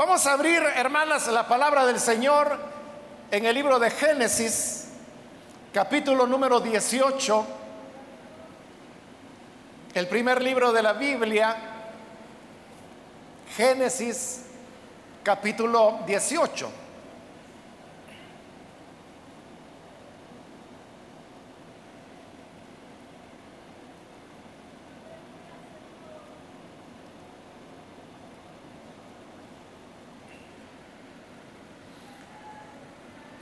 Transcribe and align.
Vamos 0.00 0.26
a 0.26 0.32
abrir, 0.32 0.62
hermanas, 0.76 1.26
la 1.26 1.46
palabra 1.46 1.84
del 1.84 2.00
Señor 2.00 2.58
en 3.30 3.44
el 3.44 3.54
libro 3.54 3.78
de 3.78 3.90
Génesis, 3.90 4.86
capítulo 5.74 6.26
número 6.26 6.58
18, 6.58 7.46
el 9.92 10.08
primer 10.08 10.40
libro 10.40 10.72
de 10.72 10.82
la 10.82 10.94
Biblia, 10.94 11.54
Génesis, 13.54 14.46
capítulo 15.22 15.98
18. 16.06 16.70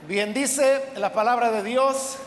Bien, 0.09 0.33
dice 0.33 0.85
la 0.95 1.13
palabra 1.13 1.51
de 1.51 1.61
Dios, 1.61 2.17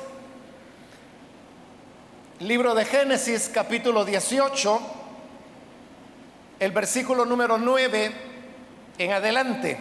libro 2.38 2.76
de 2.76 2.84
Génesis 2.84 3.50
capítulo 3.52 4.04
18, 4.04 4.80
el 6.60 6.70
versículo 6.70 7.24
número 7.24 7.58
9 7.58 8.12
en 8.98 9.10
adelante. 9.10 9.76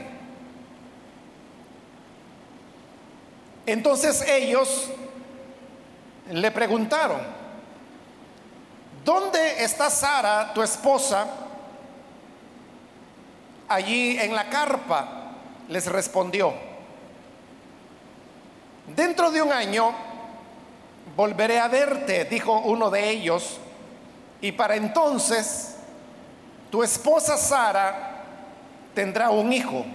Entonces 3.67 4.27
ellos 4.27 4.89
le 6.31 6.49
preguntaron, 6.49 7.21
¿dónde 9.05 9.63
está 9.63 9.91
Sara, 9.91 10.51
tu 10.55 10.63
esposa? 10.63 11.27
Allí 13.69 14.17
en 14.17 14.33
la 14.33 14.49
carpa, 14.49 15.33
les 15.69 15.85
respondió. 15.85 16.70
Dentro 18.87 19.31
de 19.31 19.41
un 19.41 19.51
año 19.51 19.93
volveré 21.15 21.59
a 21.59 21.67
verte, 21.67 22.25
dijo 22.25 22.59
uno 22.59 22.89
de 22.89 23.09
ellos, 23.09 23.59
y 24.41 24.51
para 24.51 24.75
entonces 24.75 25.75
tu 26.69 26.83
esposa 26.83 27.37
Sara 27.37 28.23
tendrá 28.93 29.29
un 29.29 29.53
hijo. 29.53 29.85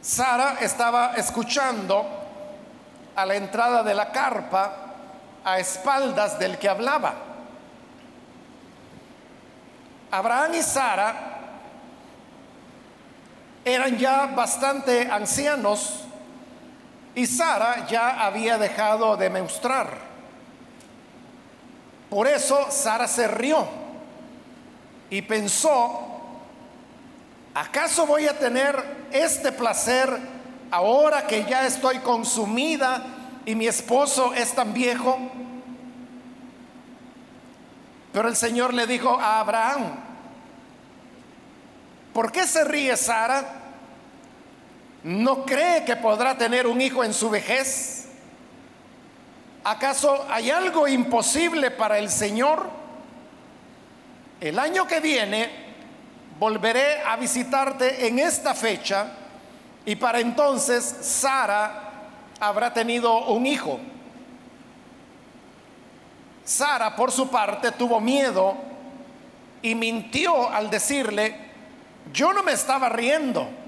Sara 0.00 0.56
estaba 0.60 1.14
escuchando 1.16 2.04
a 3.14 3.24
la 3.24 3.36
entrada 3.36 3.82
de 3.82 3.94
la 3.94 4.10
carpa 4.10 4.76
a 5.44 5.58
espaldas 5.58 6.38
del 6.38 6.58
que 6.58 6.68
hablaba. 6.68 7.14
Abraham 10.10 10.54
y 10.54 10.62
Sara 10.62 11.41
eran 13.64 13.96
ya 13.98 14.26
bastante 14.26 15.10
ancianos 15.10 16.00
y 17.14 17.26
Sara 17.26 17.86
ya 17.86 18.24
había 18.24 18.58
dejado 18.58 19.16
de 19.16 19.30
menstruar. 19.30 19.98
Por 22.10 22.26
eso 22.26 22.70
Sara 22.70 23.06
se 23.06 23.28
rió 23.28 23.66
y 25.10 25.22
pensó, 25.22 26.00
¿acaso 27.54 28.06
voy 28.06 28.26
a 28.26 28.38
tener 28.38 28.82
este 29.12 29.52
placer 29.52 30.18
ahora 30.70 31.26
que 31.26 31.44
ya 31.44 31.66
estoy 31.66 31.98
consumida 31.98 33.02
y 33.44 33.54
mi 33.54 33.66
esposo 33.66 34.32
es 34.34 34.54
tan 34.54 34.72
viejo? 34.72 35.18
Pero 38.12 38.28
el 38.28 38.36
Señor 38.36 38.74
le 38.74 38.86
dijo 38.86 39.18
a 39.18 39.40
Abraham, 39.40 40.11
¿por 42.12 42.32
qué 42.32 42.46
se 42.46 42.64
ríe 42.64 42.96
Sara? 42.96 43.44
¿No 45.04 45.44
cree 45.44 45.84
que 45.84 45.96
podrá 45.96 46.38
tener 46.38 46.66
un 46.66 46.80
hijo 46.80 47.02
en 47.02 47.12
su 47.12 47.28
vejez? 47.28 48.06
¿Acaso 49.64 50.26
hay 50.30 50.50
algo 50.50 50.88
imposible 50.88 51.70
para 51.70 51.98
el 51.98 52.10
Señor? 52.10 52.68
El 54.40 54.58
año 54.58 54.86
que 54.86 55.00
viene 55.00 55.50
volveré 56.38 57.00
a 57.02 57.16
visitarte 57.16 58.06
en 58.06 58.18
esta 58.18 58.54
fecha 58.54 59.06
y 59.84 59.96
para 59.96 60.20
entonces 60.20 60.84
Sara 61.00 61.92
habrá 62.40 62.72
tenido 62.72 63.26
un 63.26 63.46
hijo. 63.46 63.78
Sara, 66.44 66.96
por 66.96 67.12
su 67.12 67.30
parte, 67.30 67.70
tuvo 67.70 68.00
miedo 68.00 68.56
y 69.62 69.76
mintió 69.76 70.50
al 70.50 70.70
decirle, 70.70 71.51
yo 72.12 72.32
no 72.32 72.42
me 72.42 72.52
estaba 72.52 72.88
riendo 72.88 73.62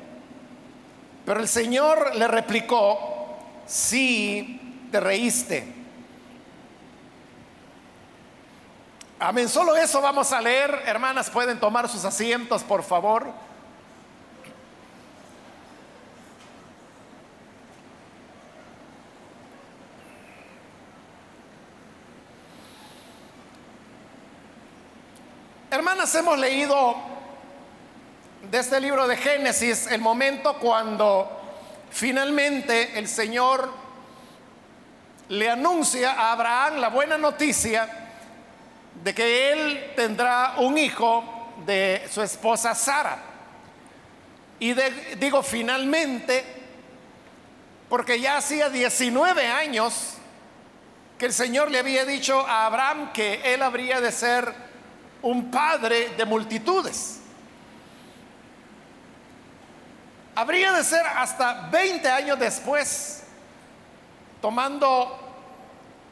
pero 1.24 1.40
el 1.40 1.48
Señor 1.48 2.14
le 2.16 2.28
replicó, 2.28 3.38
sí, 3.66 4.88
te 4.90 5.00
reíste. 5.00 5.72
Amén, 9.18 9.48
solo 9.48 9.74
eso 9.74 10.02
vamos 10.02 10.32
a 10.32 10.40
leer. 10.42 10.82
Hermanas, 10.84 11.30
pueden 11.30 11.58
tomar 11.58 11.88
sus 11.88 12.04
asientos, 12.04 12.62
por 12.62 12.82
favor. 12.82 13.32
Hermanas, 25.70 26.14
hemos 26.14 26.38
leído 26.38 27.13
de 28.50 28.58
este 28.58 28.80
libro 28.80 29.06
de 29.06 29.16
Génesis 29.16 29.86
el 29.86 30.00
momento 30.00 30.58
cuando 30.58 31.30
finalmente 31.90 32.98
el 32.98 33.08
Señor 33.08 33.72
le 35.28 35.48
anuncia 35.50 36.12
a 36.12 36.32
Abraham 36.32 36.76
la 36.76 36.88
buena 36.88 37.16
noticia 37.16 37.88
de 39.02 39.14
que 39.14 39.52
él 39.52 39.92
tendrá 39.96 40.54
un 40.58 40.76
hijo 40.78 41.52
de 41.64 42.06
su 42.10 42.22
esposa 42.22 42.74
Sara. 42.74 43.18
Y 44.58 44.74
digo 45.18 45.42
finalmente, 45.42 46.44
porque 47.88 48.20
ya 48.20 48.36
hacía 48.36 48.68
19 48.68 49.46
años 49.46 50.14
que 51.18 51.26
el 51.26 51.32
Señor 51.32 51.70
le 51.70 51.78
había 51.78 52.04
dicho 52.04 52.40
a 52.46 52.66
Abraham 52.66 53.12
que 53.12 53.54
él 53.54 53.62
habría 53.62 54.00
de 54.00 54.12
ser 54.12 54.52
un 55.22 55.50
padre 55.50 56.10
de 56.16 56.24
multitudes. 56.24 57.20
Habría 60.36 60.72
de 60.72 60.82
ser 60.82 61.06
hasta 61.06 61.68
20 61.70 62.08
años 62.08 62.38
después, 62.38 63.22
tomando 64.40 65.20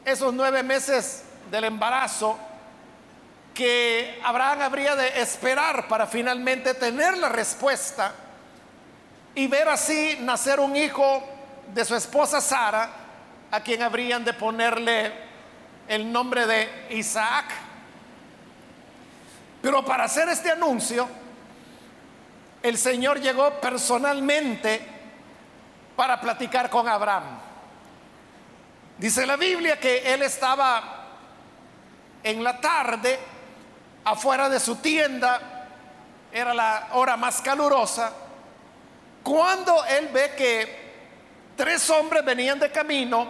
esos 0.05 0.33
nueve 0.33 0.63
meses 0.63 1.23
del 1.51 1.65
embarazo, 1.65 2.37
que 3.53 4.21
Abraham 4.23 4.61
habría 4.61 4.95
de 4.95 5.21
esperar 5.21 5.87
para 5.87 6.07
finalmente 6.07 6.73
tener 6.73 7.17
la 7.17 7.29
respuesta 7.29 8.13
y 9.35 9.47
ver 9.47 9.67
así 9.67 10.17
nacer 10.21 10.59
un 10.59 10.75
hijo 10.75 11.23
de 11.73 11.83
su 11.83 11.93
esposa 11.93 12.39
Sara, 12.39 12.89
a 13.51 13.59
quien 13.59 13.81
habrían 13.81 14.23
de 14.23 14.33
ponerle 14.33 15.11
el 15.87 16.11
nombre 16.11 16.47
de 16.47 16.87
Isaac. 16.91 17.45
Pero 19.61 19.83
para 19.83 20.05
hacer 20.05 20.29
este 20.29 20.49
anuncio, 20.49 21.07
el 22.63 22.77
Señor 22.77 23.19
llegó 23.19 23.59
personalmente 23.59 24.81
para 25.97 26.19
platicar 26.19 26.69
con 26.69 26.87
Abraham. 26.87 27.25
Dice 28.97 29.25
la 29.25 29.35
Biblia 29.35 29.77
que 29.77 30.13
él 30.13 30.21
estaba 30.23 31.07
en 32.23 32.41
la 32.41 32.61
tarde 32.61 33.19
afuera 34.05 34.47
de 34.47 34.61
su 34.61 34.77
tienda, 34.77 35.67
era 36.31 36.53
la 36.53 36.87
hora 36.93 37.17
más 37.17 37.41
calurosa, 37.41 38.13
cuando 39.21 39.83
él 39.85 40.09
ve 40.13 40.33
que 40.37 40.93
tres 41.57 41.89
hombres 41.89 42.23
venían 42.23 42.59
de 42.59 42.71
camino 42.71 43.27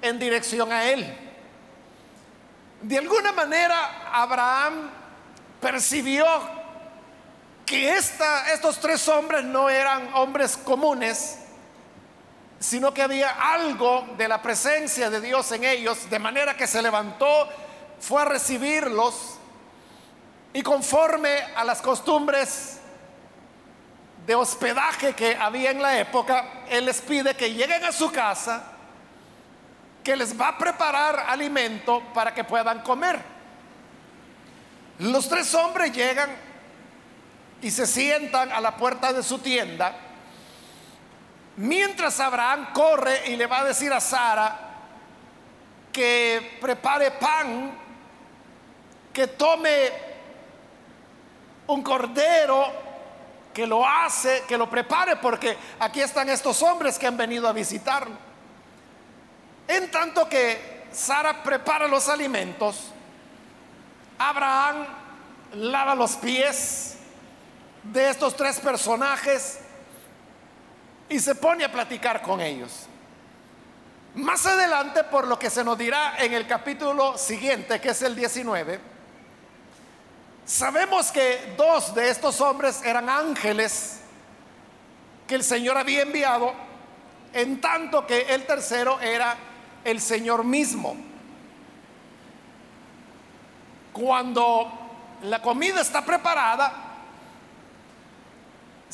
en 0.00 0.18
dirección 0.18 0.72
a 0.72 0.84
él. 0.84 1.18
De 2.80 2.96
alguna 2.98 3.32
manera 3.32 4.10
Abraham 4.10 4.90
percibió 5.60 6.26
que 7.64 7.94
estos 7.96 8.78
tres 8.80 9.08
hombres 9.08 9.44
no 9.44 9.68
eran 9.68 10.12
hombres 10.14 10.56
comunes, 10.56 11.38
sino 12.58 12.92
que 12.92 13.02
había 13.02 13.30
algo 13.30 14.06
de 14.16 14.28
la 14.28 14.40
presencia 14.40 15.10
de 15.10 15.20
Dios 15.20 15.50
en 15.52 15.64
ellos, 15.64 16.08
de 16.08 16.18
manera 16.18 16.56
que 16.56 16.66
se 16.66 16.82
levantó, 16.82 17.48
fue 18.00 18.22
a 18.22 18.24
recibirlos 18.24 19.38
y 20.52 20.62
conforme 20.62 21.36
a 21.56 21.64
las 21.64 21.82
costumbres 21.82 22.78
de 24.26 24.34
hospedaje 24.34 25.12
que 25.14 25.36
había 25.36 25.70
en 25.70 25.82
la 25.82 25.98
época, 25.98 26.64
Él 26.68 26.86
les 26.86 27.00
pide 27.00 27.34
que 27.34 27.52
lleguen 27.52 27.84
a 27.84 27.92
su 27.92 28.10
casa, 28.10 28.62
que 30.02 30.16
les 30.16 30.38
va 30.38 30.48
a 30.48 30.58
preparar 30.58 31.26
alimento 31.28 32.02
para 32.14 32.32
que 32.32 32.44
puedan 32.44 32.82
comer. 32.82 33.20
Los 35.00 35.28
tres 35.28 35.52
hombres 35.54 35.92
llegan 35.92 36.30
y 37.62 37.70
se 37.70 37.86
sientan 37.86 38.52
a 38.52 38.60
la 38.60 38.76
puerta 38.76 39.12
de 39.12 39.22
su 39.22 39.38
tienda, 39.38 39.96
mientras 41.56 42.20
Abraham 42.20 42.72
corre 42.72 43.28
y 43.28 43.36
le 43.36 43.46
va 43.46 43.60
a 43.60 43.64
decir 43.64 43.92
a 43.92 44.00
Sara 44.00 44.60
que 45.92 46.58
prepare 46.60 47.12
pan, 47.12 47.72
que 49.12 49.28
tome 49.28 49.92
un 51.68 51.82
cordero, 51.82 52.66
que 53.54 53.66
lo 53.66 53.86
hace, 53.86 54.42
que 54.48 54.58
lo 54.58 54.68
prepare, 54.68 55.16
porque 55.16 55.56
aquí 55.78 56.00
están 56.00 56.28
estos 56.28 56.60
hombres 56.62 56.98
que 56.98 57.06
han 57.06 57.16
venido 57.16 57.48
a 57.48 57.52
visitarlo. 57.52 58.16
En 59.68 59.90
tanto 59.90 60.28
que 60.28 60.84
Sara 60.92 61.42
prepara 61.42 61.86
los 61.86 62.08
alimentos, 62.08 62.90
Abraham 64.18 64.86
lava 65.54 65.94
los 65.94 66.16
pies 66.16 66.93
de 67.92 68.10
estos 68.10 68.34
tres 68.36 68.58
personajes 68.60 69.58
y 71.08 71.18
se 71.20 71.34
pone 71.34 71.64
a 71.64 71.72
platicar 71.72 72.22
con 72.22 72.40
ellos. 72.40 72.86
Más 74.14 74.46
adelante, 74.46 75.04
por 75.04 75.26
lo 75.26 75.38
que 75.38 75.50
se 75.50 75.64
nos 75.64 75.76
dirá 75.76 76.16
en 76.18 76.32
el 76.32 76.46
capítulo 76.46 77.18
siguiente, 77.18 77.80
que 77.80 77.90
es 77.90 78.02
el 78.02 78.14
19, 78.14 78.80
sabemos 80.44 81.10
que 81.10 81.54
dos 81.56 81.94
de 81.94 82.10
estos 82.10 82.40
hombres 82.40 82.82
eran 82.84 83.08
ángeles 83.08 84.00
que 85.26 85.34
el 85.34 85.42
Señor 85.42 85.76
había 85.76 86.02
enviado, 86.02 86.52
en 87.32 87.60
tanto 87.60 88.06
que 88.06 88.22
el 88.22 88.46
tercero 88.46 89.00
era 89.00 89.36
el 89.82 90.00
Señor 90.00 90.44
mismo. 90.44 90.96
Cuando 93.92 94.72
la 95.22 95.42
comida 95.42 95.80
está 95.80 96.04
preparada, 96.04 96.83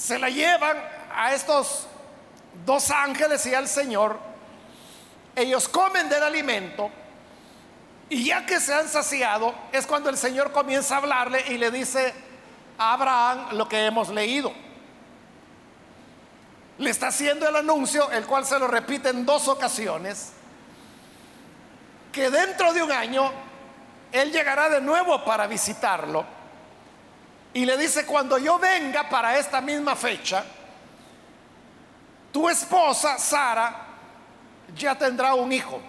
se 0.01 0.19
la 0.19 0.31
llevan 0.31 0.79
a 1.15 1.35
estos 1.35 1.87
dos 2.65 2.91
ángeles 2.91 3.45
y 3.45 3.55
al 3.55 3.69
Señor. 3.69 4.19
Ellos 5.37 5.69
comen 5.69 6.09
del 6.09 6.23
alimento 6.23 6.91
y 8.09 8.25
ya 8.25 8.47
que 8.47 8.61
se 8.61 8.73
han 8.73 8.89
saciado 8.89 9.55
es 9.73 9.87
cuando 9.87 10.09
el 10.09 10.17
Señor 10.17 10.53
comienza 10.53 10.95
a 10.95 10.99
hablarle 10.99 11.45
y 11.49 11.59
le 11.59 11.71
dice 11.71 12.15
a 12.79 12.95
Abraham 12.95 13.49
lo 13.53 13.69
que 13.69 13.85
hemos 13.85 14.09
leído. 14.09 14.53
Le 16.79 16.89
está 16.89 17.09
haciendo 17.09 17.47
el 17.47 17.57
anuncio, 17.57 18.11
el 18.11 18.25
cual 18.27 18.47
se 18.47 18.59
lo 18.59 18.69
repite 18.69 19.11
en 19.11 19.27
dos 19.27 19.49
ocasiones 19.49 20.33
que 22.11 22.31
dentro 22.31 22.73
de 22.73 22.83
un 22.83 22.91
año 22.91 23.31
él 24.13 24.33
llegará 24.33 24.71
de 24.71 24.81
nuevo 24.81 25.23
para 25.27 25.47
visitarlo. 25.47 26.40
Y 27.53 27.65
le 27.65 27.77
dice, 27.77 28.07
cuando 28.07 28.39
yo 28.39 28.59
venga 28.59 29.09
para 29.09 29.37
esta 29.39 29.61
misma 29.61 29.97
fecha, 29.97 30.45
tu 32.33 32.49
esposa, 32.49 33.19
Sara, 33.19 33.87
ya 34.75 34.97
tendrá 34.97 35.35
un 35.35 35.53
hijo. 35.53 35.81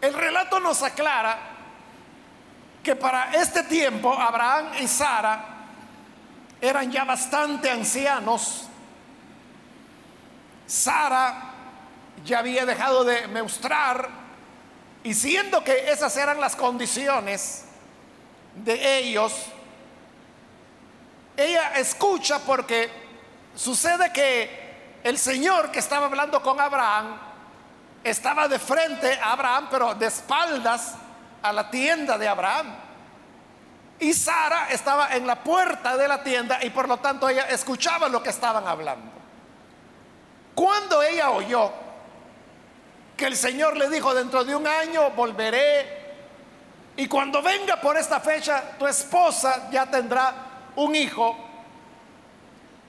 El 0.00 0.12
relato 0.14 0.60
nos 0.60 0.82
aclara 0.82 1.38
que 2.82 2.96
para 2.96 3.32
este 3.32 3.62
tiempo 3.62 4.12
Abraham 4.12 4.72
y 4.80 4.88
Sara 4.88 5.44
eran 6.60 6.90
ya 6.90 7.04
bastante 7.04 7.70
ancianos. 7.70 8.68
Sara 10.66 11.52
ya 12.24 12.40
había 12.40 12.66
dejado 12.66 13.04
de 13.04 13.26
mostrar 13.28 14.08
y 15.04 15.14
siendo 15.14 15.64
que 15.64 15.90
esas 15.90 16.16
eran 16.16 16.40
las 16.40 16.54
condiciones 16.54 17.64
de 18.54 18.98
ellos, 18.98 19.32
ella 21.36 21.72
escucha 21.76 22.38
porque 22.40 22.90
sucede 23.54 24.12
que 24.12 25.00
el 25.02 25.18
Señor 25.18 25.70
que 25.70 25.80
estaba 25.80 26.06
hablando 26.06 26.40
con 26.42 26.60
Abraham 26.60 27.18
estaba 28.04 28.46
de 28.46 28.58
frente 28.58 29.18
a 29.18 29.32
Abraham, 29.32 29.68
pero 29.70 29.94
de 29.94 30.06
espaldas 30.06 30.94
a 31.42 31.52
la 31.52 31.70
tienda 31.70 32.16
de 32.16 32.28
Abraham. 32.28 32.74
Y 33.98 34.12
Sara 34.14 34.68
estaba 34.70 35.14
en 35.14 35.26
la 35.26 35.42
puerta 35.42 35.96
de 35.96 36.08
la 36.08 36.22
tienda 36.22 36.58
y 36.62 36.70
por 36.70 36.88
lo 36.88 36.98
tanto 36.98 37.28
ella 37.28 37.48
escuchaba 37.48 38.08
lo 38.08 38.22
que 38.22 38.30
estaban 38.30 38.66
hablando. 38.66 39.10
Cuando 40.54 41.02
ella 41.02 41.30
oyó 41.30 41.72
que 43.16 43.26
el 43.26 43.36
Señor 43.36 43.76
le 43.76 43.88
dijo, 43.88 44.14
dentro 44.14 44.44
de 44.44 44.54
un 44.54 44.66
año 44.66 45.10
volveré. 45.10 46.02
Y 46.96 47.06
cuando 47.06 47.42
venga 47.42 47.80
por 47.80 47.96
esta 47.96 48.20
fecha, 48.20 48.76
tu 48.78 48.86
esposa 48.86 49.70
ya 49.70 49.86
tendrá 49.86 50.34
un 50.76 50.94
hijo, 50.94 51.36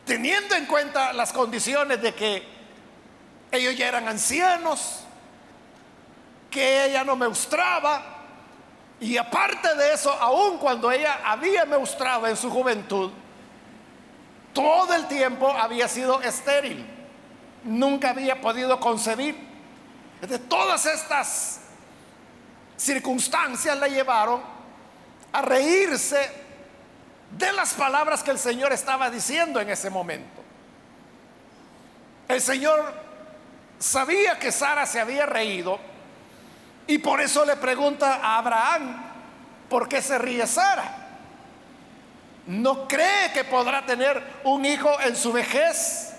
teniendo 0.05 0.55
en 0.55 0.65
cuenta 0.65 1.13
las 1.13 1.31
condiciones 1.31 2.01
de 2.01 2.13
que 2.13 2.43
ellos 3.51 3.75
ya 3.75 3.87
eran 3.87 4.07
ancianos, 4.07 5.03
que 6.49 6.85
ella 6.85 7.03
no 7.03 7.15
me 7.15 7.27
mostraba, 7.27 8.13
y 8.99 9.17
aparte 9.17 9.75
de 9.75 9.93
eso, 9.93 10.11
aun 10.11 10.57
cuando 10.57 10.91
ella 10.91 11.19
había 11.25 11.65
mostrado 11.65 12.27
en 12.27 12.37
su 12.37 12.49
juventud, 12.49 13.11
todo 14.53 14.93
el 14.93 15.07
tiempo 15.07 15.51
había 15.51 15.87
sido 15.87 16.21
estéril, 16.21 16.85
nunca 17.63 18.11
había 18.11 18.39
podido 18.39 18.79
concebir. 18.79 19.52
De 20.27 20.39
todas 20.39 20.85
estas 20.85 21.59
circunstancias 22.77 23.77
la 23.77 23.87
llevaron 23.87 24.41
a 25.33 25.41
reírse 25.41 26.31
de 27.31 27.51
las 27.51 27.73
palabras 27.73 28.23
que 28.23 28.31
el 28.31 28.39
Señor 28.39 28.71
estaba 28.71 29.09
diciendo 29.09 29.59
en 29.59 29.69
ese 29.69 29.89
momento. 29.89 30.41
El 32.27 32.39
Señor 32.39 32.93
sabía 33.79 34.39
que 34.39 34.51
Sara 34.51 34.85
se 34.85 35.01
había 35.01 35.25
reído 35.25 35.77
y 36.87 36.99
por 36.99 37.19
eso 37.19 37.43
le 37.43 37.57
pregunta 37.57 38.19
a 38.21 38.37
Abraham, 38.37 39.03
¿por 39.69 39.89
qué 39.89 40.01
se 40.01 40.17
ríe 40.17 40.47
Sara? 40.47 40.99
¿No 42.47 42.87
cree 42.87 43.33
que 43.33 43.43
podrá 43.43 43.85
tener 43.85 44.21
un 44.45 44.65
hijo 44.65 44.99
en 45.01 45.15
su 45.15 45.33
vejez? 45.33 46.12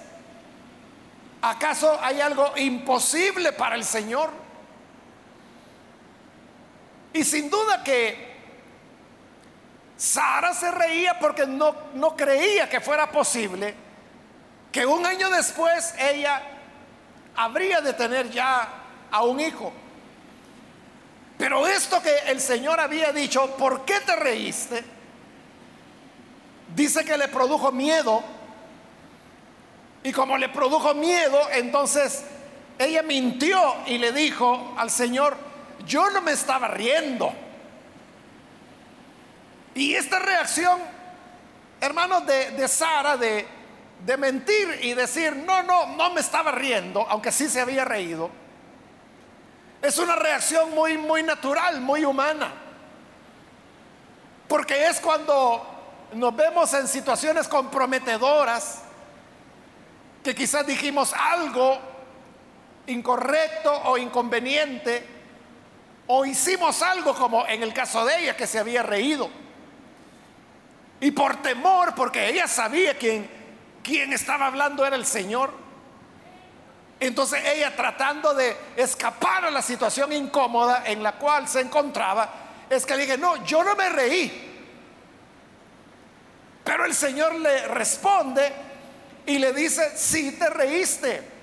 ¿Acaso 1.47 1.99
hay 2.01 2.23
algo 2.23 2.55
imposible 2.57 3.53
para 3.53 3.75
el 3.75 3.85
Señor? 3.85 4.31
Y 7.13 7.23
sin 7.23 7.51
duda 7.51 7.85
que 7.85 8.35
Sara 9.95 10.55
se 10.55 10.71
reía 10.71 11.19
porque 11.19 11.45
no, 11.45 11.75
no 11.93 12.17
creía 12.17 12.71
que 12.71 12.81
fuera 12.81 13.13
posible 13.13 13.75
que 14.73 14.87
un 14.87 15.05
año 15.05 15.29
después 15.29 15.95
ella 15.99 16.41
habría 17.37 17.83
de 17.83 17.93
tener 17.93 18.31
ya 18.31 18.67
a 19.11 19.25
un 19.25 19.39
hijo. 19.39 19.71
Pero 21.37 21.67
esto 21.67 22.01
que 22.01 22.21
el 22.27 22.41
Señor 22.41 22.81
había 22.81 23.13
dicho, 23.13 23.55
¿por 23.59 23.85
qué 23.85 24.01
te 24.01 24.17
reíste? 24.17 24.83
Dice 26.75 27.05
que 27.05 27.19
le 27.19 27.29
produjo 27.29 27.71
miedo 27.71 28.25
y 30.05 30.13
como 30.13 30.37
le 30.37 30.51
produjo 30.51 30.95
miedo, 30.95 31.41
entonces 31.51 32.25
ella 32.79 33.03
mintió 33.03 33.59
y 33.87 33.97
le 33.97 34.13
dijo 34.13 34.75
al 34.77 34.91
Señor, 34.91 35.35
yo 35.87 36.11
no 36.11 36.21
me 36.21 36.33
estaba 36.33 36.69
riendo. 36.69 37.33
Y 39.75 39.95
esta 39.95 40.19
reacción, 40.19 40.79
hermanos, 41.81 42.27
de, 42.27 42.69
Sara, 42.69 43.17
de, 43.17 43.49
de 44.05 44.17
mentir 44.19 44.79
y 44.83 44.93
decir, 44.93 45.35
no, 45.37 45.63
no, 45.63 45.87
no 45.97 46.11
me 46.11 46.21
estaba 46.21 46.53
riendo, 46.53 47.07
aunque 47.09 47.33
sí 47.33 47.49
se 47.49 47.63
había 47.63 47.87
reído, 47.87 48.31
es 49.81 49.97
una 49.97 50.17
reacción 50.17 50.75
muy, 50.75 50.99
muy 50.99 51.23
natural, 51.23 51.81
muy 51.81 52.05
humana. 52.05 52.53
Porque 54.49 54.87
es 54.87 55.01
cuando 55.01 55.67
nos 56.13 56.37
vemos 56.37 56.75
en 56.75 56.87
situaciones 56.87 57.49
comprometedoras, 57.49 58.84
que 60.25 60.35
quizás 60.35 60.67
dijimos 60.67 61.13
algo 61.13 61.79
incorrecto 62.87 63.71
o 63.85 63.99
inconveniente, 63.99 65.07
o 66.07 66.25
hicimos 66.25 66.81
algo 66.83 67.15
como 67.15 67.47
en 67.47 67.63
el 67.63 67.75
caso 67.75 68.05
de 68.07 68.23
ella 68.23 68.37
que 68.37 68.47
se 68.47 68.59
había 68.59 68.83
reído. 68.83 69.29
Y 71.01 71.11
por 71.11 71.43
temor, 71.43 71.95
porque 71.95 72.27
ella 72.27 72.49
sabía 72.49 72.97
quién, 72.97 73.29
quién 73.83 74.15
estaba 74.15 74.47
hablando 74.47 74.87
era 74.87 74.97
el 74.97 75.05
Señor. 75.05 75.53
Entonces 77.01 77.45
ella 77.45 77.77
tratando 77.77 78.33
de 78.33 78.57
escapar 78.77 79.45
a 79.45 79.51
la 79.51 79.61
situación 79.61 80.11
incómoda 80.13 80.85
en 80.87 81.03
la 81.03 81.13
cual 81.13 81.47
se 81.49 81.61
encontraba, 81.61 82.31
es 82.71 82.87
que 82.87 82.97
dije, 82.97 83.19
no, 83.19 83.45
yo 83.45 83.63
no 83.63 83.77
me 83.77 83.91
reí. 83.91 84.53
Pero 86.65 86.87
el 86.87 86.95
Señor 86.95 87.35
le 87.35 87.69
responde 87.69 88.74
y 89.27 89.39
le 89.39 89.53
dice, 89.53 89.97
si 89.97 90.33
te 90.33 90.51
reíste. 90.51 91.35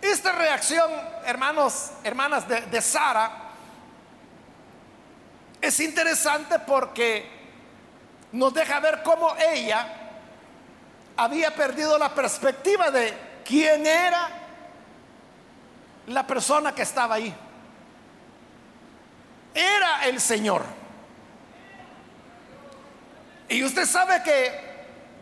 esta 0.00 0.32
reacción, 0.32 0.90
hermanos, 1.24 1.90
hermanas 2.04 2.46
de, 2.48 2.60
de 2.62 2.80
Sara, 2.80 3.46
es 5.60 5.80
interesante 5.80 6.58
porque 6.60 7.28
nos 8.32 8.54
deja 8.54 8.78
ver 8.80 9.02
cómo 9.02 9.34
ella 9.36 9.86
había 11.16 11.54
perdido 11.54 11.98
la 11.98 12.14
perspectiva 12.14 12.90
de 12.90 13.14
quién 13.44 13.86
era 13.86 14.28
la 16.06 16.26
persona 16.26 16.74
que 16.74 16.82
estaba 16.82 17.16
ahí. 17.16 17.34
Era 19.54 20.06
el 20.06 20.20
Señor. 20.20 20.62
Y 23.48 23.62
usted 23.62 23.86
sabe 23.86 24.22
que 24.22 24.52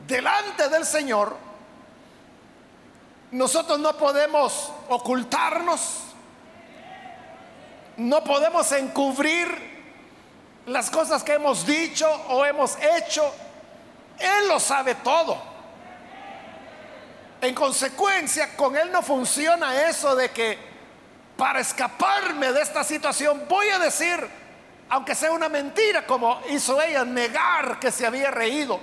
delante 0.07 0.69
del 0.69 0.85
Señor 0.85 1.37
nosotros 3.31 3.79
no 3.79 3.97
podemos 3.97 4.73
ocultarnos, 4.89 6.01
no 7.97 8.25
podemos 8.25 8.71
encubrir 8.73 9.75
las 10.67 10.91
cosas 10.91 11.23
que 11.23 11.35
hemos 11.35 11.67
dicho 11.67 12.09
o 12.29 12.45
hemos 12.45 12.77
hecho. 12.97 13.33
Él 14.19 14.49
lo 14.49 14.59
sabe 14.61 14.95
todo. 14.97 15.37
En 17.41 17.55
consecuencia, 17.55 18.57
con 18.57 18.77
Él 18.77 18.91
no 18.91 19.03
funciona 19.03 19.89
eso 19.89 20.15
de 20.17 20.31
que 20.31 20.59
para 21.37 21.61
escaparme 21.61 22.53
de 22.53 22.63
esta 22.63 22.85
situación 22.85 23.45
voy 23.49 23.69
a 23.69 23.79
decir, 23.79 24.27
aunque 24.89 25.15
sea 25.15 25.33
una 25.33 25.49
mentira, 25.49 26.07
como 26.07 26.41
hizo 26.51 26.81
ella, 26.81 27.05
negar 27.05 27.79
que 27.79 27.91
se 27.91 28.07
había 28.07 28.31
reído. 28.31 28.81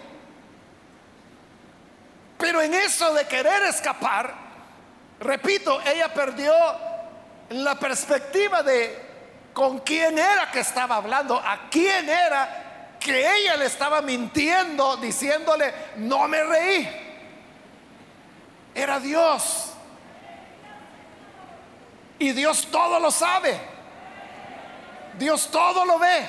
Pero 2.38 2.62
en 2.62 2.74
eso 2.74 3.14
de 3.14 3.28
querer 3.28 3.64
escapar, 3.64 4.34
repito, 5.20 5.80
ella 5.86 6.14
perdió 6.14 6.54
la 7.50 7.76
perspectiva 7.76 8.64
de 8.64 9.10
con 9.54 9.80
quién 9.80 10.18
era 10.18 10.50
que 10.52 10.62
estaba 10.62 10.96
hablando, 10.96 11.38
a 11.38 11.70
quién 11.70 12.10
era 12.10 12.96
que 13.00 13.20
ella 13.20 13.58
le 13.58 13.66
estaba 13.66 14.02
mintiendo, 14.02 14.96
diciéndole, 14.98 15.74
no 15.98 16.28
me 16.28 16.44
reí. 16.44 16.90
Era 18.74 19.00
Dios. 19.00 19.74
Y 22.20 22.32
Dios 22.32 22.68
todo 22.72 23.00
lo 23.00 23.12
sabe. 23.12 23.71
Dios 25.18 25.50
todo 25.52 25.86
lo 25.86 26.00
ve. 26.00 26.28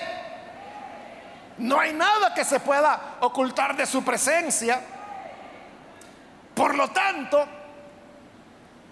No 1.58 1.78
hay 1.78 1.92
nada 1.92 2.34
que 2.34 2.44
se 2.44 2.60
pueda 2.60 3.16
ocultar 3.20 3.76
de 3.76 3.86
su 3.86 4.02
presencia. 4.02 4.80
Por 6.54 6.74
lo 6.74 6.88
tanto, 6.90 7.46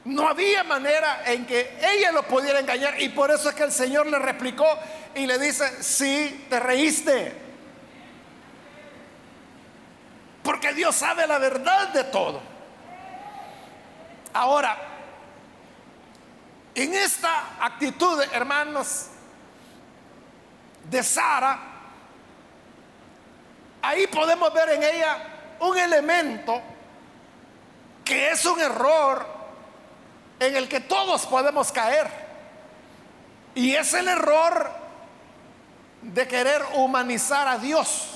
no 0.04 0.28
había 0.28 0.64
manera 0.64 1.22
en 1.26 1.46
que 1.46 1.78
ella 1.82 2.12
lo 2.12 2.22
pudiera 2.22 2.60
engañar 2.60 3.00
y 3.00 3.10
por 3.10 3.30
eso 3.30 3.48
es 3.50 3.54
que 3.54 3.64
el 3.64 3.72
Señor 3.72 4.06
le 4.06 4.18
replicó 4.18 4.66
y 5.14 5.26
le 5.26 5.38
dice, 5.38 5.82
sí, 5.82 6.46
te 6.48 6.58
reíste. 6.58 7.50
Porque 10.42 10.72
Dios 10.72 10.96
sabe 10.96 11.26
la 11.26 11.38
verdad 11.38 11.88
de 11.88 12.04
todo. 12.04 12.40
Ahora, 14.32 14.76
en 16.74 16.94
esta 16.94 17.56
actitud, 17.60 18.22
hermanos, 18.32 19.09
de 20.88 21.02
Sara, 21.02 21.58
ahí 23.82 24.06
podemos 24.06 24.52
ver 24.52 24.70
en 24.70 24.82
ella 24.82 25.16
un 25.60 25.76
elemento 25.76 26.60
que 28.04 28.30
es 28.30 28.44
un 28.44 28.60
error 28.60 29.26
en 30.38 30.56
el 30.56 30.68
que 30.68 30.80
todos 30.80 31.26
podemos 31.26 31.70
caer. 31.70 32.08
Y 33.54 33.74
es 33.74 33.92
el 33.94 34.08
error 34.08 34.70
de 36.02 36.26
querer 36.26 36.64
humanizar 36.74 37.46
a 37.46 37.58
Dios. 37.58 38.08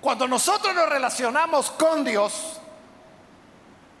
Cuando 0.00 0.26
nosotros 0.26 0.74
nos 0.74 0.88
relacionamos 0.88 1.70
con 1.70 2.04
Dios, 2.04 2.60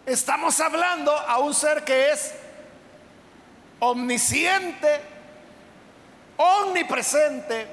estamos 0.06 0.58
hablando 0.60 1.16
a 1.16 1.38
un 1.38 1.54
ser 1.54 1.84
que 1.84 2.10
es 2.10 2.34
omnisciente, 3.80 5.00
omnipresente, 6.36 7.66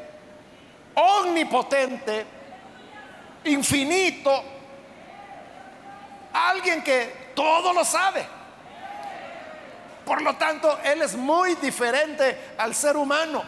omnipotente, 0.95 2.25
infinito, 3.45 4.43
alguien 6.33 6.83
que 6.83 7.31
todo 7.35 7.73
lo 7.73 7.83
sabe. 7.83 8.25
Por 10.05 10.21
lo 10.21 10.35
tanto, 10.35 10.79
Él 10.83 11.01
es 11.01 11.15
muy 11.15 11.55
diferente 11.55 12.53
al 12.57 12.75
ser 12.75 12.97
humano. 12.97 13.43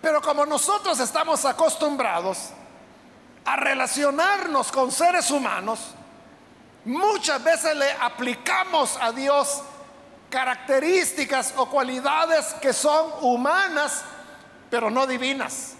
Pero 0.00 0.20
como 0.22 0.46
nosotros 0.46 1.00
estamos 1.00 1.44
acostumbrados 1.44 2.50
a 3.44 3.56
relacionarnos 3.56 4.70
con 4.70 4.92
seres 4.92 5.30
humanos, 5.30 5.94
muchas 6.84 7.42
veces 7.42 7.74
le 7.76 7.90
aplicamos 7.92 8.96
a 9.00 9.10
Dios 9.10 9.62
características 10.30 11.54
o 11.56 11.68
cualidades 11.68 12.54
que 12.54 12.72
son 12.72 13.12
humanas, 13.20 14.02
pero 14.70 14.90
no 14.90 15.06
divinas. 15.06 15.74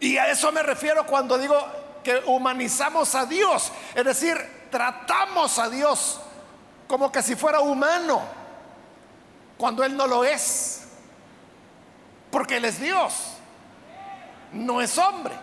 Y 0.00 0.18
a 0.18 0.28
eso 0.30 0.52
me 0.52 0.62
refiero 0.62 1.06
cuando 1.06 1.38
digo 1.38 1.56
que 2.02 2.22
humanizamos 2.26 3.14
a 3.14 3.24
Dios, 3.24 3.72
es 3.94 4.04
decir, 4.04 4.36
tratamos 4.70 5.58
a 5.58 5.70
Dios 5.70 6.20
como 6.86 7.10
que 7.10 7.22
si 7.22 7.34
fuera 7.36 7.60
humano, 7.60 8.22
cuando 9.56 9.84
Él 9.84 9.96
no 9.96 10.06
lo 10.06 10.24
es, 10.24 10.82
porque 12.30 12.56
Él 12.56 12.66
es 12.66 12.80
Dios, 12.80 13.14
no 14.52 14.80
es 14.82 14.98
hombre. 14.98 15.34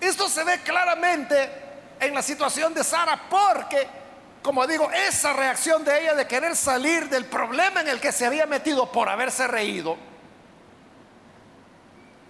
Esto 0.00 0.28
se 0.28 0.44
ve 0.44 0.60
claramente 0.60 1.50
en 1.98 2.14
la 2.14 2.22
situación 2.22 2.72
de 2.72 2.82
Sara 2.84 3.20
porque, 3.28 3.86
como 4.42 4.66
digo, 4.66 4.90
esa 4.90 5.32
reacción 5.32 5.84
de 5.84 6.00
ella 6.00 6.14
de 6.14 6.26
querer 6.26 6.56
salir 6.56 7.08
del 7.08 7.26
problema 7.26 7.82
en 7.82 7.88
el 7.88 8.00
que 8.00 8.12
se 8.12 8.24
había 8.24 8.46
metido 8.46 8.90
por 8.90 9.08
haberse 9.08 9.46
reído, 9.46 9.98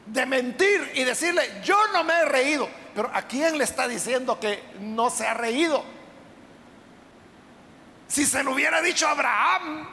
de 0.07 0.26
mentir 0.26 0.93
y 0.95 1.05
decirle, 1.05 1.61
yo 1.62 1.79
no 1.93 2.02
me 2.02 2.14
he 2.14 2.25
reído, 2.25 2.69
pero 2.95 3.11
¿a 3.14 3.23
quién 3.23 3.57
le 3.57 3.64
está 3.64 3.87
diciendo 3.87 4.40
que 4.40 4.62
no 4.81 5.09
se 5.09 5.26
ha 5.26 5.35
reído? 5.35 5.85
Si 8.09 8.26
se 8.26 8.43
lo 8.43 8.52
hubiera 8.52 8.83
dicho 8.83 9.07
a 9.07 9.12
Abraham, 9.12 9.88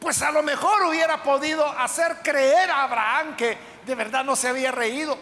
pues 0.00 0.22
a 0.22 0.30
lo 0.30 0.42
mejor 0.42 0.82
hubiera 0.86 1.22
podido 1.22 1.66
hacer 1.78 2.20
creer 2.22 2.70
a 2.70 2.84
Abraham 2.84 3.36
que 3.36 3.58
de 3.84 3.94
verdad 3.94 4.24
no 4.24 4.34
se 4.34 4.48
había 4.48 4.72
reído. 4.72 5.18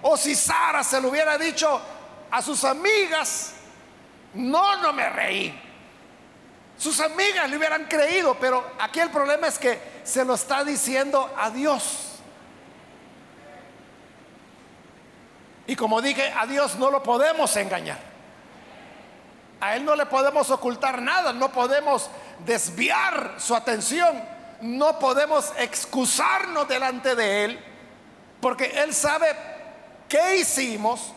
O 0.00 0.16
si 0.16 0.34
Sara 0.34 0.82
se 0.82 0.98
lo 1.00 1.08
hubiera 1.08 1.36
dicho 1.36 1.78
a 2.30 2.40
sus 2.40 2.64
amigas, 2.64 3.52
no, 4.34 4.76
no 4.76 4.92
me 4.92 5.08
reí. 5.10 5.62
Sus 6.76 7.00
amigas 7.00 7.50
le 7.50 7.56
hubieran 7.56 7.86
creído, 7.86 8.36
pero 8.38 8.64
aquí 8.78 9.00
el 9.00 9.10
problema 9.10 9.48
es 9.48 9.58
que 9.58 9.80
se 10.04 10.24
lo 10.24 10.34
está 10.34 10.62
diciendo 10.62 11.34
a 11.36 11.50
Dios. 11.50 12.08
Y 15.66 15.76
como 15.76 16.00
dije, 16.00 16.32
a 16.36 16.46
Dios 16.46 16.76
no 16.76 16.90
lo 16.90 17.02
podemos 17.02 17.54
engañar. 17.56 17.98
A 19.60 19.74
Él 19.74 19.84
no 19.84 19.96
le 19.96 20.06
podemos 20.06 20.50
ocultar 20.50 21.02
nada, 21.02 21.32
no 21.32 21.50
podemos 21.50 22.08
desviar 22.46 23.34
su 23.38 23.56
atención, 23.56 24.22
no 24.60 24.98
podemos 25.00 25.52
excusarnos 25.58 26.68
delante 26.68 27.16
de 27.16 27.44
Él, 27.44 27.64
porque 28.40 28.66
Él 28.82 28.94
sabe 28.94 29.36
qué 30.08 30.36
hicimos, 30.36 31.12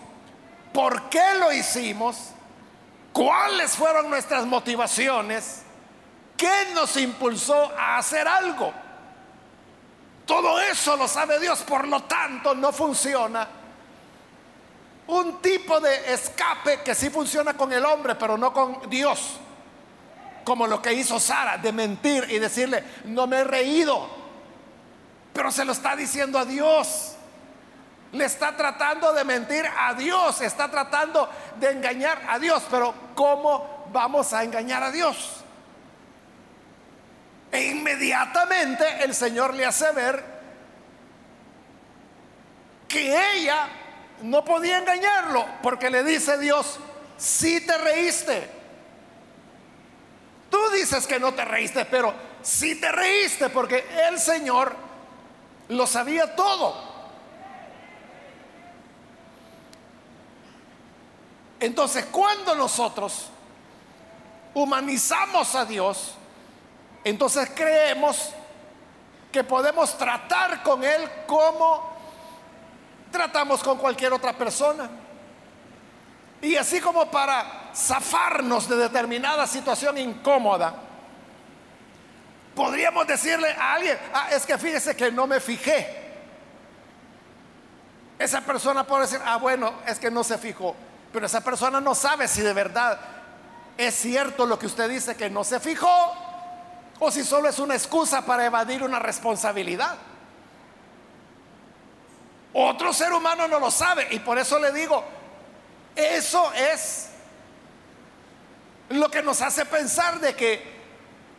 por 0.74 1.10
qué 1.10 1.36
lo 1.40 1.54
hicimos, 1.54 2.32
cuáles 3.14 3.72
fueron 3.72 4.10
nuestras 4.10 4.46
motivaciones, 4.46 5.64
qué 6.38 6.70
nos 6.74 6.96
impulsó 6.98 7.72
a 7.78 7.98
hacer 7.98 8.28
algo. 8.28 8.74
Todo 10.26 10.60
eso 10.62 10.96
lo 10.96 11.08
sabe 11.08 11.40
Dios, 11.40 11.62
por 11.64 11.88
lo 11.88 12.04
tanto 12.04 12.56
no 12.56 12.72
funciona 12.72 13.48
un 15.12 15.42
tipo 15.42 15.80
de 15.80 16.14
escape 16.14 16.82
que 16.84 16.96
sí 16.96 17.10
funciona 17.10 17.54
con 17.54 17.72
el 17.74 17.84
hombre, 17.84 18.16
pero 18.16 18.38
no 18.38 18.54
con 18.54 18.90
Dios. 18.90 19.40
Como 20.46 20.66
lo 20.68 20.82
que 20.82 20.94
hizo 20.94 21.20
Sara, 21.20 21.58
de 21.58 21.72
mentir 21.72 22.26
y 22.30 22.40
decirle, 22.40 22.84
no 23.06 23.28
me 23.28 23.40
he 23.40 23.44
reído. 23.44 24.08
Pero 25.34 25.52
se 25.52 25.66
lo 25.66 25.74
está 25.74 25.96
diciendo 25.96 26.40
a 26.40 26.46
Dios. 26.46 27.16
Le 28.14 28.26
está 28.26 28.56
tratando 28.58 29.14
de 29.14 29.24
mentir 29.24 29.66
a 29.66 29.94
Dios, 29.94 30.42
está 30.42 30.70
tratando 30.70 31.30
de 31.60 31.72
engañar 31.72 32.22
a 32.28 32.40
Dios. 32.40 32.64
Pero 32.70 32.94
¿cómo 33.16 33.88
vamos 33.92 34.34
a 34.34 34.44
engañar 34.44 34.84
a 34.84 34.92
Dios? 34.92 35.44
E 37.52 37.64
inmediatamente 37.68 39.04
el 39.04 39.14
Señor 39.14 39.54
le 39.54 39.66
hace 39.66 39.92
ver 39.92 40.24
que 42.88 43.16
ella 43.34 43.68
no 44.24 44.44
podía 44.44 44.78
engañarlo 44.78 45.46
porque 45.62 45.90
le 45.90 46.04
dice 46.04 46.38
Dios, 46.38 46.80
sí 47.18 47.66
te 47.66 47.78
reíste. 47.78 48.50
Tú 50.50 50.58
dices 50.72 51.08
que 51.08 51.20
no 51.20 51.34
te 51.34 51.46
reíste, 51.46 51.86
pero 51.86 52.14
sí 52.42 52.76
te 52.76 52.92
reíste 52.92 53.50
porque 53.50 53.86
el 54.10 54.20
Señor 54.20 54.76
lo 55.70 55.88
sabía 55.88 56.36
todo. 56.36 56.91
Entonces, 61.62 62.06
cuando 62.12 62.56
nosotros 62.56 63.28
humanizamos 64.56 65.54
a 65.54 65.64
Dios, 65.64 66.16
entonces 67.04 67.52
creemos 67.56 68.32
que 69.32 69.44
podemos 69.44 69.96
tratar 69.96 70.64
con 70.64 70.84
Él 70.84 71.08
como 71.28 71.92
tratamos 73.12 73.62
con 73.62 73.78
cualquier 73.78 74.12
otra 74.12 74.34
persona. 74.34 74.90
Y 76.42 76.56
así 76.56 76.82
como 76.82 77.12
para 77.12 77.70
zafarnos 77.76 78.68
de 78.68 78.78
determinada 78.78 79.46
situación 79.46 80.00
incómoda, 80.00 80.74
podríamos 82.56 83.06
decirle 83.06 83.52
a 83.52 83.74
alguien, 83.74 84.00
ah, 84.16 84.30
es 84.32 84.48
que 84.48 84.58
fíjese 84.58 84.96
que 84.96 85.12
no 85.12 85.28
me 85.28 85.40
fijé. 85.40 86.02
Esa 88.18 88.42
persona 88.42 88.84
puede 88.84 89.04
decir, 89.04 89.20
ah, 89.24 89.38
bueno, 89.38 89.74
es 89.86 90.00
que 90.00 90.10
no 90.10 90.24
se 90.24 90.40
fijó. 90.40 90.76
Pero 91.12 91.26
esa 91.26 91.42
persona 91.42 91.82
no 91.82 91.94
sabe 91.94 92.28
si 92.28 92.42
de 92.42 92.54
verdad 92.54 93.00
es 93.78 93.96
cierto 93.96 94.46
lo 94.46 94.58
que 94.58 94.68
usted 94.68 94.90
dice 94.90 95.16
que 95.16 95.30
no 95.30 95.44
se 95.44 95.60
fijó 95.60 95.90
o 97.00 97.12
si 97.12 97.24
solo 97.24 97.50
es 97.50 97.60
una 97.60 97.76
excusa 97.76 98.26
para 98.26 98.46
evadir 98.46 98.84
una 98.84 99.00
responsabilidad. 99.00 99.98
Otro 102.54 102.94
ser 102.94 103.12
humano 103.14 103.48
no 103.48 103.60
lo 103.60 103.72
sabe 103.72 104.08
y 104.12 104.20
por 104.20 104.38
eso 104.38 104.60
le 104.60 104.72
digo, 104.72 105.04
eso 105.96 106.52
es 106.54 107.08
lo 108.90 109.10
que 109.10 109.24
nos 109.24 109.42
hace 109.42 109.66
pensar 109.66 110.20
de 110.20 110.36
que 110.36 110.82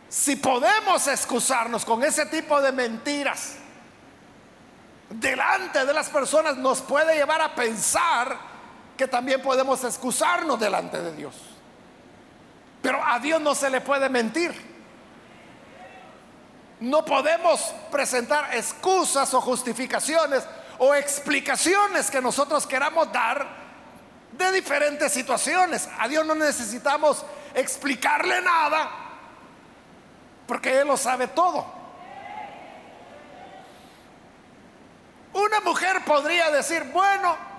si 0.08 0.36
podemos 0.36 1.06
excusarnos 1.06 1.84
con 1.84 2.02
ese 2.02 2.26
tipo 2.26 2.60
de 2.60 2.72
mentiras 2.72 3.54
delante 5.10 5.84
de 5.84 5.92
las 5.92 6.08
personas, 6.08 6.56
nos 6.56 6.80
puede 6.80 7.14
llevar 7.14 7.40
a 7.40 7.54
pensar 7.54 8.51
que 8.96 9.08
también 9.08 9.40
podemos 9.42 9.82
excusarnos 9.84 10.58
delante 10.58 11.00
de 11.00 11.12
Dios. 11.14 11.34
Pero 12.82 13.00
a 13.04 13.18
Dios 13.18 13.40
no 13.40 13.54
se 13.54 13.70
le 13.70 13.80
puede 13.80 14.08
mentir. 14.08 14.72
No 16.80 17.04
podemos 17.04 17.72
presentar 17.90 18.54
excusas 18.54 19.32
o 19.34 19.40
justificaciones 19.40 20.44
o 20.78 20.94
explicaciones 20.94 22.10
que 22.10 22.20
nosotros 22.20 22.66
queramos 22.66 23.12
dar 23.12 23.46
de 24.32 24.50
diferentes 24.50 25.12
situaciones. 25.12 25.88
A 25.98 26.08
Dios 26.08 26.26
no 26.26 26.34
necesitamos 26.34 27.24
explicarle 27.54 28.40
nada 28.40 28.90
porque 30.46 30.80
Él 30.80 30.88
lo 30.88 30.96
sabe 30.96 31.28
todo. 31.28 31.64
Una 35.34 35.60
mujer 35.60 36.04
podría 36.04 36.50
decir, 36.50 36.82
bueno, 36.92 37.51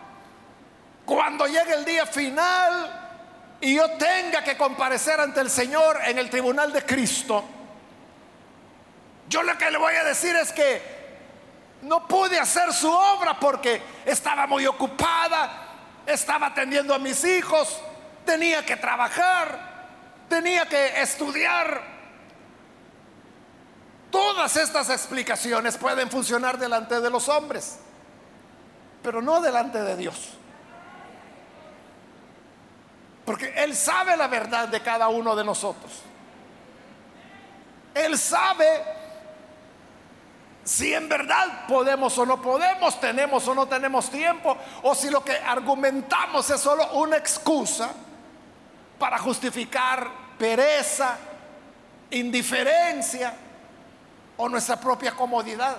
cuando 1.05 1.45
llegue 1.47 1.73
el 1.73 1.85
día 1.85 2.05
final 2.05 3.01
y 3.59 3.75
yo 3.75 3.91
tenga 3.91 4.43
que 4.43 4.57
comparecer 4.57 5.19
ante 5.19 5.41
el 5.41 5.49
Señor 5.49 5.99
en 6.05 6.17
el 6.17 6.29
tribunal 6.29 6.71
de 6.71 6.85
Cristo, 6.85 7.43
yo 9.27 9.43
lo 9.43 9.57
que 9.57 9.71
le 9.71 9.77
voy 9.77 9.95
a 9.95 10.03
decir 10.03 10.35
es 10.35 10.51
que 10.51 10.81
no 11.83 12.07
pude 12.07 12.39
hacer 12.39 12.71
su 12.73 12.91
obra 12.91 13.39
porque 13.39 13.81
estaba 14.05 14.47
muy 14.47 14.65
ocupada, 14.65 15.67
estaba 16.05 16.47
atendiendo 16.47 16.93
a 16.93 16.99
mis 16.99 17.23
hijos, 17.23 17.81
tenía 18.25 18.65
que 18.65 18.77
trabajar, 18.77 19.73
tenía 20.29 20.65
que 20.67 21.01
estudiar. 21.01 21.93
Todas 24.11 24.55
estas 24.57 24.89
explicaciones 24.89 25.77
pueden 25.77 26.09
funcionar 26.09 26.57
delante 26.57 27.01
de 27.01 27.09
los 27.09 27.27
hombres, 27.27 27.79
pero 29.01 29.21
no 29.21 29.41
delante 29.41 29.81
de 29.81 29.97
Dios. 29.97 30.37
Porque 33.25 33.53
Él 33.55 33.75
sabe 33.75 34.17
la 34.17 34.27
verdad 34.27 34.67
de 34.67 34.81
cada 34.81 35.07
uno 35.07 35.35
de 35.35 35.43
nosotros. 35.43 35.91
Él 37.93 38.17
sabe 38.17 38.83
si 40.63 40.93
en 40.93 41.09
verdad 41.09 41.67
podemos 41.67 42.17
o 42.17 42.25
no 42.25 42.41
podemos, 42.41 42.99
tenemos 42.99 43.47
o 43.47 43.55
no 43.55 43.67
tenemos 43.67 44.09
tiempo, 44.09 44.57
o 44.81 44.95
si 44.95 45.09
lo 45.09 45.23
que 45.23 45.35
argumentamos 45.37 46.49
es 46.49 46.59
solo 46.59 46.89
una 46.93 47.17
excusa 47.17 47.91
para 48.97 49.17
justificar 49.19 50.09
pereza, 50.37 51.17
indiferencia 52.11 53.33
o 54.37 54.49
nuestra 54.49 54.79
propia 54.79 55.11
comodidad. 55.11 55.77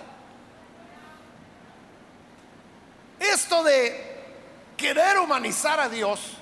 Esto 3.19 3.63
de 3.63 4.23
querer 4.77 5.19
humanizar 5.19 5.81
a 5.81 5.89
Dios 5.89 6.37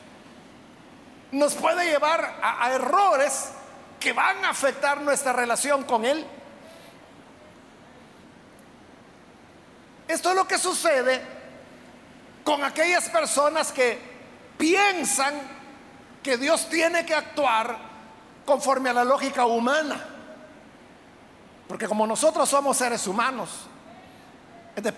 nos 1.33 1.55
puede 1.55 1.87
llevar 1.87 2.39
a, 2.43 2.71
errores 2.73 3.51
que 3.99 4.13
van 4.13 4.45
a 4.45 4.51
afectar 4.51 5.01
nuestra 5.01 5.33
relación 5.33 5.85
con 5.85 6.05
Él. 6.05 6.25
Esto 10.07 10.31
es 10.31 10.37
lo 10.37 10.47
que 10.47 10.59
sucede 10.59 11.23
con 12.45 12.63
aquellas 12.63 13.09
personas 13.09 13.73
que 13.73 13.99
piensan 14.59 15.35
que 16.23 16.37
Dios 16.37 16.69
tiene 16.69 17.07
que 17.07 17.15
actuar 17.15 17.79
conforme 18.45 18.91
a 18.91 18.93
la 18.93 19.05
lógica 19.05 19.47
humana. 19.47 20.05
Porque 21.67 21.89
como 21.89 22.07
nosotros 22.07 22.47
somos 22.49 22.77
seres 22.77 23.07
humanos, 23.07 23.69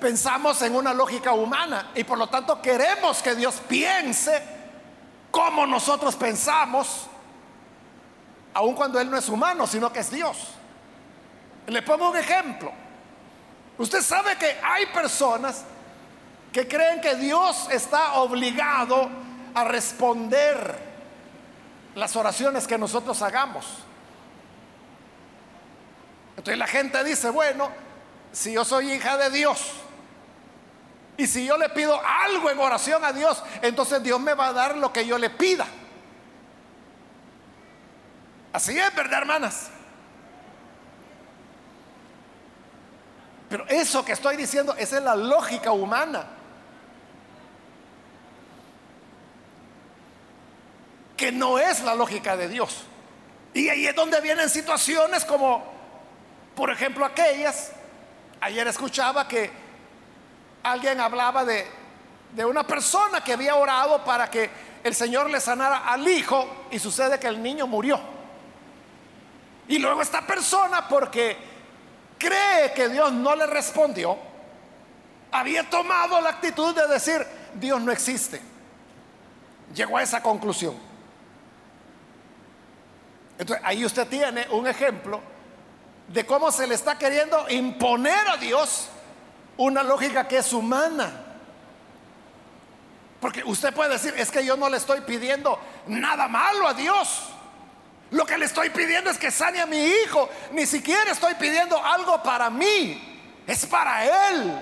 pensamos 0.01 0.61
en 0.63 0.75
una 0.75 0.93
lógica 0.93 1.33
humana 1.33 1.93
y 1.95 2.03
por 2.03 2.19
lo 2.19 2.29
tanto 2.29 2.61
queremos 2.61 3.23
que 3.23 3.37
Dios 3.37 3.61
piense 3.69 4.64
como 5.35 5.67
nosotros 5.67 6.15
pensamos, 6.15 7.09
aun 8.55 8.73
cuando 8.77 9.01
Él 9.01 9.11
no 9.11 9.17
es 9.17 9.29
humano, 9.29 9.67
sino 9.67 9.93
que 9.93 9.99
es 9.99 10.09
Dios. 10.13 10.51
Le 11.67 11.83
pongo 11.83 12.11
un 12.11 12.17
ejemplo. 12.17 12.71
Usted 13.77 14.01
sabe 14.01 14.39
que 14.39 14.57
hay 14.63 14.87
personas 14.87 15.65
que 16.53 16.69
creen 16.69 17.01
que 17.01 17.17
Dios 17.17 17.67
está 17.73 18.13
obligado 18.13 19.11
a 19.57 19.65
responder 19.65 20.79
las 21.97 22.15
oraciones 22.15 22.69
que 22.69 22.79
nosotros 22.79 23.21
hagamos. 23.21 23.67
Entonces 26.37 26.57
la 26.57 26.69
gente 26.69 27.03
dice, 27.03 27.31
bueno, 27.31 27.71
si 28.31 28.53
yo 28.53 28.65
soy 28.65 28.93
hija 28.93 29.17
de 29.17 29.31
Dios 29.31 29.73
y 31.17 31.27
si 31.27 31.47
yo 31.47 31.57
le 31.57 31.69
pido 31.69 32.01
algo 32.05 32.51
en 32.51 32.59
oración 32.59 33.05
a 33.05 33.13
Dios, 33.13 33.43
entonces 33.63 34.03
Dios 34.03 34.21
me 34.21 34.35
va 34.35 34.49
a 34.49 34.53
dar 34.53 34.77
lo 34.77 34.93
que 34.93 35.07
yo 35.07 35.17
le 35.17 35.31
pida. 35.31 35.67
Así 38.53 38.77
es, 38.79 38.95
¿verdad, 38.95 39.21
hermanas? 39.21 39.71
Pero 43.49 43.67
eso 43.69 44.05
que 44.05 44.13
estoy 44.13 44.37
diciendo, 44.37 44.75
esa 44.77 44.99
es 44.99 45.03
la 45.05 45.15
lógica 45.15 45.71
humana. 45.71 46.25
Que 51.17 51.31
no 51.31 51.59
es 51.59 51.83
la 51.85 51.95
lógica 51.95 52.37
de 52.37 52.49
Dios. 52.49 52.85
Y 53.53 53.69
ahí 53.69 53.87
es 53.87 53.95
donde 53.95 54.21
vienen 54.21 54.51
situaciones 54.51 55.25
como, 55.25 55.65
por 56.57 56.71
ejemplo, 56.71 57.05
aquellas. 57.05 57.71
Ayer 58.41 58.67
escuchaba 58.67 59.29
que 59.29 59.64
alguien 60.65 60.99
hablaba 60.99 61.45
de, 61.45 61.67
de 62.33 62.45
una 62.45 62.67
persona 62.67 63.23
que 63.23 63.35
había 63.35 63.55
orado 63.55 64.03
para 64.05 64.29
que 64.29 64.51
el 64.83 64.95
Señor 64.95 65.31
le 65.31 65.41
sanara 65.41 65.89
al 65.89 66.07
hijo 66.09 66.67
y 66.71 66.79
sucede 66.79 67.21
que 67.21 67.29
el 67.29 67.41
niño 67.43 67.67
murió. 67.67 68.01
Y 69.69 69.79
luego 69.79 70.03
esta 70.03 70.23
persona, 70.27 70.89
porque 70.89 71.37
cree 72.19 72.73
que 72.75 72.89
Dios 72.89 73.13
no 73.13 73.37
le 73.37 73.47
respondió, 73.47 74.19
había 75.31 75.69
tomado 75.69 76.21
la 76.21 76.31
actitud 76.31 76.75
de 76.75 76.87
decir, 76.87 77.27
Dios 77.55 77.81
no 77.81 77.93
existe. 77.93 78.41
Llegó 79.75 79.99
a 79.99 80.03
esa 80.03 80.23
conclusión. 80.23 80.75
Entonces, 83.39 83.65
ahí 83.67 83.85
usted 83.85 84.07
tiene 84.07 84.47
un 84.51 84.67
ejemplo 84.67 85.21
de 86.09 86.27
cómo 86.27 86.53
se 86.53 86.67
le 86.67 86.75
está 86.75 86.97
queriendo 86.99 87.49
imponer 87.49 88.29
a 88.29 88.37
Dios 88.37 88.89
una 89.57 89.83
lógica 89.83 90.27
que 90.27 90.39
es 90.39 90.53
humana. 90.53 91.25
Porque 93.21 93.43
usted 93.45 93.73
puede 93.73 93.91
decir, 93.91 94.15
es 94.19 94.31
que 94.31 94.45
yo 94.45 94.57
no 94.57 94.69
le 94.69 94.77
estoy 94.77 95.01
pidiendo 95.01 95.59
nada 95.87 96.29
malo 96.29 96.69
a 96.69 96.75
Dios. 96.75 97.31
Lo 98.11 98.27
que 98.27 98.37
le 98.37 98.45
estoy 98.45 98.71
pidiendo 98.71 99.11
es 99.11 99.19
que 99.19 99.31
sane 99.31 99.61
a 99.61 99.67
mi 99.67 99.83
hijo. 99.83 100.29
Ni 100.53 100.67
siquiera 100.67 101.11
estoy 101.11 101.35
pidiendo 101.35 101.83
algo 101.83 102.23
para 102.23 102.51
mí. 102.51 103.43
Es 103.47 103.65
para 103.67 104.29
él. 104.29 104.53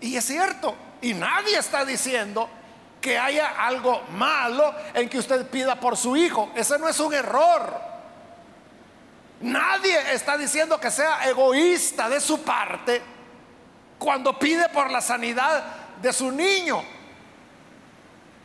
Y 0.00 0.16
es 0.16 0.24
cierto. 0.24 0.74
Y 1.02 1.14
nadie 1.14 1.58
está 1.58 1.84
diciendo 1.84 2.48
que 3.00 3.18
haya 3.18 3.48
algo 3.58 4.02
malo 4.12 4.72
en 4.94 5.08
que 5.08 5.18
usted 5.18 5.46
pida 5.48 5.80
por 5.80 5.96
su 5.96 6.16
hijo. 6.16 6.52
Ese 6.54 6.78
no 6.78 6.88
es 6.88 7.00
un 7.00 7.12
error. 7.12 7.90
Nadie 9.40 10.12
está 10.12 10.36
diciendo 10.36 10.78
que 10.78 10.90
sea 10.90 11.28
egoísta 11.28 12.08
de 12.08 12.20
su 12.20 12.42
parte 12.42 13.02
cuando 14.00 14.38
pide 14.38 14.70
por 14.70 14.90
la 14.90 15.02
sanidad 15.02 15.62
de 16.00 16.10
su 16.12 16.32
niño. 16.32 16.82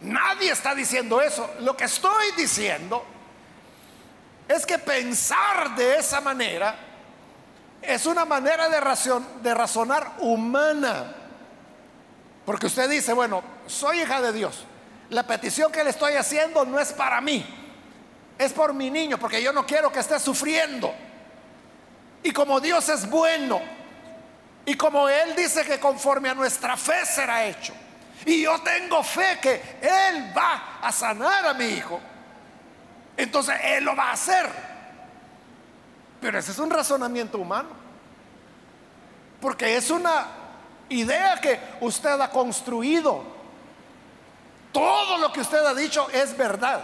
Nadie 0.01 0.51
está 0.51 0.75
diciendo 0.75 1.21
eso. 1.21 1.49
Lo 1.61 1.75
que 1.77 1.85
estoy 1.85 2.33
diciendo 2.35 3.03
es 4.49 4.65
que 4.65 4.77
pensar 4.77 5.73
de 5.75 5.97
esa 5.97 6.19
manera 6.19 6.75
es 7.81 8.05
una 8.05 8.25
manera 8.25 8.67
de, 8.67 9.53
razonar 9.53 10.15
humana. 10.19 11.15
Porque 12.45 12.67
usted 12.67 12.89
dice, 12.89 13.13
bueno, 13.13 13.41
soy 13.65 14.01
hija 14.01 14.21
de 14.21 14.33
Dios. 14.33 14.65
La 15.09 15.23
petición 15.23 15.71
que 15.71 15.85
le 15.85 15.91
estoy 15.91 16.15
haciendo 16.15 16.65
no 16.65 16.79
es 16.79 16.91
para 16.91 17.21
mí, 17.21 17.45
es 18.37 18.51
por 18.51 18.73
mi 18.73 18.91
niño, 18.91 19.17
porque 19.17 19.41
yo 19.41 19.53
no 19.53 19.65
quiero 19.65 19.89
que 19.89 19.99
esté 19.99 20.19
sufriendo. 20.19 20.93
Y 22.23 22.31
como 22.31 22.59
Dios 22.59 22.89
es 22.89 23.09
bueno, 23.09 23.61
y 24.65 24.75
como 24.75 25.07
Él 25.07 25.35
dice 25.35 25.63
que 25.63 25.79
conforme 25.79 26.29
a 26.29 26.33
nuestra 26.33 26.75
fe 26.75 27.05
será 27.05 27.45
hecho, 27.45 27.73
y 28.25 28.41
yo 28.41 28.59
tengo 28.61 29.03
fe 29.03 29.39
que 29.41 29.77
Él 29.81 30.33
va 30.35 30.79
a 30.81 30.91
sanar 30.91 31.45
a 31.45 31.53
mi 31.53 31.65
hijo, 31.65 31.99
entonces 33.15 33.55
Él 33.63 33.83
lo 33.83 33.95
va 33.95 34.09
a 34.09 34.13
hacer. 34.13 34.49
Pero 36.19 36.39
ese 36.39 36.51
es 36.51 36.57
un 36.57 36.71
razonamiento 36.71 37.37
humano, 37.37 37.69
porque 39.39 39.77
es 39.77 39.91
una 39.91 40.25
idea 40.89 41.39
que 41.39 41.59
usted 41.81 42.19
ha 42.19 42.29
construido. 42.31 43.23
Todo 44.71 45.19
lo 45.19 45.31
que 45.31 45.41
usted 45.41 45.63
ha 45.63 45.73
dicho 45.75 46.09
es 46.09 46.35
verdad. 46.35 46.81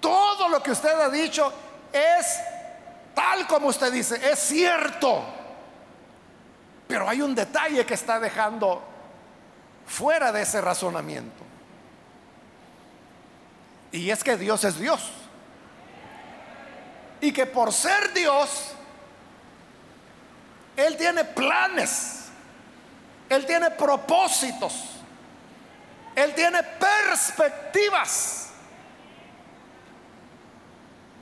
Todo 0.00 0.48
lo 0.48 0.62
que 0.62 0.72
usted 0.72 0.98
ha 1.00 1.08
dicho 1.08 1.52
es 1.92 2.38
tal 3.14 3.46
como 3.46 3.68
usted 3.68 3.92
dice, 3.92 4.20
es 4.30 4.38
cierto. 4.40 5.37
Pero 6.88 7.08
hay 7.08 7.20
un 7.20 7.34
detalle 7.34 7.84
que 7.84 7.94
está 7.94 8.18
dejando 8.18 8.82
fuera 9.86 10.32
de 10.32 10.42
ese 10.42 10.60
razonamiento. 10.60 11.44
Y 13.92 14.10
es 14.10 14.24
que 14.24 14.36
Dios 14.36 14.64
es 14.64 14.78
Dios. 14.78 15.12
Y 17.20 17.32
que 17.32 17.46
por 17.46 17.72
ser 17.72 18.12
Dios, 18.14 18.72
Él 20.76 20.96
tiene 20.96 21.24
planes, 21.24 22.28
Él 23.28 23.44
tiene 23.44 23.70
propósitos, 23.72 24.74
Él 26.14 26.34
tiene 26.34 26.62
perspectivas 26.62 28.48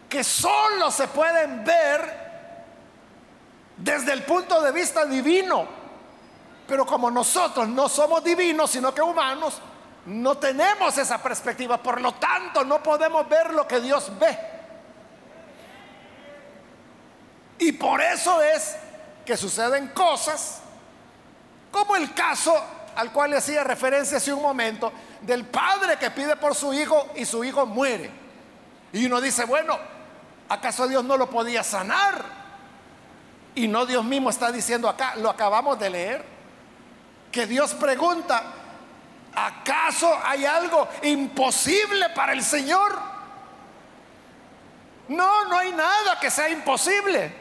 que 0.09 0.23
solo 0.23 0.91
se 0.91 1.09
pueden 1.09 1.65
ver 1.65 2.26
desde 3.77 4.13
el 4.13 4.23
punto 4.25 4.61
de 4.61 4.73
vista 4.73 5.05
divino. 5.07 5.67
Pero 6.67 6.85
como 6.85 7.11
nosotros 7.11 7.69
no 7.69 7.89
somos 7.89 8.25
divinos, 8.25 8.71
sino 8.71 8.93
que 8.93 9.03
humanos, 9.03 9.61
no 10.07 10.37
tenemos 10.39 10.97
esa 10.99 11.23
perspectiva. 11.23 11.79
Por 11.79 12.01
lo 12.01 12.15
tanto, 12.15 12.65
no 12.65 12.83
podemos 12.83 13.29
ver 13.29 13.53
lo 13.53 13.67
que 13.67 13.81
Dios 13.81 14.11
ve. 14.19 14.39
Y 17.59 17.73
por 17.73 18.01
eso 18.01 18.43
es 18.43 18.77
que 19.25 19.37
suceden 19.37 19.89
cosas 19.89 20.61
como 21.71 21.97
el 21.97 22.15
caso 22.15 22.55
al 22.97 23.13
cual 23.13 23.31
le 23.31 23.37
hacía 23.37 23.63
referencia 23.63 24.17
hace 24.17 24.33
un 24.33 24.43
momento 24.43 24.93
del 25.21 25.45
padre 25.45 25.99
que 25.99 26.11
pide 26.11 26.37
por 26.37 26.55
su 26.55 26.73
hijo 26.73 27.11
y 27.15 27.25
su 27.25 27.45
hijo 27.45 27.67
muere. 27.67 28.11
Y 28.93 29.05
uno 29.07 29.21
dice, 29.21 29.45
bueno, 29.45 29.79
¿acaso 30.49 30.89
Dios 30.89 31.05
no 31.05 31.17
lo 31.17 31.29
podía 31.29 31.63
sanar? 31.63 32.46
Y 33.57 33.67
no 33.69 33.87
Dios 33.87 34.05
mismo 34.05 34.29
está 34.31 34.53
diciendo 34.53 34.87
acá, 34.89 35.15
lo 35.17 35.31
acabamos 35.31 35.79
de 35.79 35.89
leer, 35.91 36.25
que 37.33 37.47
Dios 37.47 37.73
pregunta, 37.75 38.43
¿acaso 39.35 40.15
hay 40.23 40.45
algo 40.45 40.87
imposible 41.03 42.11
para 42.11 42.35
el 42.35 42.43
Señor? 42.43 42.99
No, 45.09 45.47
no 45.47 45.59
hay 45.59 45.73
nada 45.73 46.21
que 46.21 46.31
sea 46.31 46.51
imposible. 46.51 47.33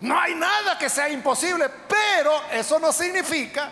No 0.00 0.18
hay 0.18 0.36
nada 0.36 0.78
que 0.78 0.88
sea 0.88 1.08
imposible, 1.08 1.68
pero 1.88 2.40
eso 2.52 2.78
no 2.78 2.92
significa 2.92 3.70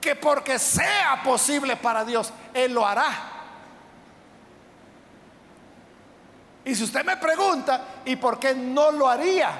que 0.00 0.16
porque 0.16 0.58
sea 0.58 1.20
posible 1.22 1.76
para 1.76 2.06
Dios, 2.06 2.32
Él 2.54 2.72
lo 2.72 2.86
hará. 2.86 3.30
Y 6.64 6.74
si 6.74 6.84
usted 6.84 7.04
me 7.04 7.18
pregunta, 7.18 7.82
¿y 8.04 8.16
por 8.16 8.38
qué 8.38 8.54
no 8.54 8.90
lo 8.90 9.08
haría? 9.08 9.50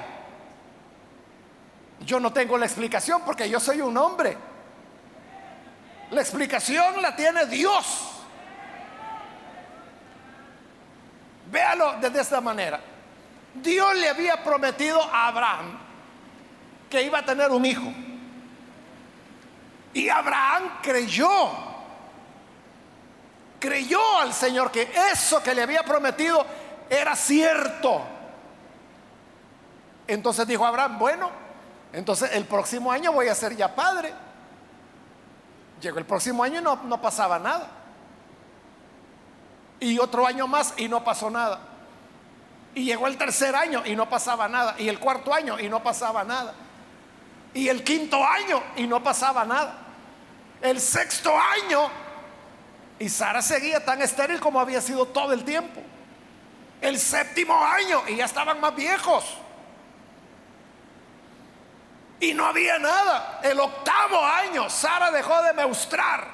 Yo 2.05 2.19
no 2.19 2.33
tengo 2.33 2.57
la 2.57 2.65
explicación 2.65 3.21
porque 3.25 3.49
yo 3.49 3.59
soy 3.59 3.81
un 3.81 3.95
hombre. 3.97 4.37
La 6.11 6.21
explicación 6.21 7.01
la 7.01 7.15
tiene 7.15 7.45
Dios. 7.45 8.09
Véalo 11.51 11.95
desde 12.01 12.21
esta 12.21 12.41
manera. 12.41 12.79
Dios 13.53 13.95
le 13.95 14.09
había 14.09 14.43
prometido 14.43 15.01
a 15.03 15.27
Abraham 15.27 15.77
que 16.89 17.01
iba 17.03 17.19
a 17.19 17.25
tener 17.25 17.51
un 17.51 17.65
hijo. 17.65 17.93
Y 19.93 20.07
Abraham 20.09 20.79
creyó, 20.81 21.29
creyó 23.59 24.19
al 24.19 24.33
Señor 24.33 24.71
que 24.71 24.89
eso 25.11 25.43
que 25.43 25.53
le 25.53 25.61
había 25.61 25.83
prometido 25.83 26.45
era 26.89 27.15
cierto. 27.15 28.01
Entonces 30.13 30.45
dijo 30.45 30.65
Abraham, 30.65 30.99
bueno, 30.99 31.29
entonces 31.93 32.31
el 32.33 32.43
próximo 32.43 32.91
año 32.91 33.13
voy 33.13 33.29
a 33.29 33.35
ser 33.35 33.55
ya 33.55 33.73
padre. 33.73 34.13
Llegó 35.79 35.99
el 35.99 36.05
próximo 36.05 36.43
año 36.43 36.59
y 36.59 36.61
no, 36.61 36.75
no 36.83 36.99
pasaba 37.01 37.39
nada. 37.39 37.69
Y 39.79 39.97
otro 39.99 40.27
año 40.27 40.47
más 40.47 40.73
y 40.75 40.89
no 40.89 41.01
pasó 41.01 41.29
nada. 41.29 41.61
Y 42.75 42.83
llegó 42.83 43.07
el 43.07 43.17
tercer 43.17 43.55
año 43.55 43.83
y 43.85 43.95
no 43.95 44.09
pasaba 44.09 44.49
nada. 44.49 44.75
Y 44.77 44.89
el 44.89 44.99
cuarto 44.99 45.33
año 45.33 45.57
y 45.57 45.69
no 45.69 45.81
pasaba 45.81 46.25
nada. 46.25 46.55
Y 47.53 47.69
el 47.69 47.81
quinto 47.81 48.21
año 48.21 48.61
y 48.75 48.87
no 48.87 49.01
pasaba 49.01 49.45
nada. 49.45 49.77
El 50.61 50.81
sexto 50.81 51.31
año 51.33 51.89
y 52.99 53.07
Sara 53.07 53.41
seguía 53.41 53.85
tan 53.85 54.01
estéril 54.01 54.41
como 54.41 54.59
había 54.59 54.81
sido 54.81 55.05
todo 55.05 55.31
el 55.31 55.45
tiempo. 55.45 55.81
El 56.81 56.99
séptimo 56.99 57.55
año 57.63 58.03
y 58.09 58.17
ya 58.17 58.25
estaban 58.25 58.59
más 58.59 58.75
viejos. 58.75 59.37
Y 62.21 62.35
no 62.35 62.45
había 62.45 62.77
nada. 62.77 63.39
El 63.43 63.59
octavo 63.59 64.23
año 64.23 64.69
Sara 64.69 65.09
dejó 65.09 65.41
de 65.41 65.53
meustrar. 65.53 66.27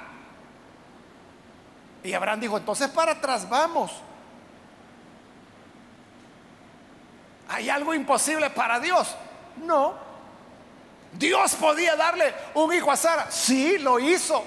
Y 2.03 2.13
Abraham 2.13 2.41
dijo, 2.41 2.57
entonces 2.57 2.89
para 2.89 3.13
atrás 3.13 3.47
vamos. 3.49 3.91
¿Hay 7.47 7.69
algo 7.69 7.93
imposible 7.93 8.49
para 8.49 8.81
Dios? 8.81 9.15
No. 9.63 9.93
¿Dios 11.13 11.55
podía 11.55 11.95
darle 11.95 12.35
un 12.53 12.73
hijo 12.73 12.91
a 12.91 12.97
Sara? 12.97 13.31
Sí, 13.31 13.77
lo 13.77 13.97
hizo. 13.97 14.43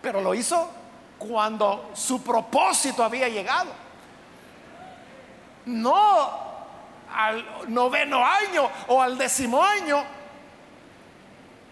Pero 0.00 0.22
lo 0.22 0.34
hizo 0.34 0.70
cuando 1.18 1.90
su 1.92 2.22
propósito 2.22 3.04
había 3.04 3.28
llegado. 3.28 3.70
No 5.66 6.51
al 7.14 7.72
noveno 7.72 8.24
año 8.24 8.70
o 8.88 9.02
al 9.02 9.16
décimo 9.18 9.62
año. 9.62 10.04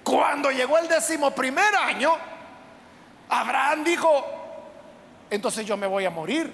Cuando 0.02 0.50
llegó 0.50 0.78
el 0.78 0.88
décimo 0.88 1.30
primer 1.32 1.74
año, 1.74 2.16
Abraham 3.28 3.84
dijo, 3.84 4.24
entonces 5.30 5.64
yo 5.66 5.76
me 5.76 5.86
voy 5.86 6.04
a 6.04 6.10
morir. 6.10 6.52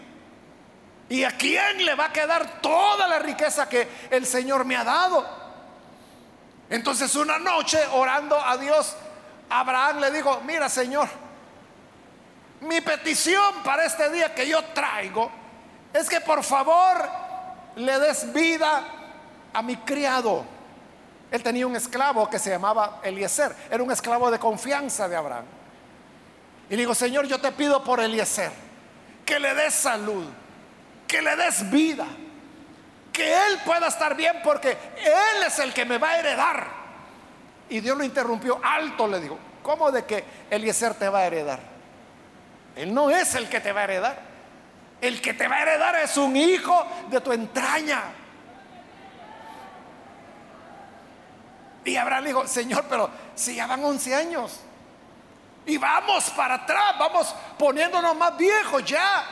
¿Y 1.08 1.22
a 1.22 1.30
quién 1.30 1.84
le 1.84 1.94
va 1.94 2.06
a 2.06 2.12
quedar 2.12 2.60
toda 2.60 3.06
la 3.06 3.18
riqueza 3.18 3.68
que 3.68 3.88
el 4.10 4.26
Señor 4.26 4.64
me 4.64 4.76
ha 4.76 4.84
dado? 4.84 5.24
Entonces 6.68 7.14
una 7.14 7.38
noche 7.38 7.78
orando 7.92 8.38
a 8.38 8.56
Dios, 8.56 8.96
Abraham 9.48 10.00
le 10.00 10.10
dijo, 10.10 10.40
mira 10.44 10.68
Señor, 10.68 11.08
mi 12.60 12.80
petición 12.80 13.62
para 13.62 13.84
este 13.84 14.10
día 14.10 14.34
que 14.34 14.48
yo 14.48 14.62
traigo 14.64 15.30
es 15.92 16.08
que 16.08 16.20
por 16.20 16.42
favor 16.42 17.25
le 17.76 17.98
des 17.98 18.32
vida 18.32 18.84
a 19.52 19.62
mi 19.62 19.76
criado. 19.76 20.44
Él 21.30 21.42
tenía 21.42 21.66
un 21.66 21.76
esclavo 21.76 22.28
que 22.28 22.38
se 22.38 22.50
llamaba 22.50 23.00
Eliezer, 23.02 23.54
era 23.70 23.82
un 23.82 23.90
esclavo 23.90 24.30
de 24.30 24.38
confianza 24.38 25.08
de 25.08 25.16
Abraham. 25.16 25.44
Y 26.68 26.72
le 26.72 26.78
digo, 26.78 26.94
Señor, 26.94 27.26
yo 27.26 27.40
te 27.40 27.52
pido 27.52 27.82
por 27.84 28.00
Eliezer, 28.00 28.50
que 29.24 29.38
le 29.38 29.54
des 29.54 29.74
salud 29.74 30.26
que 31.06 31.22
le 31.22 31.36
des 31.36 31.70
vida, 31.70 32.06
que 33.12 33.32
Él 33.32 33.58
pueda 33.64 33.88
estar 33.88 34.16
bien 34.16 34.40
porque 34.42 34.70
Él 34.70 35.42
es 35.46 35.58
el 35.58 35.72
que 35.72 35.84
me 35.84 35.98
va 35.98 36.10
a 36.10 36.18
heredar. 36.18 36.66
Y 37.68 37.80
Dios 37.80 37.96
lo 37.96 38.04
interrumpió 38.04 38.60
alto, 38.62 39.08
le 39.08 39.20
dijo, 39.20 39.38
¿cómo 39.62 39.90
de 39.90 40.04
que 40.04 40.24
Eliezer 40.50 40.94
te 40.94 41.08
va 41.08 41.20
a 41.20 41.26
heredar? 41.26 41.60
Él 42.76 42.92
no 42.92 43.10
es 43.10 43.34
el 43.34 43.48
que 43.48 43.60
te 43.60 43.72
va 43.72 43.80
a 43.80 43.84
heredar. 43.84 44.35
El 45.00 45.20
que 45.20 45.34
te 45.34 45.46
va 45.46 45.56
a 45.56 45.62
heredar 45.62 45.96
es 45.96 46.16
un 46.16 46.36
hijo 46.36 46.86
de 47.08 47.20
tu 47.20 47.32
entraña. 47.32 48.02
Y 51.84 51.96
Abraham 51.96 52.24
dijo, 52.24 52.48
Señor, 52.48 52.84
pero 52.88 53.08
si 53.34 53.54
ya 53.54 53.66
van 53.66 53.84
11 53.84 54.14
años. 54.14 54.60
Y 55.66 55.78
vamos 55.78 56.30
para 56.30 56.54
atrás, 56.54 56.94
vamos 56.98 57.34
poniéndonos 57.58 58.16
más 58.16 58.36
viejos 58.36 58.84
ya. 58.84 59.24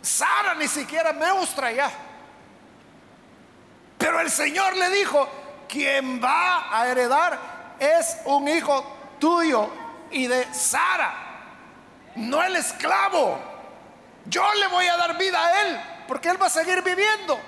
Sara 0.00 0.54
ni 0.54 0.68
siquiera 0.68 1.12
me 1.12 1.26
ya. 1.74 1.90
Pero 3.98 4.20
el 4.20 4.30
Señor 4.30 4.76
le 4.76 4.90
dijo, 4.90 5.28
quien 5.68 6.22
va 6.22 6.68
a 6.70 6.88
heredar 6.88 7.38
es 7.78 8.18
un 8.26 8.46
hijo 8.48 8.84
tuyo 9.18 9.68
y 10.10 10.26
de 10.26 10.52
Sara, 10.52 11.14
no 12.16 12.42
el 12.42 12.56
esclavo. 12.56 13.53
Yo 14.26 14.42
le 14.54 14.66
voy 14.68 14.86
a 14.86 14.96
dar 14.96 15.16
vida 15.18 15.44
a 15.44 15.62
él, 15.62 15.80
porque 16.08 16.28
él 16.28 16.40
va 16.40 16.46
a 16.46 16.50
seguir 16.50 16.82
viviendo. 16.82 17.38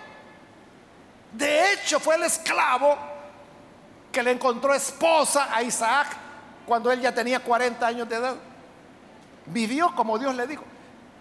De 1.32 1.72
hecho, 1.72 2.00
fue 2.00 2.16
el 2.16 2.24
esclavo 2.24 2.96
que 4.12 4.22
le 4.22 4.30
encontró 4.30 4.74
esposa 4.74 5.48
a 5.54 5.62
Isaac 5.62 6.08
cuando 6.64 6.90
él 6.90 7.00
ya 7.00 7.12
tenía 7.12 7.40
40 7.40 7.86
años 7.86 8.08
de 8.08 8.16
edad. 8.16 8.36
Vivió 9.46 9.94
como 9.94 10.18
Dios 10.18 10.34
le 10.34 10.46
dijo, 10.46 10.64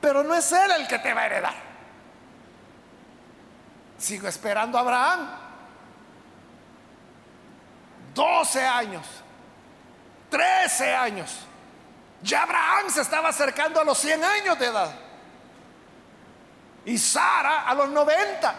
pero 0.02 0.24
no 0.24 0.34
es 0.34 0.52
él 0.52 0.72
el 0.72 0.88
que 0.88 1.00
te 1.00 1.14
va 1.14 1.22
a 1.22 1.26
heredar. 1.26 1.54
Sigo 3.98 4.28
esperando 4.28 4.78
a 4.78 4.82
Abraham. 4.82 5.30
12 8.14 8.66
años, 8.66 9.06
13 10.30 10.96
años. 10.96 11.40
Ya 12.22 12.44
Abraham 12.44 12.90
se 12.90 13.02
estaba 13.02 13.30
acercando 13.30 13.80
a 13.80 13.84
los 13.84 13.98
100 13.98 14.24
años 14.24 14.58
de 14.58 14.66
edad. 14.66 15.05
Y 16.86 16.98
Sara 16.98 17.64
a 17.64 17.74
los 17.74 17.90
90. 17.90 18.56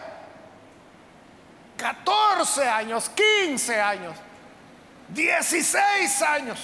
14 1.77 2.67
años, 2.67 3.09
15 3.09 3.79
años, 3.79 4.15
16 5.09 6.21
años. 6.23 6.59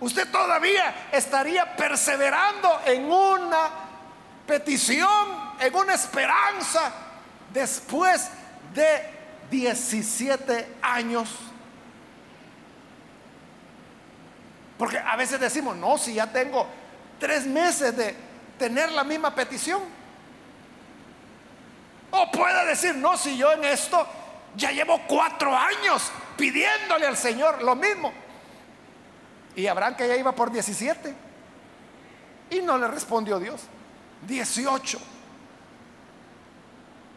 Usted 0.00 0.30
todavía 0.30 1.08
estaría 1.12 1.76
perseverando 1.76 2.80
en 2.86 3.10
una 3.10 3.70
petición, 4.46 5.54
en 5.60 5.74
una 5.74 5.94
esperanza, 5.94 6.92
después 7.52 8.30
de 8.74 9.18
17 9.50 10.76
años. 10.82 11.28
Porque 14.76 14.98
a 14.98 15.16
veces 15.16 15.40
decimos, 15.40 15.76
no, 15.76 15.98
si 15.98 16.14
ya 16.14 16.26
tengo 16.26 16.66
tres 17.18 17.46
meses 17.46 17.96
de 17.96 18.27
tener 18.58 18.92
la 18.92 19.04
misma 19.04 19.34
petición. 19.34 19.82
O 22.10 22.30
puede 22.30 22.66
decir, 22.66 22.94
no, 22.96 23.16
si 23.16 23.36
yo 23.36 23.52
en 23.52 23.64
esto 23.64 24.06
ya 24.56 24.72
llevo 24.72 25.00
cuatro 25.06 25.54
años 25.54 26.10
pidiéndole 26.36 27.06
al 27.06 27.16
Señor 27.16 27.62
lo 27.62 27.74
mismo. 27.74 28.12
Y 29.54 29.66
Abraham 29.66 29.96
que 29.96 30.08
ya 30.08 30.16
iba 30.16 30.32
por 30.32 30.50
17. 30.50 31.14
Y 32.50 32.60
no 32.60 32.78
le 32.78 32.88
respondió 32.88 33.38
Dios. 33.38 33.62
18. 34.26 34.98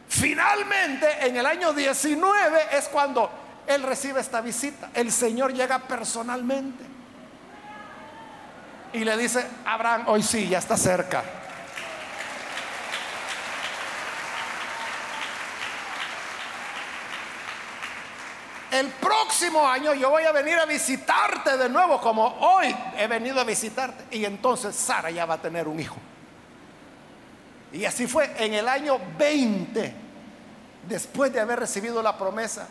Finalmente, 0.10 1.26
en 1.26 1.38
el 1.38 1.46
año 1.46 1.72
19 1.72 2.68
es 2.74 2.90
cuando 2.90 3.30
él 3.66 3.84
recibe 3.84 4.20
esta 4.20 4.42
visita. 4.42 4.90
El 4.94 5.12
Señor 5.12 5.54
llega 5.54 5.80
personalmente. 5.80 6.91
Y 8.94 9.06
le 9.06 9.18
dice, 9.18 9.46
Abraham, 9.66 10.04
hoy 10.08 10.22
sí, 10.22 10.48
ya 10.48 10.60
está 10.60 10.76
cerca. 10.76 11.24
el 18.82 18.88
próximo 18.88 19.68
año 19.68 19.94
yo 19.94 20.10
voy 20.10 20.24
a 20.24 20.32
venir 20.32 20.58
a 20.58 20.66
visitarte 20.66 21.58
de 21.58 21.70
nuevo 21.70 22.02
como 22.02 22.26
hoy 22.26 22.76
he 22.98 23.06
venido 23.06 23.40
a 23.40 23.44
visitarte. 23.44 24.18
Y 24.18 24.26
entonces 24.26 24.76
Sara 24.76 25.12
ya 25.12 25.26
va 25.26 25.36
a 25.36 25.42
tener 25.42 25.68
un 25.68 25.80
hijo. 25.80 25.98
Y 27.72 27.86
así 27.86 28.08
fue 28.08 28.32
en 28.44 28.54
el 28.54 28.68
año 28.68 29.00
20, 29.18 29.94
después 30.88 31.32
de 31.32 31.40
haber 31.40 31.60
recibido 31.60 32.02
la 32.02 32.18
promesa, 32.18 32.68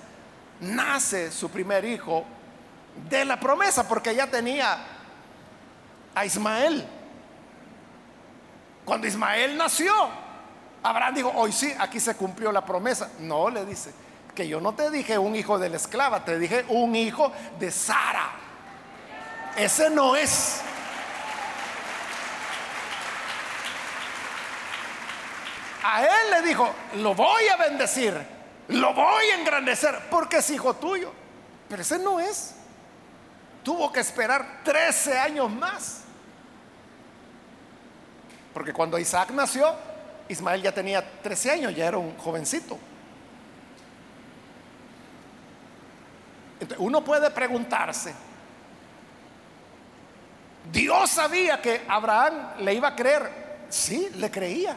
nace 0.60 1.30
su 1.30 1.50
primer 1.50 1.84
hijo 1.84 2.24
de 3.08 3.24
la 3.24 3.38
promesa, 3.38 3.88
porque 3.88 4.14
ya 4.14 4.26
tenía 4.26 4.78
a 6.20 6.26
Ismael. 6.26 6.86
Cuando 8.84 9.06
Ismael 9.06 9.56
nació, 9.56 9.92
Abraham 10.82 11.14
dijo, 11.14 11.32
hoy 11.34 11.50
sí, 11.50 11.72
aquí 11.78 11.98
se 11.98 12.14
cumplió 12.14 12.52
la 12.52 12.64
promesa. 12.64 13.10
No, 13.20 13.48
le 13.48 13.64
dice, 13.64 13.92
que 14.34 14.46
yo 14.46 14.60
no 14.60 14.74
te 14.74 14.90
dije 14.90 15.16
un 15.16 15.34
hijo 15.34 15.58
de 15.58 15.70
la 15.70 15.76
esclava, 15.76 16.22
te 16.22 16.38
dije 16.38 16.66
un 16.68 16.94
hijo 16.94 17.32
de 17.58 17.70
Sara. 17.70 18.32
Ese 19.56 19.88
no 19.88 20.14
es. 20.14 20.60
A 25.82 26.02
él 26.02 26.30
le 26.32 26.42
dijo, 26.42 26.70
lo 26.96 27.14
voy 27.14 27.48
a 27.48 27.56
bendecir, 27.56 28.14
lo 28.68 28.92
voy 28.92 29.24
a 29.24 29.38
engrandecer, 29.38 30.08
porque 30.10 30.36
es 30.38 30.50
hijo 30.50 30.74
tuyo. 30.74 31.12
Pero 31.66 31.80
ese 31.80 31.98
no 31.98 32.20
es. 32.20 32.56
Tuvo 33.62 33.90
que 33.90 34.00
esperar 34.00 34.60
13 34.64 35.18
años 35.18 35.50
más. 35.50 36.00
Porque 38.52 38.72
cuando 38.72 38.98
Isaac 38.98 39.30
nació, 39.30 39.74
Ismael 40.28 40.62
ya 40.62 40.72
tenía 40.72 41.04
13 41.22 41.50
años, 41.50 41.74
ya 41.74 41.86
era 41.86 41.98
un 41.98 42.16
jovencito. 42.16 42.78
uno 46.78 47.02
puede 47.02 47.30
preguntarse, 47.30 48.14
Dios 50.70 51.10
sabía 51.10 51.60
que 51.60 51.84
Abraham 51.88 52.34
le 52.60 52.74
iba 52.74 52.88
a 52.88 52.96
creer. 52.96 53.66
Sí, 53.68 54.08
le 54.16 54.30
creía. 54.30 54.76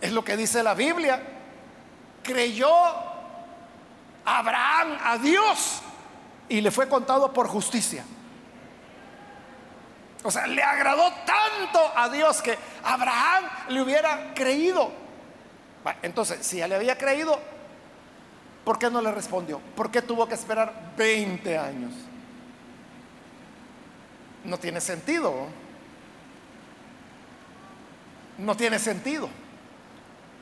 Es 0.00 0.12
lo 0.12 0.24
que 0.24 0.36
dice 0.36 0.62
la 0.62 0.74
Biblia. 0.74 1.22
Creyó 2.22 2.72
Abraham 4.24 4.98
a 5.02 5.18
Dios 5.18 5.80
y 6.48 6.60
le 6.60 6.70
fue 6.70 6.88
contado 6.88 7.32
por 7.32 7.48
justicia. 7.48 8.04
O 10.22 10.30
sea, 10.30 10.46
le 10.46 10.62
agradó 10.62 11.12
tanto 11.26 11.92
a 11.96 12.08
Dios 12.08 12.40
que 12.42 12.56
Abraham 12.84 13.44
le 13.68 13.82
hubiera 13.82 14.32
creído. 14.34 14.92
Entonces, 16.02 16.46
si 16.46 16.58
ya 16.58 16.68
le 16.68 16.76
había 16.76 16.96
creído, 16.96 17.38
¿Por 18.64 18.78
qué 18.78 18.90
no 18.90 19.00
le 19.00 19.10
respondió? 19.10 19.60
¿Por 19.74 19.90
qué 19.90 20.02
tuvo 20.02 20.26
que 20.26 20.34
esperar 20.34 20.92
20 20.96 21.58
años? 21.58 21.92
No 24.44 24.58
tiene 24.58 24.80
sentido. 24.80 25.48
No 28.38 28.56
tiene 28.56 28.78
sentido. 28.78 29.28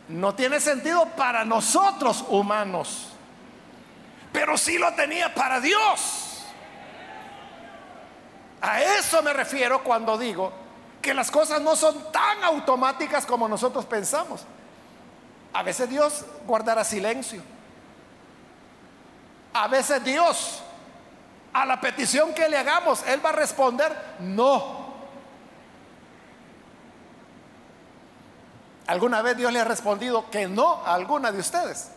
No 0.09 0.35
tiene 0.35 0.61
sentido 0.61 1.07
para 1.16 1.45
nosotros 1.45 2.25
humanos. 2.29 3.09
Pero 4.33 4.59
sí 4.59 4.77
lo 4.77 4.93
tenía 4.95 5.35
para 5.35 5.61
Dios. 5.61 6.30
A 8.61 8.83
eso 8.83 9.23
me 9.23 9.33
refiero 9.33 9.83
cuando 9.83 10.18
digo 10.18 10.53
que 11.01 11.14
las 11.14 11.31
cosas 11.31 11.62
no 11.62 11.77
son 11.77 12.12
tan 12.12 12.44
automáticas 12.44 13.25
como 13.25 13.49
nosotros 13.49 13.87
pensamos. 13.87 14.42
A 15.53 15.62
veces 15.62 15.88
Dios 15.88 16.25
guardará 16.46 16.85
silencio. 16.85 17.42
A 19.53 19.66
veces 19.66 20.05
Dios, 20.05 20.62
a 21.53 21.64
la 21.64 21.81
petición 21.81 22.35
que 22.35 22.49
le 22.49 22.57
hagamos, 22.57 23.03
Él 23.07 23.25
va 23.25 23.31
a 23.31 23.33
responder, 23.33 23.96
no. 24.20 24.90
¿Alguna 28.87 29.23
vez 29.23 29.37
Dios 29.37 29.53
le 29.53 29.61
ha 29.61 29.64
respondido 29.64 30.31
que 30.31 30.46
no 30.46 30.83
a 30.85 30.94
alguna 30.94 31.33
de 31.33 31.38
ustedes? 31.38 31.90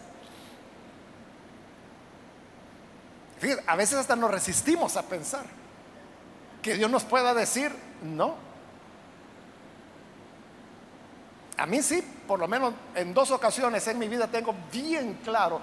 A 3.68 3.76
veces 3.76 4.00
hasta 4.00 4.16
nos 4.16 4.32
resistimos 4.32 4.96
a 4.96 5.04
pensar 5.04 5.44
que 6.64 6.74
Dios 6.76 6.90
nos 6.90 7.04
pueda 7.04 7.36
decir 7.36 7.72
no. 8.02 8.36
A 11.58 11.68
mí 11.68 11.84
sí, 11.84 12.04
por 12.28 12.40
lo 12.40 12.48
menos 12.48 12.74
en 12.96 13.14
dos 13.14 13.30
ocasiones 13.30 13.88
en 13.88 14.00
mi 14.00 14.08
vida 14.08 14.28
tengo 14.28 14.56
bien 14.72 15.20
claro 15.24 15.62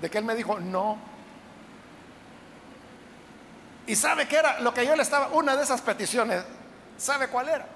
de 0.00 0.08
que 0.08 0.18
Él 0.18 0.24
me 0.24 0.34
dijo 0.34 0.58
no. 0.58 0.96
¿Y 3.86 3.94
sabe 3.94 4.26
qué 4.26 4.36
era? 4.36 4.60
Lo 4.60 4.72
que 4.72 4.86
yo 4.86 4.96
le 4.96 5.02
estaba, 5.02 5.28
una 5.28 5.54
de 5.56 5.62
esas 5.62 5.80
peticiones, 5.80 6.42
¿sabe 6.96 7.28
cuál 7.28 7.48
era? 7.48 7.66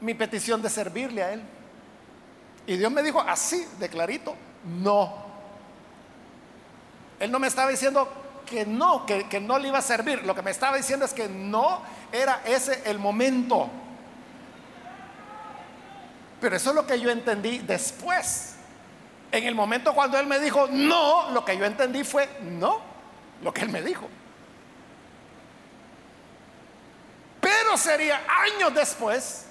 Mi 0.00 0.14
petición 0.14 0.62
de 0.62 0.70
servirle 0.70 1.22
a 1.22 1.32
Él. 1.32 1.42
Y 2.66 2.76
Dios 2.76 2.90
me 2.90 3.02
dijo 3.02 3.20
así, 3.20 3.66
de 3.78 3.88
clarito, 3.88 4.34
no. 4.64 5.14
Él 7.20 7.30
no 7.30 7.38
me 7.38 7.48
estaba 7.48 7.70
diciendo 7.70 8.08
que 8.44 8.66
no, 8.66 9.06
que, 9.06 9.28
que 9.28 9.40
no 9.40 9.58
le 9.58 9.68
iba 9.68 9.78
a 9.78 9.82
servir. 9.82 10.24
Lo 10.24 10.34
que 10.34 10.42
me 10.42 10.50
estaba 10.50 10.76
diciendo 10.76 11.04
es 11.04 11.14
que 11.14 11.28
no 11.28 11.82
era 12.12 12.42
ese 12.44 12.82
el 12.86 12.98
momento. 12.98 13.68
Pero 16.40 16.56
eso 16.56 16.70
es 16.70 16.76
lo 16.76 16.86
que 16.86 16.98
yo 16.98 17.10
entendí 17.10 17.58
después. 17.58 18.54
En 19.32 19.44
el 19.44 19.54
momento 19.54 19.94
cuando 19.94 20.18
él 20.18 20.26
me 20.26 20.40
dijo 20.40 20.66
no, 20.68 21.30
lo 21.30 21.44
que 21.44 21.56
yo 21.56 21.64
entendí 21.64 22.02
fue 22.02 22.28
no, 22.42 22.80
lo 23.42 23.52
que 23.52 23.62
él 23.62 23.68
me 23.68 23.82
dijo. 23.82 24.08
Pero 27.40 27.76
sería 27.76 28.20
años 28.28 28.74
después 28.74 29.46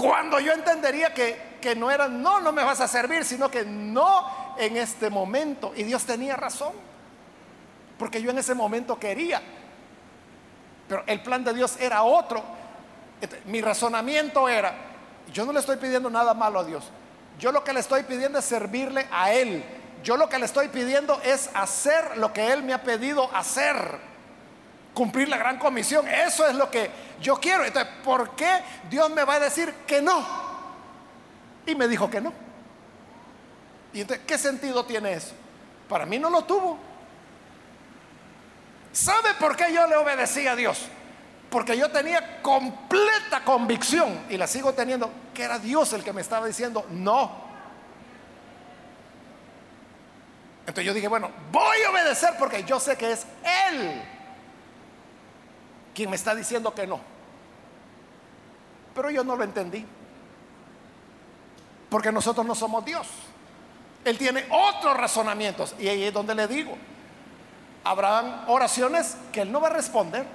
cuando 0.00 0.40
yo 0.40 0.52
entendería 0.52 1.12
que, 1.12 1.58
que 1.60 1.76
no 1.76 1.90
era 1.90 2.08
no, 2.08 2.40
no 2.40 2.52
me 2.52 2.64
vas 2.64 2.80
a 2.80 2.88
servir, 2.88 3.22
sino 3.24 3.50
que 3.50 3.64
no 3.64 4.54
en 4.56 4.78
este 4.78 5.10
momento. 5.10 5.72
Y 5.76 5.82
Dios 5.82 6.06
tenía 6.06 6.36
razón, 6.36 6.72
porque 8.00 8.22
yo 8.22 8.30
en 8.30 8.38
ese 8.38 8.54
momento 8.54 8.98
quería. 8.98 9.42
Pero 10.88 11.04
el 11.06 11.22
plan 11.22 11.44
de 11.44 11.52
Dios 11.52 11.76
era 11.78 12.02
otro. 12.02 12.42
Mi 13.44 13.60
razonamiento 13.60 14.48
era, 14.48 14.72
yo 15.30 15.44
no 15.44 15.52
le 15.52 15.60
estoy 15.60 15.76
pidiendo 15.76 16.08
nada 16.08 16.32
malo 16.32 16.60
a 16.60 16.64
Dios. 16.64 16.82
Yo 17.38 17.52
lo 17.52 17.62
que 17.62 17.74
le 17.74 17.80
estoy 17.80 18.04
pidiendo 18.04 18.38
es 18.38 18.46
servirle 18.46 19.06
a 19.12 19.34
Él. 19.34 19.62
Yo 20.02 20.16
lo 20.16 20.30
que 20.30 20.38
le 20.38 20.46
estoy 20.46 20.68
pidiendo 20.68 21.20
es 21.22 21.50
hacer 21.52 22.16
lo 22.16 22.32
que 22.32 22.50
Él 22.50 22.62
me 22.62 22.72
ha 22.72 22.82
pedido 22.82 23.28
hacer. 23.36 23.98
Cumplir 24.94 25.28
la 25.28 25.36
gran 25.36 25.58
comisión. 25.58 26.08
Eso 26.08 26.48
es 26.48 26.54
lo 26.54 26.70
que 26.70 26.90
yo 27.20 27.36
quiero. 27.36 27.66
Entonces, 27.66 27.92
¿por 28.02 28.34
qué 28.34 28.62
Dios 28.88 29.10
me 29.10 29.24
va 29.24 29.34
a 29.34 29.40
decir 29.40 29.74
que 29.86 30.00
no? 30.00 30.24
Y 31.66 31.74
me 31.74 31.86
dijo 31.86 32.08
que 32.08 32.22
no. 32.22 32.32
¿Y 33.92 34.00
entonces 34.00 34.24
qué 34.26 34.38
sentido 34.38 34.86
tiene 34.86 35.12
eso? 35.12 35.34
Para 35.86 36.06
mí 36.06 36.18
no 36.18 36.30
lo 36.30 36.44
tuvo. 36.44 36.89
¿Sabe 38.92 39.34
por 39.38 39.56
qué 39.56 39.72
yo 39.72 39.86
le 39.86 39.96
obedecí 39.96 40.46
a 40.46 40.56
Dios? 40.56 40.86
Porque 41.50 41.76
yo 41.76 41.90
tenía 41.90 42.42
completa 42.42 43.44
convicción, 43.44 44.26
y 44.28 44.36
la 44.36 44.46
sigo 44.46 44.72
teniendo, 44.72 45.10
que 45.34 45.42
era 45.42 45.58
Dios 45.58 45.92
el 45.92 46.04
que 46.04 46.12
me 46.12 46.20
estaba 46.20 46.46
diciendo 46.46 46.86
no. 46.90 47.50
Entonces 50.60 50.84
yo 50.84 50.94
dije, 50.94 51.08
bueno, 51.08 51.30
voy 51.50 51.82
a 51.86 51.90
obedecer 51.90 52.34
porque 52.38 52.62
yo 52.62 52.78
sé 52.78 52.96
que 52.96 53.12
es 53.12 53.26
Él 53.68 54.02
quien 55.94 56.10
me 56.10 56.16
está 56.16 56.34
diciendo 56.34 56.72
que 56.72 56.86
no. 56.86 57.00
Pero 58.94 59.10
yo 59.10 59.24
no 59.24 59.36
lo 59.36 59.42
entendí. 59.42 59.84
Porque 61.88 62.12
nosotros 62.12 62.46
no 62.46 62.54
somos 62.54 62.84
Dios. 62.84 63.06
Él 64.04 64.16
tiene 64.16 64.46
otros 64.50 64.96
razonamientos. 64.96 65.74
Y 65.78 65.88
ahí 65.88 66.04
es 66.04 66.12
donde 66.12 66.34
le 66.34 66.46
digo, 66.46 66.76
habrán 67.84 68.44
oraciones 68.46 69.16
que 69.32 69.42
Él 69.42 69.52
no 69.52 69.60
va 69.60 69.68
a 69.68 69.72
responder. 69.72 70.26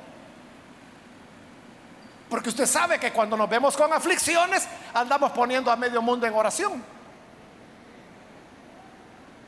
Porque 2.30 2.50
usted 2.50 2.66
sabe 2.66 3.00
que 3.00 3.12
cuando 3.12 3.38
nos 3.38 3.50
vemos 3.50 3.78
con 3.78 3.94
aflicciones, 3.94 4.68
andamos 4.94 5.32
poniendo 5.32 5.72
a 5.72 5.76
medio 5.76 6.02
mundo 6.02 6.26
en 6.26 6.34
oración. 6.34 6.84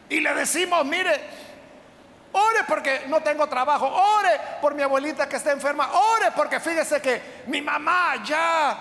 Y 0.10 0.19
le 0.19 0.33
decimos, 0.36 0.86
mire, 0.86 1.19
ore 2.31 2.60
porque 2.67 3.05
no 3.07 3.21
tengo 3.21 3.47
trabajo, 3.47 3.88
ore 3.88 4.39
por 4.62 4.73
mi 4.73 4.83
abuelita 4.83 5.27
que 5.27 5.36
está 5.36 5.51
enferma, 5.51 5.91
ore 5.91 6.31
porque 6.36 6.60
fíjese 6.60 7.01
que 7.01 7.43
mi 7.47 7.62
mamá 7.62 8.23
ya, 8.23 8.77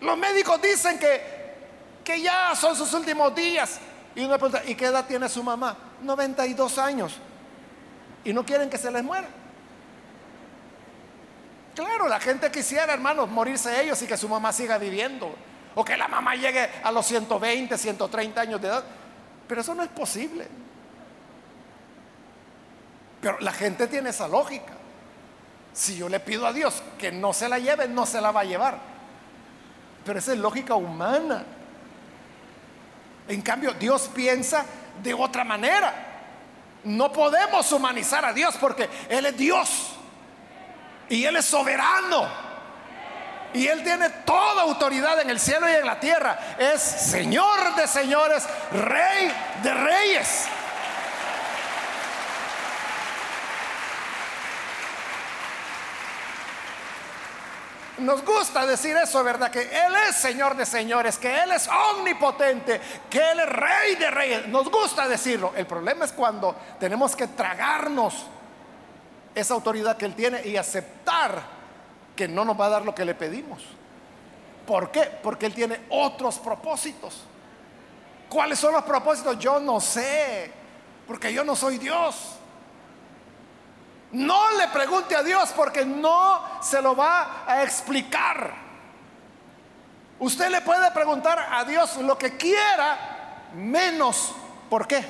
los 0.00 0.18
médicos 0.18 0.60
dicen 0.60 0.98
que, 0.98 1.54
que 2.04 2.20
ya 2.20 2.54
son 2.54 2.76
sus 2.76 2.92
últimos 2.92 3.34
días. 3.34 3.80
Y 4.14 4.24
uno 4.24 4.38
pregunta, 4.38 4.62
¿y 4.66 4.74
qué 4.74 4.86
edad 4.86 5.06
tiene 5.06 5.28
su 5.28 5.42
mamá? 5.42 5.76
92 6.02 6.78
años. 6.78 7.18
Y 8.26 8.32
no 8.32 8.44
quieren 8.44 8.68
que 8.68 8.76
se 8.76 8.90
les 8.90 9.04
muera. 9.04 9.28
Claro, 11.76 12.08
la 12.08 12.18
gente 12.18 12.50
quisiera, 12.50 12.92
hermanos, 12.92 13.30
morirse 13.30 13.80
ellos 13.80 14.02
y 14.02 14.06
que 14.08 14.16
su 14.16 14.28
mamá 14.28 14.52
siga 14.52 14.78
viviendo. 14.78 15.32
O 15.76 15.84
que 15.84 15.96
la 15.96 16.08
mamá 16.08 16.34
llegue 16.34 16.68
a 16.82 16.90
los 16.90 17.06
120, 17.06 17.78
130 17.78 18.40
años 18.40 18.60
de 18.60 18.66
edad. 18.66 18.84
Pero 19.46 19.60
eso 19.60 19.76
no 19.76 19.84
es 19.84 19.88
posible. 19.90 20.48
Pero 23.20 23.38
la 23.38 23.52
gente 23.52 23.86
tiene 23.86 24.10
esa 24.10 24.26
lógica. 24.26 24.72
Si 25.72 25.96
yo 25.96 26.08
le 26.08 26.18
pido 26.18 26.48
a 26.48 26.52
Dios 26.52 26.82
que 26.98 27.12
no 27.12 27.32
se 27.32 27.48
la 27.48 27.60
lleve, 27.60 27.86
no 27.86 28.06
se 28.06 28.20
la 28.20 28.32
va 28.32 28.40
a 28.40 28.44
llevar. 28.44 28.80
Pero 30.04 30.18
esa 30.18 30.32
es 30.32 30.38
lógica 30.40 30.74
humana. 30.74 31.44
En 33.28 33.40
cambio, 33.42 33.72
Dios 33.74 34.10
piensa 34.12 34.66
de 35.00 35.14
otra 35.14 35.44
manera. 35.44 36.15
No 36.86 37.12
podemos 37.12 37.70
humanizar 37.72 38.24
a 38.24 38.32
Dios 38.32 38.54
porque 38.60 38.88
Él 39.08 39.26
es 39.26 39.36
Dios. 39.36 39.68
Y 41.08 41.24
Él 41.24 41.34
es 41.34 41.44
soberano. 41.44 42.28
Y 43.52 43.66
Él 43.66 43.82
tiene 43.82 44.08
toda 44.24 44.62
autoridad 44.62 45.20
en 45.20 45.30
el 45.30 45.40
cielo 45.40 45.68
y 45.68 45.74
en 45.74 45.84
la 45.84 45.98
tierra. 45.98 46.38
Es 46.56 46.80
Señor 46.80 47.74
de 47.74 47.88
señores, 47.88 48.44
Rey 48.70 49.32
de 49.64 49.74
reyes. 49.74 50.46
Nos 57.98 58.24
gusta 58.24 58.66
decir 58.66 58.96
eso, 58.96 59.24
¿verdad? 59.24 59.50
Que 59.50 59.62
Él 59.62 59.94
es 60.08 60.16
Señor 60.16 60.56
de 60.56 60.66
señores, 60.66 61.16
que 61.16 61.42
Él 61.42 61.52
es 61.52 61.68
omnipotente, 61.68 62.80
que 63.08 63.18
Él 63.18 63.40
es 63.40 63.48
Rey 63.48 63.94
de 63.96 64.10
reyes. 64.10 64.48
Nos 64.48 64.70
gusta 64.70 65.08
decirlo. 65.08 65.52
El 65.56 65.66
problema 65.66 66.04
es 66.04 66.12
cuando 66.12 66.54
tenemos 66.78 67.16
que 67.16 67.26
tragarnos 67.28 68.26
esa 69.34 69.54
autoridad 69.54 69.96
que 69.96 70.04
Él 70.04 70.14
tiene 70.14 70.46
y 70.46 70.56
aceptar 70.56 71.42
que 72.14 72.28
no 72.28 72.44
nos 72.44 72.58
va 72.58 72.66
a 72.66 72.70
dar 72.70 72.84
lo 72.84 72.94
que 72.94 73.04
le 73.04 73.14
pedimos. 73.14 73.62
¿Por 74.66 74.90
qué? 74.90 75.02
Porque 75.22 75.46
Él 75.46 75.54
tiene 75.54 75.82
otros 75.90 76.38
propósitos. 76.38 77.22
¿Cuáles 78.28 78.58
son 78.58 78.72
los 78.72 78.84
propósitos? 78.84 79.38
Yo 79.38 79.60
no 79.60 79.80
sé, 79.80 80.50
porque 81.06 81.32
yo 81.32 81.44
no 81.44 81.56
soy 81.56 81.78
Dios. 81.78 82.36
No 84.16 84.50
le 84.58 84.68
pregunte 84.68 85.14
a 85.14 85.22
Dios 85.22 85.52
porque 85.54 85.84
no 85.84 86.40
se 86.62 86.80
lo 86.82 86.94
va 86.96 87.44
a 87.46 87.62
explicar. 87.62 88.54
Usted 90.18 90.50
le 90.50 90.60
puede 90.62 90.90
preguntar 90.90 91.48
a 91.50 91.64
Dios 91.64 91.96
lo 91.98 92.16
que 92.16 92.36
quiera, 92.36 93.48
menos 93.54 94.34
por 94.68 94.86
qué. 94.86 95.04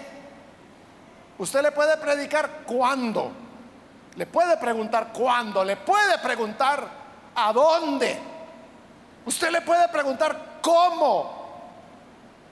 Usted 1.38 1.62
le 1.62 1.73
puede 1.73 1.97
predicar 1.97 2.62
cuándo 2.66 3.31
le 4.16 4.25
puede 4.25 4.57
preguntar 4.57 5.12
cuándo, 5.12 5.62
le 5.62 5.77
puede 5.77 6.19
preguntar 6.19 6.88
a 7.35 7.53
dónde. 7.53 8.19
Usted 9.27 9.51
le 9.51 9.61
puede 9.61 9.88
preguntar 9.88 10.59
cómo, 10.62 11.31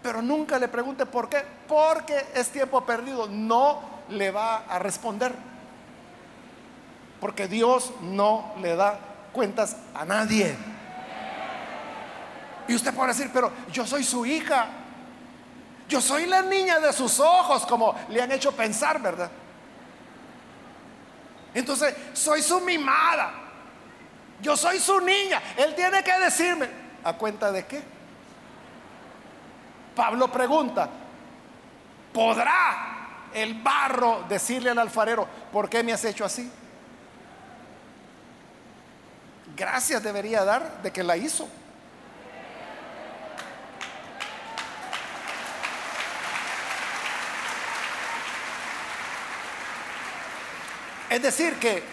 pero 0.03 0.21
nunca 0.21 0.59
le 0.59 0.69
pregunte 0.69 1.07
por 1.07 1.31
qué, 1.31 1.43
porque 1.67 2.27
es 2.35 2.51
tiempo 2.51 2.83
perdido. 2.85 3.27
No 3.29 3.81
le 4.11 4.31
va 4.31 4.65
a 4.69 4.79
responder, 4.79 5.35
porque 7.21 7.49
Dios 7.49 7.93
no 8.01 8.55
le 8.61 8.77
da 8.77 8.99
cuentas 9.33 9.77
a 9.95 10.05
nadie. 10.05 10.57
Y 12.67 12.75
usted 12.75 12.95
puede 12.95 13.09
decir, 13.09 13.31
pero 13.33 13.53
yo 13.73 13.87
soy 13.87 14.05
su 14.05 14.25
hija, 14.25 14.69
yo 15.89 16.01
soy 16.01 16.27
la 16.27 16.43
niña 16.43 16.81
de 16.81 16.93
sus 16.93 17.21
ojos, 17.21 17.67
como 17.67 17.95
le 18.09 18.23
han 18.23 18.33
hecho 18.33 18.53
pensar, 18.53 19.01
¿verdad? 19.01 19.31
Entonces, 21.53 21.95
soy 22.15 22.43
su 22.43 22.61
mimada. 22.61 23.33
Yo 24.41 24.57
soy 24.57 24.81
su 24.81 25.01
niña. 25.01 25.41
Él 25.57 25.75
tiene 25.75 26.03
que 26.03 26.19
decirme, 26.19 26.69
¿a 27.05 27.13
cuenta 27.13 27.53
de 27.53 27.65
qué? 27.67 27.83
Pablo 29.95 30.31
pregunta, 30.33 30.89
¿podrá 32.13 33.29
el 33.33 33.55
barro 33.55 34.25
decirle 34.29 34.71
al 34.71 34.79
alfarero, 34.79 35.27
¿por 35.53 35.69
qué 35.69 35.83
me 35.83 35.93
has 35.93 36.05
hecho 36.05 36.25
así? 36.25 36.51
Gracias 39.57 40.03
debería 40.03 40.45
dar 40.45 40.83
de 40.83 40.91
que 40.91 41.03
la 41.03 41.17
hizo. 41.17 41.49
Es 51.09 51.23
decir, 51.23 51.55
que 51.61 51.85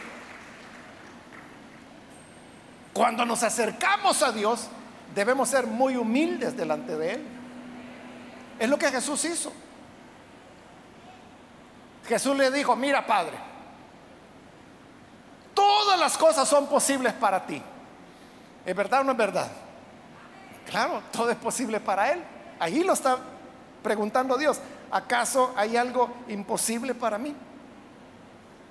cuando 2.91 3.23
nos 3.23 3.43
acercamos 3.43 4.23
a 4.23 4.31
Dios, 4.31 4.67
debemos 5.13 5.49
ser 5.49 5.67
muy 5.67 5.95
humildes 5.95 6.57
delante 6.57 6.97
de 6.97 7.13
Él. 7.13 7.27
Es 8.59 8.67
lo 8.67 8.79
que 8.79 8.89
Jesús 8.89 9.23
hizo. 9.25 9.53
Jesús 12.07 12.35
le 12.35 12.49
dijo, 12.49 12.75
mira 12.75 13.05
Padre, 13.05 13.37
las 16.01 16.17
cosas 16.17 16.47
son 16.47 16.67
posibles 16.67 17.13
para 17.13 17.45
ti. 17.45 17.61
¿Es 18.65 18.75
verdad 18.75 19.01
o 19.01 19.03
no 19.05 19.11
es 19.13 19.17
verdad? 19.17 19.47
Claro, 20.69 21.01
todo 21.11 21.31
es 21.31 21.37
posible 21.37 21.79
para 21.79 22.11
Él. 22.11 22.21
Ahí 22.59 22.83
lo 22.83 22.93
está 22.93 23.17
preguntando 23.81 24.37
Dios. 24.37 24.59
¿acaso 24.91 25.53
hay 25.55 25.77
algo 25.77 26.09
imposible 26.27 26.93
para 26.93 27.17
mí? 27.17 27.33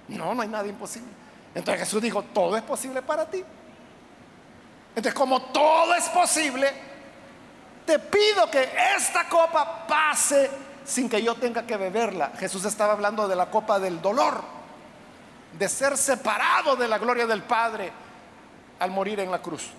No, 0.08 0.34
no 0.34 0.42
hay 0.42 0.48
nada 0.48 0.66
imposible. 0.68 1.08
Entonces 1.54 1.84
Jesús 1.84 2.02
dijo, 2.02 2.22
todo 2.22 2.56
es 2.56 2.62
posible 2.62 3.02
para 3.02 3.28
ti. 3.28 3.42
Entonces, 4.90 5.14
como 5.14 5.40
todo 5.42 5.94
es 5.94 6.08
posible, 6.08 6.70
te 7.86 7.98
pido 7.98 8.50
que 8.50 8.68
esta 8.96 9.28
copa 9.28 9.86
pase 9.86 10.50
sin 10.84 11.08
que 11.08 11.22
yo 11.22 11.34
tenga 11.36 11.66
que 11.66 11.76
beberla. 11.76 12.32
Jesús 12.38 12.64
estaba 12.64 12.92
hablando 12.92 13.26
de 13.26 13.36
la 13.36 13.50
copa 13.50 13.78
del 13.78 14.00
dolor, 14.00 14.42
de 15.58 15.68
ser 15.68 15.96
separado 15.96 16.76
de 16.76 16.88
la 16.88 16.98
gloria 16.98 17.26
del 17.26 17.42
Padre 17.42 17.92
al 18.78 18.90
morir 18.90 19.20
en 19.20 19.30
la 19.30 19.40
cruz. 19.40 19.70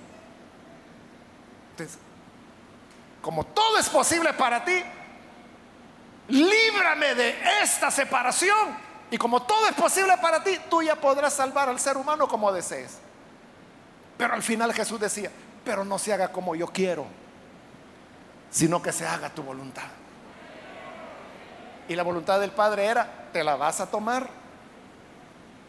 Como 3.22 3.46
todo 3.46 3.78
es 3.78 3.90
posible 3.90 4.34
para 4.34 4.64
ti, 4.64 4.84
líbrame 6.28 7.16
de 7.16 7.36
esta 7.62 7.92
separación. 7.92 8.92
Y 9.10 9.18
como 9.18 9.42
todo 9.42 9.68
es 9.68 9.76
posible 9.76 10.18
para 10.22 10.44
ti, 10.44 10.58
tú 10.70 10.82
ya 10.82 10.96
podrás 10.96 11.34
salvar 11.34 11.70
al 11.70 11.80
ser 11.80 11.98
humano 11.98 12.28
como 12.28 12.52
desees. 12.52 12.98
Pero 14.18 14.34
al 14.34 14.42
final 14.42 14.74
Jesús 14.74 15.00
decía, 15.00 15.32
pero 15.66 15.84
no 15.84 16.00
se 16.00 16.14
haga 16.14 16.32
como 16.32 16.56
yo 16.56 16.68
quiero, 16.68 17.06
sino 18.50 18.82
que 18.82 18.92
se 18.92 19.06
haga 19.06 19.30
tu 19.30 19.44
voluntad. 19.44 19.84
Y 21.88 21.96
la 21.96 22.04
voluntad 22.04 22.40
del 22.40 22.52
Padre 22.52 22.86
era, 22.86 23.28
te 23.34 23.44
la 23.44 23.56
vas 23.56 23.82
a 23.82 23.90
tomar. 23.90 24.41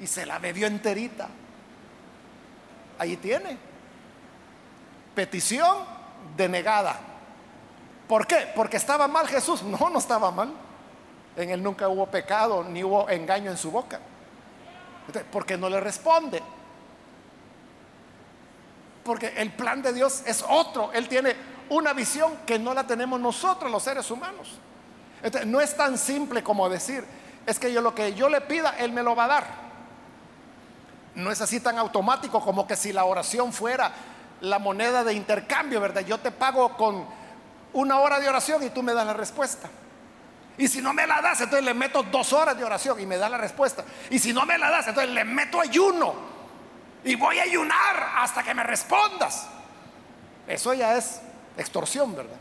Y 0.02 0.06
se 0.08 0.26
la 0.26 0.40
bebió 0.40 0.66
enterita. 0.66 1.28
Ahí 2.98 3.16
tiene. 3.16 3.56
Petición 5.14 5.78
denegada. 6.36 6.98
¿Por 8.08 8.26
qué? 8.26 8.48
Porque 8.54 8.76
estaba 8.76 9.06
mal 9.06 9.28
Jesús. 9.28 9.62
No, 9.62 9.90
no 9.90 10.00
estaba 10.00 10.32
mal. 10.32 10.52
En 11.36 11.50
él 11.50 11.62
nunca 11.62 11.88
hubo 11.88 12.06
pecado 12.06 12.64
ni 12.64 12.82
hubo 12.82 13.08
engaño 13.08 13.50
en 13.50 13.56
su 13.56 13.70
boca. 13.70 14.00
Porque 15.30 15.56
no 15.56 15.70
le 15.70 15.78
responde. 15.78 16.42
Porque 19.04 19.34
el 19.36 19.52
plan 19.52 19.82
de 19.82 19.92
Dios 19.92 20.24
es 20.26 20.44
otro. 20.48 20.92
Él 20.92 21.06
tiene 21.06 21.36
una 21.68 21.92
visión 21.92 22.38
que 22.44 22.58
no 22.58 22.74
la 22.74 22.86
tenemos 22.88 23.20
nosotros 23.20 23.70
los 23.70 23.84
seres 23.84 24.10
humanos. 24.10 24.58
no 25.46 25.60
es 25.60 25.76
tan 25.76 25.96
simple 25.96 26.42
como 26.42 26.68
decir, 26.68 27.04
es 27.46 27.58
que 27.60 27.72
yo 27.72 27.80
lo 27.80 27.94
que 27.94 28.14
yo 28.14 28.28
le 28.28 28.40
pida, 28.40 28.74
Él 28.78 28.92
me 28.92 29.04
lo 29.04 29.14
va 29.14 29.24
a 29.24 29.28
dar. 29.28 29.71
No 31.14 31.30
es 31.30 31.40
así 31.40 31.60
tan 31.60 31.78
automático 31.78 32.40
como 32.40 32.66
que 32.66 32.76
si 32.76 32.92
la 32.92 33.04
oración 33.04 33.52
fuera 33.52 33.92
la 34.40 34.58
moneda 34.58 35.04
de 35.04 35.12
intercambio, 35.14 35.80
¿verdad? 35.80 36.02
Yo 36.02 36.18
te 36.18 36.30
pago 36.30 36.76
con 36.76 37.06
una 37.72 38.00
hora 38.00 38.18
de 38.18 38.28
oración 38.28 38.62
y 38.62 38.70
tú 38.70 38.82
me 38.82 38.94
das 38.94 39.06
la 39.06 39.12
respuesta. 39.12 39.68
Y 40.58 40.68
si 40.68 40.82
no 40.82 40.92
me 40.92 41.06
la 41.06 41.20
das, 41.20 41.40
entonces 41.40 41.64
le 41.64 41.74
meto 41.74 42.02
dos 42.02 42.32
horas 42.32 42.56
de 42.56 42.64
oración 42.64 43.00
y 43.00 43.06
me 43.06 43.16
da 43.16 43.28
la 43.28 43.38
respuesta. 43.38 43.84
Y 44.10 44.18
si 44.18 44.32
no 44.32 44.44
me 44.44 44.58
la 44.58 44.70
das, 44.70 44.88
entonces 44.88 45.12
le 45.12 45.24
meto 45.24 45.60
ayuno. 45.60 46.14
Y 47.04 47.14
voy 47.14 47.38
a 47.38 47.42
ayunar 47.42 48.10
hasta 48.16 48.42
que 48.42 48.54
me 48.54 48.62
respondas. 48.62 49.48
Eso 50.46 50.74
ya 50.74 50.96
es 50.96 51.20
extorsión, 51.56 52.14
¿verdad? 52.14 52.36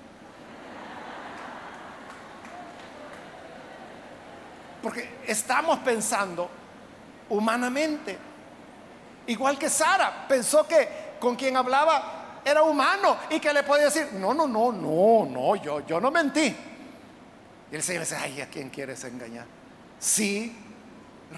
Porque 4.81 5.19
estamos 5.27 5.79
pensando 5.79 6.49
humanamente. 7.29 8.30
Igual 9.31 9.57
que 9.57 9.69
Sara 9.69 10.27
pensó 10.27 10.67
que 10.67 11.15
con 11.17 11.37
quien 11.37 11.55
hablaba 11.55 12.41
era 12.43 12.63
humano 12.63 13.15
y 13.29 13.39
que 13.39 13.53
le 13.53 13.63
podía 13.63 13.85
decir, 13.85 14.09
no, 14.15 14.33
no, 14.33 14.45
no, 14.45 14.73
no, 14.73 15.25
no, 15.25 15.55
yo, 15.55 15.87
yo 15.87 16.01
no 16.01 16.11
mentí. 16.11 16.53
Y 17.71 17.75
el 17.75 17.81
Señor 17.81 18.01
dice, 18.01 18.17
ay, 18.17 18.41
¿a 18.41 18.47
quién 18.49 18.69
quieres 18.69 19.01
engañar? 19.05 19.45
Sí, 19.99 20.53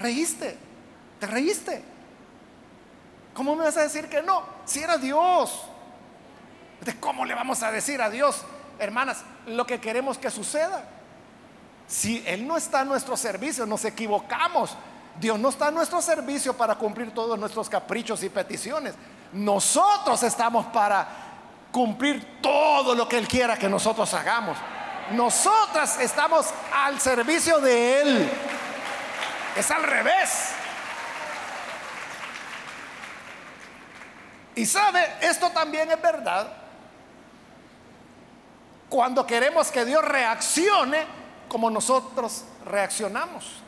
reíste, 0.00 0.56
te 1.20 1.26
reíste. 1.28 1.84
¿Cómo 3.32 3.54
me 3.54 3.62
vas 3.62 3.76
a 3.76 3.82
decir 3.82 4.08
que 4.08 4.22
no? 4.22 4.42
Si 4.64 4.80
era 4.82 4.98
Dios. 4.98 5.66
¿Cómo 6.98 7.24
le 7.24 7.34
vamos 7.34 7.62
a 7.62 7.70
decir 7.70 8.02
a 8.02 8.10
Dios, 8.10 8.42
hermanas, 8.80 9.22
lo 9.46 9.66
que 9.66 9.80
queremos 9.80 10.18
que 10.18 10.32
suceda? 10.32 10.82
Si 11.86 12.24
Él 12.26 12.44
no 12.44 12.56
está 12.56 12.80
a 12.80 12.84
nuestro 12.84 13.16
servicio, 13.16 13.66
nos 13.66 13.84
equivocamos. 13.84 14.76
Dios 15.20 15.38
no 15.38 15.48
está 15.48 15.68
a 15.68 15.70
nuestro 15.70 16.02
servicio 16.02 16.54
para 16.54 16.74
cumplir 16.74 17.14
todos 17.14 17.38
nuestros 17.38 17.68
caprichos 17.68 18.22
y 18.22 18.28
peticiones. 18.28 18.94
Nosotros 19.32 20.22
estamos 20.22 20.66
para 20.66 21.06
cumplir 21.70 22.40
todo 22.40 22.94
lo 22.94 23.08
que 23.08 23.18
Él 23.18 23.28
quiera 23.28 23.56
que 23.56 23.68
nosotros 23.68 24.12
hagamos. 24.14 24.56
Nosotras 25.12 26.00
estamos 26.00 26.46
al 26.72 27.00
servicio 27.00 27.60
de 27.60 28.00
Él. 28.00 28.30
Es 29.56 29.70
al 29.70 29.82
revés. 29.82 30.50
Y 34.56 34.66
sabe, 34.66 35.16
esto 35.20 35.50
también 35.50 35.90
es 35.90 36.00
verdad. 36.00 36.52
Cuando 38.88 39.26
queremos 39.26 39.70
que 39.70 39.84
Dios 39.84 40.04
reaccione 40.04 41.04
como 41.48 41.70
nosotros 41.70 42.44
reaccionamos. 42.64 43.63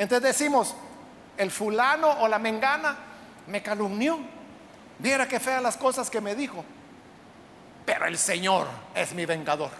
Entonces 0.00 0.36
decimos, 0.36 0.74
el 1.36 1.52
fulano 1.52 2.08
o 2.22 2.26
la 2.26 2.40
mengana 2.40 2.96
me 3.46 3.62
calumnió. 3.62 4.18
Viera 4.98 5.28
qué 5.28 5.38
feas 5.38 5.62
las 5.62 5.76
cosas 5.76 6.10
que 6.10 6.20
me 6.20 6.34
dijo 6.34 6.64
pero 7.90 8.06
el 8.06 8.18
Señor 8.18 8.68
es 8.94 9.12
mi 9.14 9.26
vengador. 9.26 9.70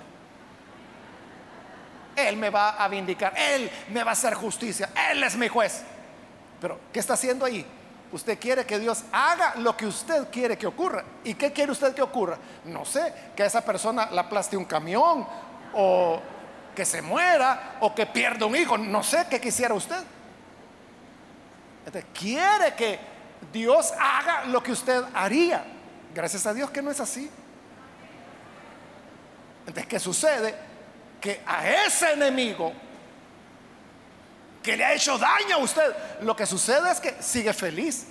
Él 2.16 2.36
me 2.36 2.50
va 2.50 2.70
a 2.70 2.88
vindicar, 2.88 3.32
Él 3.36 3.70
me 3.90 4.02
va 4.02 4.10
a 4.10 4.12
hacer 4.14 4.34
justicia, 4.34 4.90
Él 5.12 5.22
es 5.22 5.36
mi 5.36 5.46
juez. 5.46 5.82
Pero, 6.60 6.80
¿qué 6.92 6.98
está 6.98 7.14
haciendo 7.14 7.44
ahí? 7.44 7.64
Usted 8.10 8.36
quiere 8.40 8.66
que 8.66 8.80
Dios 8.80 9.04
haga 9.12 9.54
lo 9.58 9.76
que 9.76 9.86
usted 9.86 10.28
quiere 10.28 10.58
que 10.58 10.66
ocurra. 10.66 11.04
¿Y 11.22 11.34
qué 11.34 11.52
quiere 11.52 11.70
usted 11.70 11.94
que 11.94 12.02
ocurra? 12.02 12.36
No 12.64 12.84
sé, 12.84 13.14
que 13.36 13.44
a 13.44 13.46
esa 13.46 13.64
persona 13.64 14.08
la 14.10 14.22
aplaste 14.22 14.56
un 14.56 14.64
camión 14.64 15.24
o 15.72 16.20
que 16.80 16.86
se 16.86 17.02
muera 17.02 17.76
o 17.80 17.94
que 17.94 18.06
pierda 18.06 18.46
un 18.46 18.56
hijo. 18.56 18.78
No 18.78 19.02
sé 19.02 19.26
qué 19.28 19.38
quisiera 19.38 19.74
usted. 19.74 20.02
quiere 22.18 22.74
que 22.74 22.98
Dios 23.52 23.92
haga 24.00 24.46
lo 24.46 24.62
que 24.62 24.72
usted 24.72 25.04
haría. 25.12 25.62
Gracias 26.14 26.46
a 26.46 26.54
Dios 26.54 26.70
que 26.70 26.80
no 26.80 26.90
es 26.90 26.98
así. 26.98 27.30
Entonces, 29.66 29.86
¿qué 29.88 30.00
sucede? 30.00 30.54
Que 31.20 31.42
a 31.46 31.68
ese 31.68 32.12
enemigo 32.12 32.72
que 34.62 34.74
le 34.74 34.82
ha 34.82 34.94
hecho 34.94 35.18
daño 35.18 35.56
a 35.56 35.58
usted, 35.58 35.94
lo 36.22 36.34
que 36.34 36.46
sucede 36.46 36.92
es 36.92 36.98
que 36.98 37.22
sigue 37.22 37.52
feliz. 37.52 38.06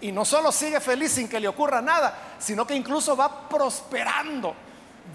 Y 0.00 0.12
no 0.12 0.24
solo 0.24 0.50
sigue 0.50 0.80
feliz 0.80 1.12
sin 1.12 1.28
que 1.28 1.40
le 1.40 1.48
ocurra 1.48 1.82
nada, 1.82 2.16
sino 2.38 2.66
que 2.66 2.74
incluso 2.74 3.14
va 3.14 3.50
prosperando, 3.50 4.56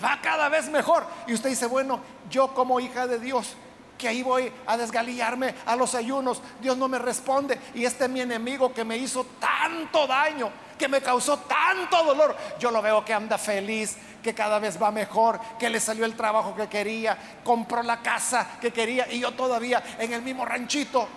va 0.01 0.19
cada 0.21 0.49
vez 0.49 0.69
mejor. 0.69 1.05
Y 1.27 1.33
usted 1.33 1.49
dice, 1.49 1.65
bueno, 1.65 1.99
yo 2.29 2.53
como 2.53 2.79
hija 2.79 3.07
de 3.07 3.19
Dios, 3.19 3.55
que 3.97 4.07
ahí 4.07 4.23
voy 4.23 4.51
a 4.65 4.77
desgalillarme 4.77 5.55
a 5.65 5.75
los 5.75 5.95
ayunos, 5.95 6.41
Dios 6.61 6.77
no 6.77 6.87
me 6.87 6.99
responde. 6.99 7.59
Y 7.73 7.85
este 7.85 8.05
es 8.05 8.09
mi 8.09 8.21
enemigo 8.21 8.73
que 8.73 8.83
me 8.83 8.97
hizo 8.97 9.25
tanto 9.39 10.07
daño, 10.07 10.49
que 10.77 10.87
me 10.87 11.01
causó 11.01 11.39
tanto 11.39 12.03
dolor, 12.03 12.35
yo 12.59 12.71
lo 12.71 12.81
veo 12.81 13.05
que 13.05 13.13
anda 13.13 13.37
feliz, 13.37 13.95
que 14.21 14.33
cada 14.33 14.59
vez 14.59 14.81
va 14.81 14.91
mejor, 14.91 15.39
que 15.59 15.69
le 15.69 15.79
salió 15.79 16.05
el 16.05 16.15
trabajo 16.15 16.55
que 16.55 16.67
quería, 16.67 17.17
compró 17.43 17.83
la 17.83 18.01
casa 18.01 18.57
que 18.59 18.71
quería 18.71 19.11
y 19.11 19.19
yo 19.19 19.31
todavía 19.33 19.83
en 19.99 20.13
el 20.13 20.21
mismo 20.21 20.45
ranchito. 20.45 21.07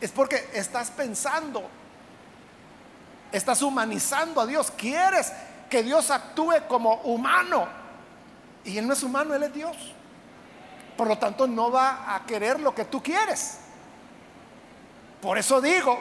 Es 0.00 0.12
porque 0.12 0.50
estás 0.54 0.90
pensando, 0.90 1.68
estás 3.32 3.60
humanizando 3.62 4.40
a 4.40 4.46
Dios, 4.46 4.70
quieres 4.70 5.32
que 5.68 5.82
Dios 5.82 6.10
actúe 6.10 6.66
como 6.68 6.94
humano. 7.02 7.66
Y 8.64 8.78
Él 8.78 8.86
no 8.86 8.92
es 8.92 9.02
humano, 9.02 9.34
Él 9.34 9.42
es 9.42 9.54
Dios. 9.54 9.76
Por 10.96 11.06
lo 11.06 11.16
tanto, 11.16 11.46
no 11.46 11.70
va 11.70 12.14
a 12.14 12.26
querer 12.26 12.58
lo 12.60 12.74
que 12.74 12.84
tú 12.84 13.02
quieres. 13.02 13.60
Por 15.20 15.38
eso 15.38 15.60
digo, 15.60 15.98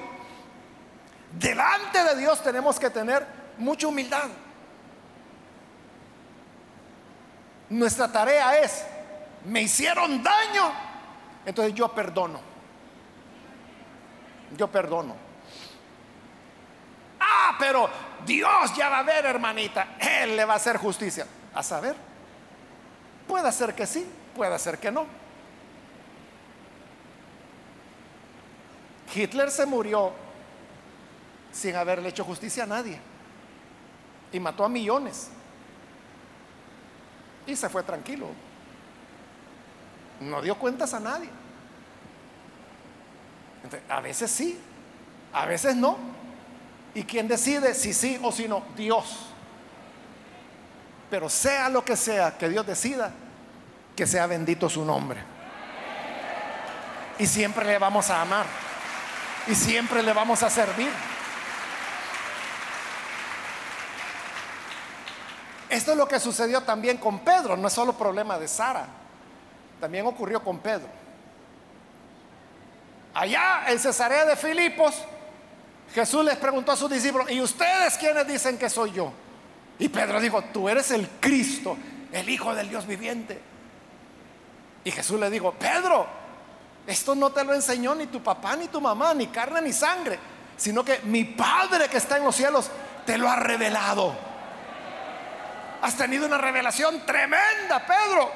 delante 1.40 2.04
de 2.04 2.16
Dios 2.16 2.42
tenemos 2.42 2.80
que 2.80 2.90
tener 2.90 3.26
mucha 3.58 3.88
humildad. 3.88 4.30
Nuestra 7.70 8.12
tarea 8.12 8.60
es, 8.60 8.86
me 9.46 9.62
hicieron 9.62 10.24
daño, 10.24 10.72
entonces 11.46 11.74
yo 11.74 11.90
perdono. 11.90 12.40
Yo 14.56 14.68
perdono. 14.68 15.27
Ah, 17.30 17.56
pero 17.60 17.90
Dios 18.26 18.74
ya 18.76 18.88
va 18.88 19.00
a 19.00 19.04
ver, 19.04 19.26
hermanita, 19.26 19.98
Él 20.00 20.38
le 20.38 20.46
va 20.46 20.54
a 20.54 20.56
hacer 20.58 20.78
justicia. 20.78 21.28
A 21.54 21.62
saber, 21.62 21.96
puede 23.28 23.52
ser 23.52 23.76
que 23.76 23.86
sí, 23.86 24.08
puede 24.36 24.58
ser 24.60 24.78
que 24.78 24.92
no. 24.92 25.06
Hitler 29.14 29.50
se 29.52 29.66
murió 29.66 30.14
sin 31.52 31.76
haberle 31.76 32.10
hecho 32.10 32.24
justicia 32.24 32.64
a 32.64 32.68
nadie 32.68 33.00
y 34.32 34.40
mató 34.40 34.64
a 34.64 34.70
millones 34.70 35.30
y 37.48 37.56
se 37.56 37.70
fue 37.70 37.84
tranquilo. 37.84 38.28
no 40.20 40.42
dio 40.42 40.56
cuentas 40.58 40.94
a 40.94 41.00
nadie. 41.00 41.30
a 43.90 44.02
veces 44.02 44.30
sí, 44.30 44.60
a 45.34 45.46
veces 45.46 45.76
no. 45.76 46.17
¿Y 46.98 47.04
quién 47.04 47.28
decide 47.28 47.76
si 47.76 47.94
sí 47.94 48.20
o 48.24 48.32
si 48.32 48.48
no? 48.48 48.64
Dios. 48.76 49.28
Pero 51.12 51.30
sea 51.30 51.70
lo 51.70 51.86
que 51.86 51.96
sea 51.96 52.36
que 52.40 52.50
Dios 52.50 52.66
decida, 52.66 53.12
que 53.96 54.08
sea 54.08 54.26
bendito 54.26 54.68
su 54.68 54.84
nombre. 54.84 55.24
Y 57.20 57.28
siempre 57.28 57.66
le 57.66 57.78
vamos 57.78 58.10
a 58.10 58.24
amar. 58.24 58.48
Y 59.46 59.54
siempre 59.54 60.02
le 60.02 60.12
vamos 60.12 60.42
a 60.42 60.50
servir. 60.50 60.90
Esto 65.70 65.92
es 65.92 65.98
lo 66.00 66.08
que 66.08 66.20
sucedió 66.20 66.64
también 66.64 66.98
con 66.98 67.20
Pedro, 67.20 67.56
no 67.56 67.68
es 67.68 67.74
solo 67.76 67.94
problema 67.94 68.40
de 68.40 68.48
Sara, 68.48 68.88
también 69.80 70.08
ocurrió 70.08 70.44
con 70.44 70.58
Pedro. 70.58 70.88
Allá 73.14 73.66
en 73.68 73.78
Cesarea 73.78 74.26
de 74.26 74.36
Filipos, 74.36 74.96
Jesús 75.94 76.24
les 76.24 76.36
preguntó 76.38 76.72
a 76.72 76.76
sus 76.76 76.90
discípulos, 76.90 77.30
¿y 77.32 77.42
ustedes 77.42 77.98
quiénes 77.98 78.28
dicen 78.28 78.58
que 78.58 78.70
soy 78.70 78.92
yo? 78.92 79.12
Y 79.80 79.90
Pedro 79.90 80.20
dijo, 80.20 80.44
tú 80.54 80.68
eres 80.68 80.92
el 80.92 81.08
Cristo, 81.20 81.78
el 82.12 82.30
Hijo 82.30 82.54
del 82.54 82.70
Dios 82.70 82.86
viviente. 82.86 83.40
Y 84.84 84.92
Jesús 84.92 85.20
le 85.20 85.30
dijo, 85.30 85.54
Pedro, 85.54 86.08
esto 86.86 87.16
no 87.16 87.32
te 87.32 87.44
lo 87.44 87.54
enseñó 87.54 87.94
ni 87.94 88.08
tu 88.08 88.24
papá, 88.24 88.56
ni 88.56 88.68
tu 88.68 88.80
mamá, 88.80 89.14
ni 89.14 89.28
carne, 89.28 89.62
ni 89.62 89.74
sangre, 89.74 90.18
sino 90.56 90.84
que 90.84 91.02
mi 91.04 91.26
Padre 91.26 91.90
que 91.90 91.98
está 91.98 92.18
en 92.18 92.24
los 92.24 92.36
cielos 92.36 92.70
te 93.06 93.18
lo 93.18 93.30
ha 93.30 93.36
revelado. 93.36 94.16
Has 95.82 95.96
tenido 95.96 96.26
una 96.26 96.38
revelación 96.38 97.06
tremenda, 97.06 97.86
Pedro. 97.86 98.32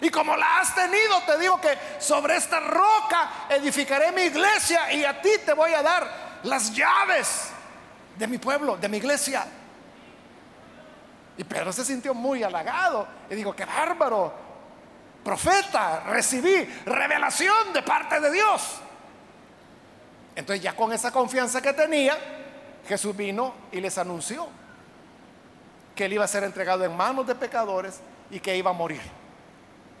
Y 0.00 0.10
como 0.10 0.36
la 0.36 0.60
has 0.60 0.74
tenido, 0.74 1.20
te 1.26 1.38
digo 1.38 1.60
que 1.60 1.76
sobre 1.98 2.36
esta 2.36 2.60
roca 2.60 3.46
edificaré 3.48 4.12
mi 4.12 4.22
iglesia 4.22 4.92
y 4.92 5.04
a 5.04 5.20
ti 5.20 5.30
te 5.44 5.54
voy 5.54 5.72
a 5.72 5.82
dar 5.82 6.27
las 6.44 6.74
llaves 6.74 7.50
de 8.16 8.26
mi 8.26 8.38
pueblo, 8.38 8.76
de 8.76 8.88
mi 8.88 8.98
iglesia. 8.98 9.46
Y 11.36 11.44
Pedro 11.44 11.72
se 11.72 11.84
sintió 11.84 12.14
muy 12.14 12.42
halagado 12.42 13.06
y 13.30 13.34
dijo, 13.34 13.54
qué 13.54 13.64
bárbaro, 13.64 14.34
profeta, 15.22 16.04
recibí 16.06 16.64
revelación 16.84 17.72
de 17.72 17.82
parte 17.82 18.20
de 18.20 18.32
Dios. 18.32 18.80
Entonces 20.34 20.62
ya 20.62 20.74
con 20.74 20.92
esa 20.92 21.12
confianza 21.12 21.60
que 21.60 21.72
tenía, 21.72 22.16
Jesús 22.86 23.16
vino 23.16 23.54
y 23.72 23.80
les 23.80 23.98
anunció 23.98 24.48
que 25.94 26.04
él 26.04 26.12
iba 26.12 26.24
a 26.24 26.28
ser 26.28 26.44
entregado 26.44 26.84
en 26.84 26.96
manos 26.96 27.26
de 27.26 27.34
pecadores 27.34 28.00
y 28.30 28.40
que 28.40 28.56
iba 28.56 28.70
a 28.70 28.74
morir. 28.74 29.00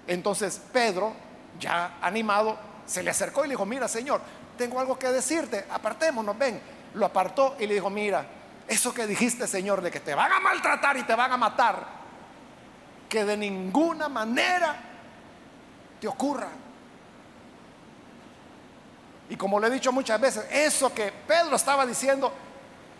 Entonces 0.06 0.60
Pedro, 0.72 1.12
ya 1.58 1.98
animado, 2.00 2.56
se 2.88 3.02
le 3.02 3.10
acercó 3.10 3.44
y 3.44 3.48
le 3.48 3.52
dijo, 3.52 3.66
mira 3.66 3.86
Señor, 3.86 4.20
tengo 4.56 4.80
algo 4.80 4.98
que 4.98 5.08
decirte, 5.08 5.66
apartémonos, 5.70 6.36
ven. 6.36 6.60
Lo 6.94 7.06
apartó 7.06 7.56
y 7.60 7.66
le 7.66 7.74
dijo, 7.74 7.90
mira, 7.90 8.26
eso 8.66 8.92
que 8.92 9.06
dijiste, 9.06 9.46
Señor, 9.46 9.82
de 9.82 9.90
que 9.90 10.00
te 10.00 10.14
van 10.14 10.32
a 10.32 10.40
maltratar 10.40 10.96
y 10.96 11.02
te 11.02 11.14
van 11.14 11.30
a 11.30 11.36
matar, 11.36 11.86
que 13.08 13.24
de 13.24 13.36
ninguna 13.36 14.08
manera 14.08 14.74
te 16.00 16.08
ocurra. 16.08 16.48
Y 19.28 19.36
como 19.36 19.60
le 19.60 19.66
he 19.66 19.70
dicho 19.70 19.92
muchas 19.92 20.18
veces, 20.18 20.46
eso 20.50 20.92
que 20.94 21.12
Pedro 21.26 21.56
estaba 21.56 21.84
diciendo, 21.84 22.32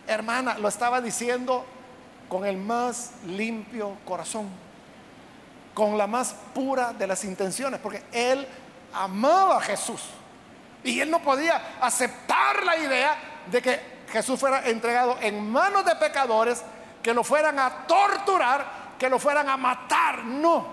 hermana, 0.06 0.58
lo 0.58 0.68
estaba 0.68 1.00
diciendo 1.00 1.64
con 2.28 2.44
el 2.44 2.58
más 2.58 3.12
limpio 3.26 3.96
corazón, 4.04 4.48
con 5.72 5.96
la 5.96 6.06
más 6.06 6.34
pura 6.54 6.92
de 6.92 7.06
las 7.06 7.24
intenciones, 7.24 7.80
porque 7.80 8.02
él 8.12 8.46
amaba 8.92 9.58
a 9.58 9.60
Jesús. 9.60 10.02
Y 10.84 11.00
él 11.00 11.10
no 11.10 11.20
podía 11.20 11.78
aceptar 11.80 12.64
la 12.64 12.76
idea 12.76 13.16
de 13.50 13.60
que 13.60 13.80
Jesús 14.10 14.38
fuera 14.38 14.66
entregado 14.68 15.18
en 15.20 15.50
manos 15.50 15.84
de 15.84 15.94
pecadores, 15.96 16.62
que 17.02 17.12
lo 17.12 17.24
fueran 17.24 17.58
a 17.58 17.86
torturar, 17.86 18.64
que 18.98 19.08
lo 19.08 19.18
fueran 19.18 19.48
a 19.48 19.56
matar. 19.56 20.24
No, 20.24 20.66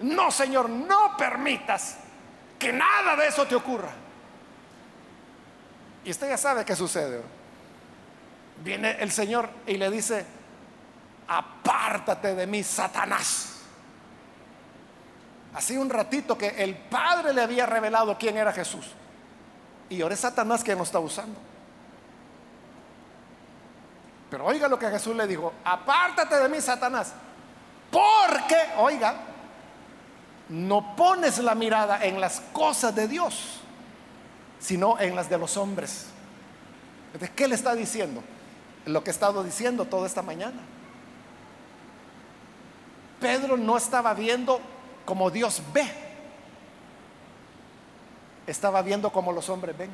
no 0.00 0.30
Señor, 0.30 0.68
no 0.68 1.16
permitas 1.16 1.96
que 2.58 2.72
nada 2.72 3.16
de 3.16 3.28
eso 3.28 3.46
te 3.46 3.54
ocurra. 3.54 3.90
Y 6.04 6.10
usted 6.10 6.28
ya 6.28 6.38
sabe 6.38 6.64
qué 6.64 6.74
sucede. 6.74 7.22
Viene 8.62 8.96
el 9.00 9.10
Señor 9.10 9.48
y 9.66 9.76
le 9.76 9.90
dice, 9.90 10.24
apártate 11.28 12.34
de 12.34 12.46
mí, 12.46 12.62
Satanás. 12.62 13.49
Así 15.54 15.76
un 15.76 15.90
ratito 15.90 16.38
que 16.38 16.48
el 16.48 16.76
Padre 16.76 17.32
le 17.32 17.42
había 17.42 17.66
revelado 17.66 18.16
quién 18.18 18.36
era 18.36 18.52
Jesús. 18.52 18.86
Y 19.88 20.00
ahora 20.02 20.14
es 20.14 20.20
Satanás 20.20 20.62
quien 20.62 20.78
lo 20.78 20.84
está 20.84 21.00
usando. 21.00 21.38
Pero 24.30 24.46
oiga 24.46 24.68
lo 24.68 24.78
que 24.78 24.88
Jesús 24.88 25.16
le 25.16 25.26
dijo, 25.26 25.52
apártate 25.64 26.36
de 26.36 26.48
mí, 26.48 26.60
Satanás, 26.60 27.12
porque, 27.90 28.56
oiga, 28.78 29.16
no 30.48 30.94
pones 30.94 31.38
la 31.38 31.56
mirada 31.56 32.04
en 32.04 32.20
las 32.20 32.40
cosas 32.52 32.94
de 32.94 33.08
Dios, 33.08 33.58
sino 34.60 34.98
en 35.00 35.16
las 35.16 35.28
de 35.28 35.36
los 35.36 35.56
hombres. 35.56 36.06
Entonces, 37.06 37.30
¿qué 37.34 37.48
le 37.48 37.56
está 37.56 37.74
diciendo? 37.74 38.22
Lo 38.86 39.02
que 39.02 39.10
he 39.10 39.12
estado 39.12 39.42
diciendo 39.42 39.84
toda 39.84 40.06
esta 40.06 40.22
mañana. 40.22 40.60
Pedro 43.20 43.56
no 43.56 43.76
estaba 43.76 44.14
viendo 44.14 44.60
como 45.04 45.30
Dios 45.30 45.62
ve, 45.72 45.86
estaba 48.46 48.82
viendo 48.82 49.10
como 49.12 49.32
los 49.32 49.48
hombres 49.48 49.76
ven. 49.76 49.90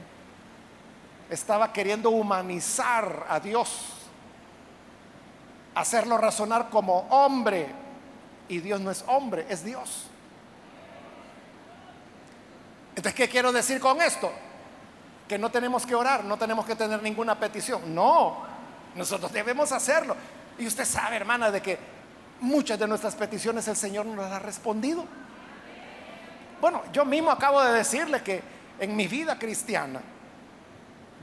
Estaba 1.28 1.72
queriendo 1.72 2.11
humanizar 2.11 3.26
a 3.28 3.40
Dios 3.40 3.96
hacerlo 5.76 6.16
razonar 6.16 6.68
como 6.70 7.00
hombre. 7.11 7.68
Y 8.48 8.59
Dios 8.59 8.80
no 8.80 8.90
es 8.90 9.04
hombre, 9.07 9.46
es 9.48 9.64
Dios. 9.64 10.07
Entonces, 12.90 13.14
¿qué 13.14 13.28
quiero 13.28 13.52
decir 13.52 13.78
con 13.80 14.00
esto? 14.00 14.32
Que 15.28 15.38
no 15.38 15.50
tenemos 15.50 15.84
que 15.84 15.94
orar, 15.94 16.24
no 16.24 16.38
tenemos 16.38 16.64
que 16.64 16.76
tener 16.76 17.02
ninguna 17.02 17.38
petición. 17.38 17.94
No, 17.94 18.38
nosotros 18.94 19.32
debemos 19.32 19.70
hacerlo. 19.72 20.16
Y 20.59 20.66
usted 20.66 20.84
sabe, 20.84 21.16
hermana, 21.16 21.50
de 21.50 21.61
que 21.61 21.78
muchas 22.41 22.78
de 22.78 22.87
nuestras 22.87 23.14
peticiones 23.14 23.66
el 23.68 23.76
Señor 23.76 24.07
nos 24.07 24.16
las 24.16 24.32
ha 24.32 24.39
respondido. 24.39 25.05
Bueno, 26.61 26.82
yo 26.93 27.05
mismo 27.05 27.30
acabo 27.30 27.62
de 27.62 27.72
decirle 27.72 28.22
que 28.22 28.43
en 28.78 28.97
mi 28.97 29.07
vida 29.07 29.39
cristiana, 29.39 30.01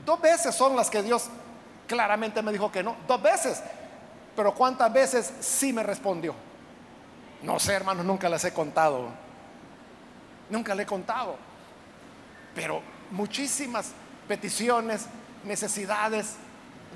dos 0.04 0.20
veces 0.20 0.54
son 0.54 0.76
las 0.76 0.90
que 0.90 1.02
Dios 1.02 1.28
claramente 1.86 2.42
me 2.42 2.52
dijo 2.52 2.70
que 2.70 2.82
no. 2.82 2.96
Dos 3.06 3.20
veces 3.22 3.62
pero 4.36 4.54
¿cuántas 4.54 4.92
veces 4.92 5.32
sí 5.40 5.72
me 5.72 5.82
respondió? 5.82 6.34
No 7.42 7.58
sé, 7.58 7.74
hermanos, 7.74 8.04
nunca 8.04 8.28
las 8.28 8.44
he 8.44 8.52
contado. 8.52 9.08
Nunca 10.50 10.74
le 10.74 10.82
he 10.82 10.86
contado. 10.86 11.36
Pero 12.54 12.82
muchísimas 13.10 13.92
peticiones, 14.26 15.06
necesidades, 15.44 16.36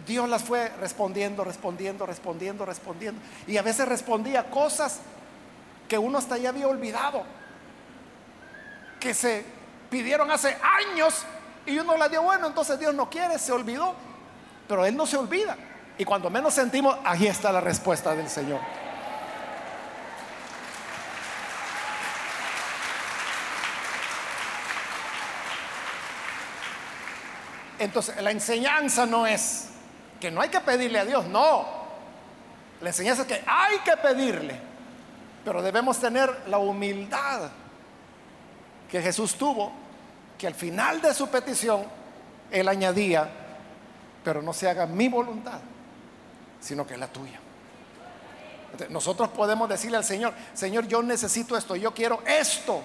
Dios 0.07 0.29
las 0.29 0.43
fue 0.43 0.69
respondiendo, 0.81 1.45
respondiendo, 1.45 2.07
respondiendo, 2.07 2.65
respondiendo. 2.65 3.21
Y 3.47 3.57
a 3.57 3.63
veces 3.63 3.89
respondía 3.89 4.51
cosas 4.51 5.01
que 5.89 5.99
uno 5.99 6.19
hasta 6.19 6.37
ya 6.37 6.51
había 6.51 6.69
olvidado, 6.69 7.23
que 9.01 9.15
se 9.15 9.45
pidieron 9.91 10.31
hace 10.31 10.57
años 10.63 11.25
y 11.67 11.79
uno 11.79 11.97
le 11.97 12.09
dio, 12.09 12.23
bueno, 12.23 12.47
entonces 12.47 12.79
Dios 12.79 12.95
no 12.95 13.09
quiere, 13.11 13.39
se 13.39 13.53
olvidó, 13.53 13.95
pero 14.67 14.85
Él 14.85 14.97
no 14.97 15.07
se 15.07 15.17
olvida. 15.17 15.57
Y 15.99 16.05
cuando 16.05 16.31
menos 16.31 16.55
sentimos, 16.55 16.97
ahí 17.05 17.27
está 17.27 17.51
la 17.53 17.61
respuesta 17.61 18.15
del 18.15 18.29
Señor. 18.29 18.61
Entonces, 27.79 28.21
la 28.21 28.31
enseñanza 28.31 29.07
no 29.07 29.27
es 29.27 29.68
que 30.21 30.31
no 30.31 30.41
hay 30.41 30.49
que 30.49 30.61
pedirle 30.61 30.99
a 30.99 31.05
Dios, 31.05 31.27
no. 31.27 31.67
La 32.81 32.91
enseñanza 32.91 33.23
es 33.23 33.29
que 33.29 33.43
hay 33.47 33.79
que 33.81 33.97
pedirle, 33.97 34.59
pero 35.45 35.63
debemos 35.63 35.99
tener 35.99 36.45
la 36.49 36.59
humildad 36.59 37.51
que 38.91 39.03
Jesús 39.03 39.35
tuvo, 39.37 39.73
que 40.37 40.47
al 40.47 40.55
final 40.55 41.01
de 41.01 41.13
su 41.13 41.29
petición, 41.29 41.85
Él 42.51 42.69
añadía, 42.69 43.29
pero 44.25 44.43
no 44.43 44.53
se 44.53 44.69
haga 44.69 44.87
mi 44.87 45.09
voluntad, 45.09 45.61
sino 46.61 46.87
que 46.87 46.97
la 46.97 47.09
tuya. 47.09 47.41
nosotros 48.91 49.29
podemos 49.31 49.69
decirle 49.69 49.97
al 49.97 50.05
Señor, 50.05 50.33
Señor, 50.55 50.87
yo 50.87 51.03
necesito 51.03 51.57
esto, 51.57 51.75
yo 51.77 51.93
quiero 51.93 52.23
esto, 52.27 52.83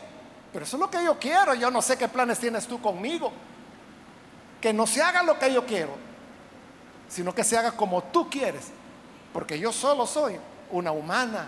pero 0.51 0.65
eso 0.65 0.77
es 0.77 0.79
lo 0.79 0.89
que 0.89 1.03
yo 1.03 1.19
quiero, 1.19 1.53
yo 1.53 1.71
no 1.71 1.81
sé 1.81 1.97
qué 1.97 2.07
planes 2.07 2.39
tienes 2.39 2.67
tú 2.67 2.81
conmigo. 2.81 3.31
Que 4.61 4.71
no 4.71 4.87
se 4.87 5.01
haga 5.01 5.23
lo 5.23 5.37
que 5.37 5.51
yo 5.51 5.65
quiero, 5.65 5.91
sino 7.13 7.35
que 7.35 7.43
se 7.43 7.55
haga 7.55 7.73
como 7.73 8.01
tú 8.05 8.27
quieres, 8.27 8.71
porque 9.31 9.59
yo 9.59 9.71
solo 9.71 10.07
soy 10.07 10.35
una 10.71 10.91
humana, 10.91 11.47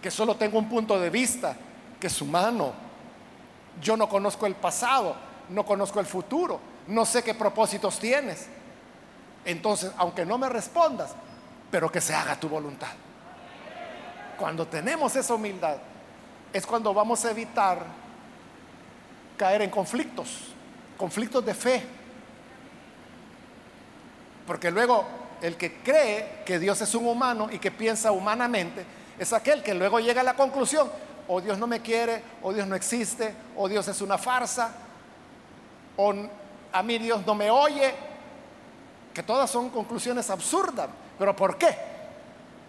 que 0.00 0.10
solo 0.10 0.36
tengo 0.36 0.58
un 0.58 0.70
punto 0.70 0.98
de 0.98 1.10
vista, 1.10 1.54
que 2.00 2.06
es 2.06 2.22
humano, 2.22 2.72
Yo 3.82 3.96
no 3.96 4.08
conozco 4.08 4.46
el 4.46 4.54
pasado, 4.54 5.16
no 5.50 5.66
conozco 5.66 6.00
el 6.00 6.06
futuro, 6.06 6.60
no 6.86 7.04
sé 7.04 7.22
qué 7.24 7.34
propósitos 7.34 7.98
tienes. 7.98 8.46
Entonces, 9.44 9.90
aunque 9.98 10.24
no 10.24 10.38
me 10.38 10.48
respondas, 10.48 11.10
pero 11.70 11.90
que 11.90 12.00
se 12.00 12.14
haga 12.14 12.38
tu 12.38 12.48
voluntad. 12.48 12.92
Cuando 14.38 14.66
tenemos 14.66 15.14
esa 15.16 15.34
humildad, 15.34 15.76
es 16.52 16.64
cuando 16.64 16.94
vamos 16.94 17.24
a 17.24 17.32
evitar 17.32 17.84
caer 19.36 19.62
en 19.62 19.70
conflictos, 19.70 20.54
conflictos 20.96 21.44
de 21.44 21.52
fe. 21.52 21.86
Porque 24.46 24.70
luego 24.70 25.04
el 25.40 25.56
que 25.56 25.78
cree 25.82 26.42
que 26.44 26.58
Dios 26.58 26.80
es 26.80 26.94
un 26.94 27.06
humano 27.06 27.48
y 27.50 27.58
que 27.58 27.70
piensa 27.70 28.12
humanamente, 28.12 28.84
es 29.18 29.32
aquel 29.32 29.62
que 29.62 29.74
luego 29.74 30.00
llega 30.00 30.20
a 30.20 30.24
la 30.24 30.34
conclusión, 30.34 30.90
o 31.28 31.40
Dios 31.40 31.58
no 31.58 31.66
me 31.66 31.80
quiere, 31.80 32.22
o 32.42 32.52
Dios 32.52 32.66
no 32.66 32.74
existe, 32.74 33.34
o 33.56 33.68
Dios 33.68 33.86
es 33.88 34.00
una 34.00 34.18
farsa, 34.18 34.72
o 35.96 36.14
a 36.72 36.82
mí 36.82 36.98
Dios 36.98 37.24
no 37.24 37.34
me 37.34 37.50
oye, 37.50 37.94
que 39.12 39.22
todas 39.22 39.48
son 39.50 39.70
conclusiones 39.70 40.28
absurdas. 40.28 40.88
¿Pero 41.18 41.36
por 41.36 41.56
qué? 41.56 41.76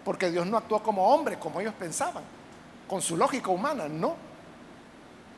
Porque 0.04 0.30
Dios 0.30 0.46
no 0.46 0.56
actuó 0.56 0.82
como 0.82 1.12
hombre, 1.12 1.38
como 1.38 1.60
ellos 1.60 1.74
pensaban, 1.78 2.22
con 2.88 3.02
su 3.02 3.16
lógica 3.16 3.50
humana, 3.50 3.88
no. 3.88 4.14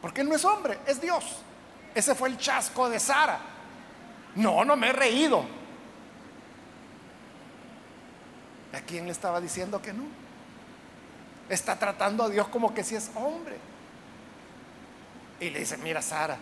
Porque 0.02 0.20
Él 0.20 0.28
no 0.28 0.36
es 0.36 0.44
hombre, 0.44 0.78
es 0.86 1.00
Dios. 1.00 1.24
Ese 1.94 2.14
fue 2.14 2.28
el 2.28 2.36
chasco 2.36 2.88
de 2.88 3.00
Sara. 3.00 3.40
No, 4.34 4.64
no 4.64 4.76
me 4.76 4.90
he 4.90 4.92
reído. 4.92 5.57
¿A 8.72 8.80
quién 8.80 9.06
le 9.06 9.12
estaba 9.12 9.40
diciendo 9.40 9.80
que 9.80 9.92
no? 9.92 10.04
Está 11.48 11.78
tratando 11.78 12.24
a 12.24 12.28
Dios 12.28 12.48
como 12.48 12.74
que 12.74 12.84
si 12.84 12.94
es 12.94 13.10
hombre. 13.14 13.56
Y 15.40 15.50
le 15.50 15.60
dice, 15.60 15.76
mira 15.78 16.02
Sara, 16.02 16.36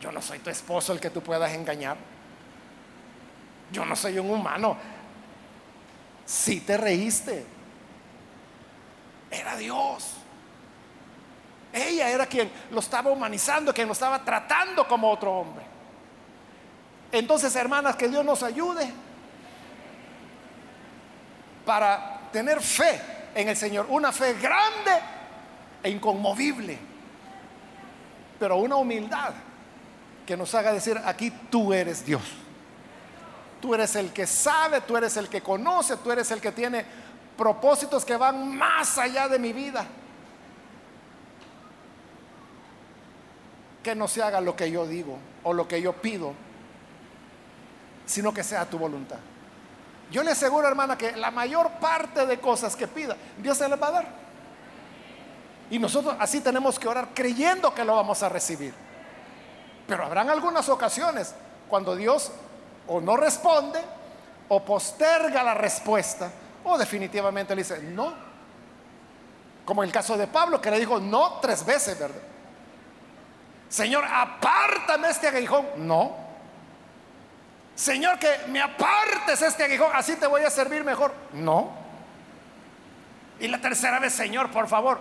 yo 0.00 0.12
no 0.12 0.20
soy 0.20 0.40
tu 0.40 0.50
esposo 0.50 0.92
el 0.92 1.00
que 1.00 1.10
tú 1.10 1.22
puedas 1.22 1.52
engañar. 1.52 1.96
Yo 3.70 3.86
no 3.86 3.96
soy 3.96 4.18
un 4.18 4.30
humano. 4.30 4.76
Si 6.26 6.60
te 6.60 6.76
reíste, 6.76 7.46
era 9.30 9.56
Dios. 9.56 10.14
Ella 11.72 12.10
era 12.10 12.26
quien 12.26 12.50
lo 12.70 12.80
estaba 12.80 13.10
humanizando, 13.10 13.72
quien 13.72 13.86
lo 13.86 13.94
estaba 13.94 14.22
tratando 14.22 14.86
como 14.86 15.10
otro 15.10 15.32
hombre. 15.32 15.64
Entonces, 17.10 17.54
hermanas, 17.56 17.96
que 17.96 18.08
Dios 18.08 18.24
nos 18.24 18.42
ayude 18.42 18.92
para 21.64 22.28
tener 22.32 22.60
fe 22.60 23.00
en 23.34 23.48
el 23.48 23.56
Señor, 23.56 23.86
una 23.88 24.12
fe 24.12 24.34
grande 24.34 24.92
e 25.82 25.90
inconmovible, 25.90 26.78
pero 28.38 28.56
una 28.56 28.76
humildad 28.76 29.32
que 30.26 30.36
nos 30.36 30.54
haga 30.54 30.72
decir, 30.72 31.00
aquí 31.04 31.30
tú 31.50 31.72
eres 31.72 32.04
Dios. 32.04 32.22
Tú 33.60 33.74
eres 33.74 33.94
el 33.94 34.12
que 34.12 34.26
sabe, 34.26 34.80
tú 34.80 34.96
eres 34.96 35.16
el 35.16 35.28
que 35.28 35.40
conoce, 35.40 35.96
tú 35.98 36.10
eres 36.10 36.30
el 36.32 36.40
que 36.40 36.50
tiene 36.50 36.84
propósitos 37.36 38.04
que 38.04 38.16
van 38.16 38.56
más 38.56 38.98
allá 38.98 39.28
de 39.28 39.38
mi 39.38 39.52
vida. 39.52 39.86
Que 43.82 43.94
no 43.94 44.08
se 44.08 44.22
haga 44.22 44.40
lo 44.40 44.56
que 44.56 44.70
yo 44.70 44.86
digo 44.86 45.18
o 45.44 45.52
lo 45.52 45.68
que 45.68 45.80
yo 45.80 45.92
pido, 45.92 46.34
sino 48.06 48.34
que 48.34 48.42
sea 48.42 48.68
tu 48.68 48.78
voluntad. 48.78 49.18
Yo 50.12 50.22
le 50.22 50.32
aseguro, 50.32 50.68
hermana, 50.68 50.96
que 50.96 51.16
la 51.16 51.30
mayor 51.30 51.70
parte 51.80 52.26
de 52.26 52.38
cosas 52.38 52.76
que 52.76 52.86
pida, 52.86 53.16
Dios 53.38 53.56
se 53.56 53.66
las 53.66 53.80
va 53.80 53.88
a 53.88 53.90
dar. 53.90 54.06
Y 55.70 55.78
nosotros 55.78 56.14
así 56.20 56.40
tenemos 56.40 56.78
que 56.78 56.86
orar 56.86 57.08
creyendo 57.14 57.74
que 57.74 57.82
lo 57.82 57.96
vamos 57.96 58.22
a 58.22 58.28
recibir. 58.28 58.74
Pero 59.88 60.04
habrán 60.04 60.28
algunas 60.28 60.68
ocasiones 60.68 61.34
cuando 61.68 61.96
Dios 61.96 62.30
o 62.86 63.00
no 63.00 63.16
responde 63.16 63.80
o 64.48 64.62
posterga 64.62 65.42
la 65.42 65.54
respuesta 65.54 66.30
o 66.64 66.76
definitivamente 66.76 67.54
le 67.56 67.62
dice 67.62 67.82
no. 67.82 68.12
Como 69.64 69.82
el 69.82 69.90
caso 69.90 70.18
de 70.18 70.26
Pablo 70.26 70.60
que 70.60 70.70
le 70.70 70.78
dijo 70.78 71.00
no 71.00 71.38
tres 71.40 71.64
veces, 71.64 71.98
¿verdad? 71.98 72.20
Señor, 73.70 74.04
apártame 74.04 75.08
este 75.08 75.28
aguijón. 75.28 75.66
No. 75.76 76.21
Señor, 77.82 78.16
que 78.20 78.28
me 78.46 78.60
apartes 78.60 79.42
este 79.42 79.64
aguijón, 79.64 79.90
así 79.92 80.14
te 80.14 80.28
voy 80.28 80.42
a 80.42 80.50
servir 80.50 80.84
mejor. 80.84 81.12
No. 81.32 81.72
Y 83.40 83.48
la 83.48 83.60
tercera 83.60 83.98
vez, 83.98 84.12
Señor, 84.12 84.52
por 84.52 84.68
favor, 84.68 85.00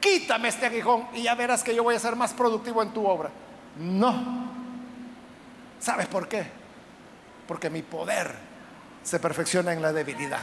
quítame 0.00 0.48
este 0.48 0.66
aguijón 0.66 1.06
y 1.12 1.22
ya 1.22 1.36
verás 1.36 1.62
que 1.62 1.72
yo 1.72 1.84
voy 1.84 1.94
a 1.94 2.00
ser 2.00 2.16
más 2.16 2.32
productivo 2.32 2.82
en 2.82 2.92
tu 2.92 3.06
obra. 3.06 3.30
No. 3.76 4.50
¿Sabes 5.78 6.08
por 6.08 6.26
qué? 6.26 6.50
Porque 7.46 7.70
mi 7.70 7.82
poder 7.82 8.34
se 9.04 9.20
perfecciona 9.20 9.72
en 9.72 9.80
la 9.80 9.92
debilidad. 9.92 10.40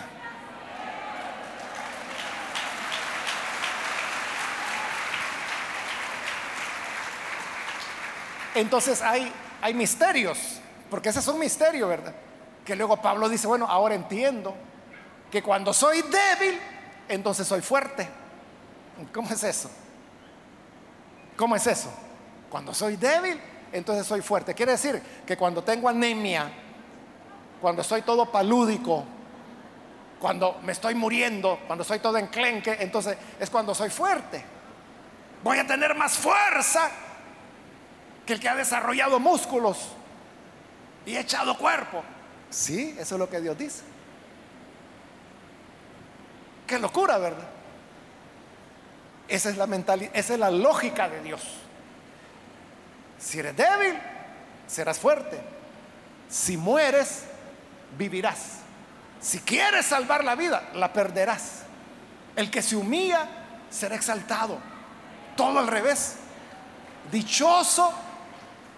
Entonces 8.55 9.01
hay, 9.01 9.29
hay 9.61 9.73
misterios 9.73 10.61
porque 10.89 11.09
ese 11.09 11.19
es 11.19 11.27
un 11.27 11.39
misterio, 11.39 11.87
¿verdad? 11.87 12.13
Que 12.65 12.75
luego 12.75 12.97
Pablo 13.01 13.29
dice, 13.29 13.47
bueno, 13.47 13.65
ahora 13.67 13.95
entiendo 13.95 14.55
que 15.31 15.41
cuando 15.43 15.73
soy 15.73 16.01
débil, 16.01 16.59
entonces 17.07 17.47
soy 17.47 17.61
fuerte. 17.61 18.07
¿Cómo 19.13 19.29
es 19.29 19.43
eso? 19.43 19.69
¿Cómo 21.35 21.55
es 21.55 21.67
eso? 21.67 21.89
Cuando 22.49 22.73
soy 22.73 22.95
débil, 22.95 23.39
entonces 23.71 24.07
soy 24.07 24.21
fuerte. 24.21 24.53
Quiere 24.53 24.73
decir 24.73 25.01
que 25.25 25.37
cuando 25.37 25.63
tengo 25.63 25.89
anemia, 25.89 26.51
cuando 27.61 27.83
soy 27.83 28.01
todo 28.01 28.31
palúdico, 28.31 29.03
cuando 30.19 30.59
me 30.63 30.71
estoy 30.71 30.95
muriendo, 30.95 31.59
cuando 31.67 31.83
soy 31.83 31.99
todo 31.99 32.17
enclenque, 32.17 32.77
entonces 32.79 33.17
es 33.39 33.49
cuando 33.49 33.75
soy 33.75 33.89
fuerte. 33.89 34.43
Voy 35.43 35.59
a 35.59 35.67
tener 35.67 35.93
más 35.95 36.17
fuerza 36.17 36.89
que 38.25 38.33
el 38.33 38.39
que 38.39 38.49
ha 38.49 38.55
desarrollado 38.55 39.19
músculos 39.19 39.89
y 41.07 41.15
echado 41.15 41.57
cuerpo. 41.57 42.03
Sí, 42.49 42.95
eso 42.99 43.15
es 43.15 43.19
lo 43.19 43.29
que 43.29 43.39
Dios 43.39 43.57
dice. 43.57 43.81
Qué 46.67 46.77
locura, 46.77 47.17
¿verdad? 47.17 47.47
Esa 49.29 49.49
es 49.49 49.57
la 49.57 49.67
mentalidad, 49.67 50.11
esa 50.13 50.33
es 50.33 50.39
la 50.39 50.51
lógica 50.51 51.07
de 51.09 51.21
Dios. 51.21 51.41
Si 53.17 53.39
eres 53.39 53.55
débil, 53.55 53.97
serás 54.67 54.99
fuerte. 54.99 55.39
Si 56.29 56.57
mueres, 56.57 57.23
vivirás. 57.97 58.57
Si 59.21 59.39
quieres 59.39 59.85
salvar 59.85 60.25
la 60.25 60.35
vida, 60.35 60.69
la 60.73 60.91
perderás. 60.91 61.61
El 62.35 62.51
que 62.51 62.61
se 62.61 62.75
humilla 62.75 63.27
será 63.69 63.95
exaltado. 63.95 64.59
Todo 65.37 65.59
al 65.59 65.67
revés. 65.67 66.15
Dichoso 67.11 67.93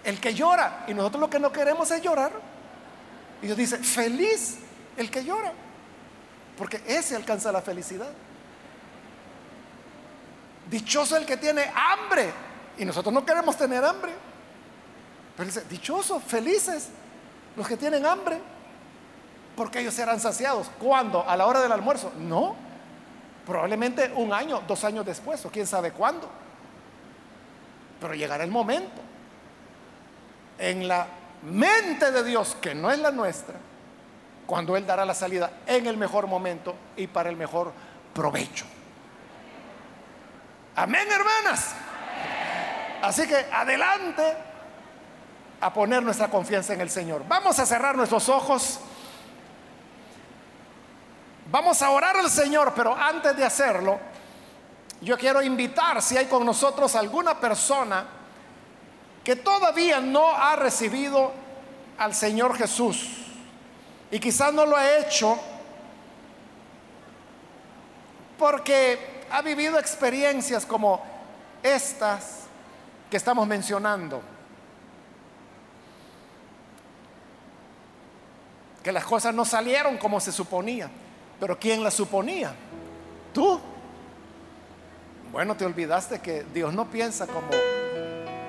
el 0.04 0.20
que 0.20 0.34
llora. 0.34 0.84
Y 0.86 0.94
nosotros 0.94 1.20
lo 1.20 1.30
que 1.30 1.38
no 1.38 1.52
queremos 1.52 1.90
es 1.90 2.02
llorar. 2.02 2.32
Y 3.42 3.46
Dios 3.46 3.56
dice, 3.56 3.78
feliz 3.78 4.58
el 4.96 5.10
que 5.10 5.24
llora. 5.24 5.52
Porque 6.56 6.82
ese 6.86 7.16
alcanza 7.16 7.52
la 7.52 7.62
felicidad. 7.62 8.10
Dichoso 10.70 11.16
el 11.16 11.26
que 11.26 11.36
tiene 11.36 11.70
hambre. 11.74 12.32
Y 12.78 12.84
nosotros 12.84 13.12
no 13.12 13.24
queremos 13.24 13.56
tener 13.56 13.84
hambre. 13.84 14.12
Pero 15.36 15.46
dice, 15.46 15.64
dichoso, 15.68 16.20
felices 16.20 16.88
los 17.56 17.66
que 17.66 17.76
tienen 17.76 18.04
hambre. 18.06 18.38
Porque 19.56 19.80
ellos 19.80 19.94
serán 19.94 20.20
saciados. 20.20 20.70
¿Cuándo? 20.78 21.28
¿A 21.28 21.36
la 21.36 21.46
hora 21.46 21.60
del 21.60 21.72
almuerzo? 21.72 22.12
No. 22.18 22.56
Probablemente 23.46 24.12
un 24.14 24.32
año, 24.32 24.62
dos 24.68 24.84
años 24.84 25.04
después, 25.04 25.44
o 25.44 25.50
quién 25.50 25.66
sabe 25.66 25.92
cuándo. 25.92 26.28
Pero 28.00 28.14
llegará 28.14 28.44
el 28.44 28.50
momento 28.50 29.09
en 30.60 30.86
la 30.86 31.06
mente 31.42 32.12
de 32.12 32.22
Dios, 32.22 32.56
que 32.60 32.74
no 32.74 32.90
es 32.90 32.98
la 32.98 33.10
nuestra, 33.10 33.56
cuando 34.46 34.76
Él 34.76 34.86
dará 34.86 35.04
la 35.04 35.14
salida 35.14 35.50
en 35.66 35.86
el 35.86 35.96
mejor 35.96 36.26
momento 36.26 36.76
y 36.96 37.06
para 37.06 37.30
el 37.30 37.36
mejor 37.36 37.72
provecho. 38.14 38.66
Amén, 40.76 41.08
hermanas. 41.10 41.74
Así 43.02 43.26
que 43.26 43.46
adelante 43.52 44.36
a 45.60 45.72
poner 45.72 46.02
nuestra 46.02 46.28
confianza 46.28 46.74
en 46.74 46.82
el 46.82 46.90
Señor. 46.90 47.24
Vamos 47.26 47.58
a 47.58 47.66
cerrar 47.66 47.96
nuestros 47.96 48.28
ojos. 48.28 48.80
Vamos 51.50 51.80
a 51.82 51.90
orar 51.90 52.16
al 52.16 52.30
Señor, 52.30 52.72
pero 52.76 52.94
antes 52.94 53.36
de 53.36 53.44
hacerlo, 53.44 53.98
yo 55.00 55.16
quiero 55.16 55.42
invitar 55.42 56.02
si 56.02 56.16
hay 56.16 56.26
con 56.26 56.44
nosotros 56.44 56.94
alguna 56.94 57.40
persona 57.40 58.19
que 59.30 59.36
todavía 59.36 60.00
no 60.00 60.34
ha 60.34 60.56
recibido 60.56 61.30
al 61.98 62.12
Señor 62.16 62.56
Jesús 62.56 63.06
y 64.10 64.18
quizás 64.18 64.52
no 64.52 64.66
lo 64.66 64.76
ha 64.76 64.98
hecho 64.98 65.38
porque 68.36 69.22
ha 69.30 69.40
vivido 69.40 69.78
experiencias 69.78 70.66
como 70.66 71.00
estas 71.62 72.40
que 73.08 73.16
estamos 73.16 73.46
mencionando. 73.46 74.20
Que 78.82 78.90
las 78.90 79.04
cosas 79.04 79.32
no 79.32 79.44
salieron 79.44 79.96
como 79.96 80.18
se 80.18 80.32
suponía. 80.32 80.90
Pero 81.38 81.56
¿quién 81.56 81.84
las 81.84 81.94
suponía? 81.94 82.52
Tú. 83.32 83.60
Bueno, 85.30 85.56
te 85.56 85.64
olvidaste 85.64 86.18
que 86.18 86.42
Dios 86.52 86.74
no 86.74 86.90
piensa 86.90 87.28
como 87.28 87.46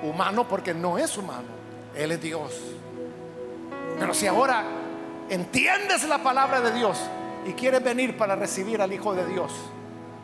humano 0.02 0.46
porque 0.46 0.74
no 0.74 0.98
es 0.98 1.16
humano. 1.16 1.48
Él 1.94 2.12
es 2.12 2.20
Dios. 2.20 2.52
Pero 3.98 4.14
si 4.14 4.26
ahora 4.26 4.64
entiendes 5.28 6.04
la 6.04 6.18
palabra 6.22 6.60
de 6.60 6.72
Dios 6.72 6.98
y 7.46 7.52
quieres 7.52 7.82
venir 7.82 8.16
para 8.16 8.36
recibir 8.36 8.80
al 8.80 8.92
Hijo 8.92 9.14
de 9.14 9.26
Dios, 9.26 9.52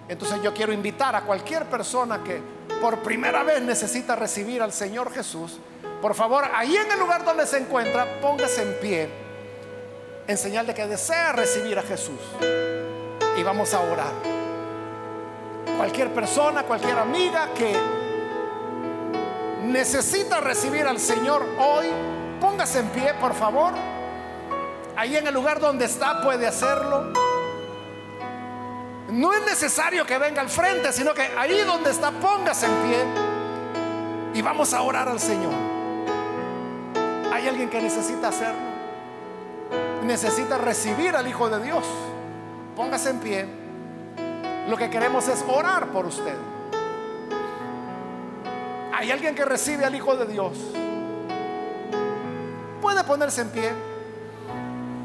entonces 0.09 0.43
yo 0.43 0.55
quiero 0.55 0.73
invitar 0.73 1.15
a 1.15 1.23
cualquier 1.23 1.67
persona 1.67 2.23
que 2.25 2.41
por 2.81 3.01
primera 3.01 3.43
vez 3.43 3.61
necesita 3.63 4.17
recibir 4.17 4.63
al 4.63 4.73
Señor 4.73 5.13
Jesús, 5.13 5.59
por 6.01 6.15
favor, 6.15 6.45
ahí 6.55 6.77
en 6.77 6.91
el 6.93 6.99
lugar 6.99 7.25
donde 7.25 7.45
se 7.47 7.59
encuentra, 7.59 8.21
póngase 8.21 8.63
en 8.63 8.81
pie 8.81 9.29
en 10.29 10.37
señal 10.37 10.67
de 10.67 10.75
que 10.75 10.87
desea 10.87 11.33
recibir 11.33 11.79
a 11.79 11.83
Jesús. 11.83 12.21
Y 13.37 13.43
vamos 13.43 13.73
a 13.73 13.81
orar. 13.81 14.13
Cualquier 15.77 16.13
persona, 16.13 16.65
cualquier 16.65 16.99
amiga 16.99 17.49
que 17.57 17.98
necesita 19.69 20.41
recibir 20.41 20.87
al 20.87 20.99
Señor 20.99 21.47
hoy, 21.59 21.87
póngase 22.41 22.81
en 22.81 22.89
pie, 22.89 23.15
por 23.21 23.35
favor. 23.35 23.75
Ahí 24.97 25.17
en 25.17 25.27
el 25.27 25.35
lugar 25.35 25.61
donde 25.61 25.85
está 25.85 26.23
puede 26.23 26.47
hacerlo. 26.47 27.13
No 29.11 29.33
es 29.33 29.45
necesario 29.47 30.05
que 30.05 30.19
venga 30.19 30.41
al 30.43 30.49
frente, 30.49 30.93
sino 30.93 31.15
que 31.15 31.23
ahí 31.23 31.61
donde 31.61 31.91
está, 31.91 32.11
póngase 32.11 32.67
en 32.67 32.75
pie. 32.83 33.05
Y 34.35 34.43
vamos 34.43 34.75
a 34.75 34.83
orar 34.83 35.09
al 35.09 35.21
Señor. 35.21 35.55
¿Hay 37.33 37.47
alguien 37.47 37.71
que 37.71 37.81
necesita 37.81 38.29
hacerlo? 38.29 38.69
Necesita 40.03 40.59
recibir 40.59 41.15
al 41.15 41.27
Hijo 41.29 41.49
de 41.49 41.63
Dios. 41.63 41.85
Póngase 42.75 43.11
en 43.11 43.21
pie. 43.21 43.47
Lo 44.69 44.77
que 44.77 44.91
queremos 44.91 45.29
es 45.29 45.45
orar 45.49 45.87
por 45.89 46.07
usted. 46.07 46.37
¿Hay 48.99 49.13
alguien 49.13 49.33
que 49.37 49.45
recibe 49.45 49.85
al 49.85 49.95
Hijo 49.95 50.17
de 50.17 50.27
Dios? 50.27 50.59
Puede 52.83 53.05
ponerse 53.05 53.43
en 53.43 53.51
pie. 53.51 53.71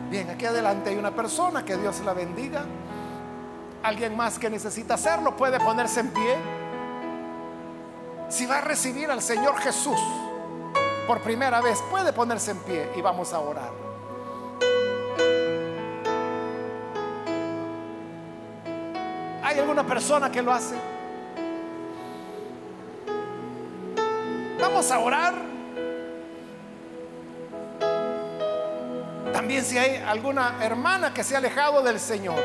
Bien, 0.09 0.31
aquí 0.31 0.47
adelante 0.47 0.89
hay 0.89 0.95
una 0.95 1.11
persona, 1.11 1.63
que 1.63 1.77
Dios 1.77 1.99
la 1.99 2.13
bendiga. 2.13 2.65
Alguien 3.83 4.17
más 4.17 4.39
que 4.39 4.49
necesita 4.49 4.95
hacerlo 4.95 5.37
puede 5.37 5.59
ponerse 5.59 5.99
en 5.99 6.09
pie. 6.09 6.37
Si 8.29 8.47
va 8.47 8.57
a 8.57 8.61
recibir 8.61 9.11
al 9.11 9.21
Señor 9.21 9.59
Jesús 9.59 9.99
por 11.05 11.21
primera 11.21 11.61
vez, 11.61 11.79
puede 11.91 12.13
ponerse 12.13 12.49
en 12.49 12.57
pie 12.63 12.89
y 12.95 13.01
vamos 13.01 13.31
a 13.31 13.39
orar. 13.41 13.69
¿Hay 19.43 19.59
alguna 19.59 19.85
persona 19.85 20.31
que 20.31 20.41
lo 20.41 20.51
hace? 20.51 20.92
Vamos 24.73 24.91
a 24.91 24.99
orar. 24.99 25.33
También 29.31 29.63
si 29.63 29.77
hay 29.77 29.97
alguna 29.97 30.57
hermana 30.63 31.13
que 31.13 31.23
se 31.23 31.35
ha 31.35 31.37
alejado 31.37 31.83
del 31.83 31.99
Señor 31.99 32.39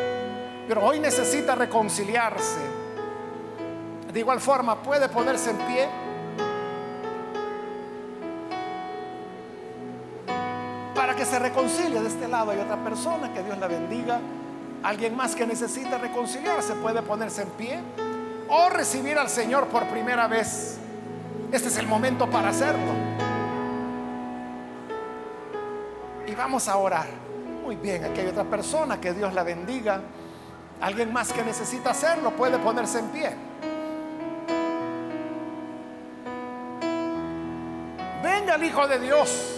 pero 0.68 0.84
hoy 0.84 1.00
necesita 1.00 1.54
reconciliarse. 1.54 2.60
De 4.12 4.20
igual 4.20 4.38
forma, 4.38 4.82
puede 4.82 5.08
ponerse 5.08 5.50
en 5.50 5.56
pie. 5.56 5.88
Para 10.94 11.16
que 11.16 11.24
se 11.24 11.38
reconcilie 11.38 11.98
de 11.98 12.08
este 12.08 12.28
lado 12.28 12.50
hay 12.50 12.58
otra 12.58 12.76
persona, 12.84 13.32
que 13.32 13.42
Dios 13.42 13.56
la 13.56 13.66
bendiga. 13.66 14.20
Alguien 14.82 15.16
más 15.16 15.34
que 15.34 15.46
necesita 15.46 15.96
reconciliarse 15.96 16.74
puede 16.74 17.00
ponerse 17.00 17.42
en 17.42 17.48
pie 17.50 17.80
o 18.50 18.68
recibir 18.68 19.18
al 19.18 19.30
Señor 19.30 19.68
por 19.68 19.86
primera 19.86 20.28
vez. 20.28 20.78
Este 21.50 21.68
es 21.68 21.78
el 21.78 21.86
momento 21.86 22.28
para 22.28 22.50
hacerlo. 22.50 22.92
Y 26.26 26.34
vamos 26.34 26.68
a 26.68 26.76
orar. 26.76 27.06
Muy 27.62 27.76
bien, 27.76 28.04
aquí 28.04 28.20
hay 28.20 28.26
otra 28.26 28.44
persona, 28.44 29.00
que 29.00 29.14
Dios 29.14 29.32
la 29.32 29.42
bendiga. 29.42 30.00
Alguien 30.80 31.12
más 31.12 31.32
que 31.32 31.42
necesita 31.42 31.90
hacerlo 31.90 32.32
puede 32.32 32.58
ponerse 32.58 32.98
en 32.98 33.08
pie. 33.08 33.30
Venga 38.22 38.54
el 38.54 38.64
Hijo 38.64 38.86
de 38.86 38.98
Dios. 39.00 39.54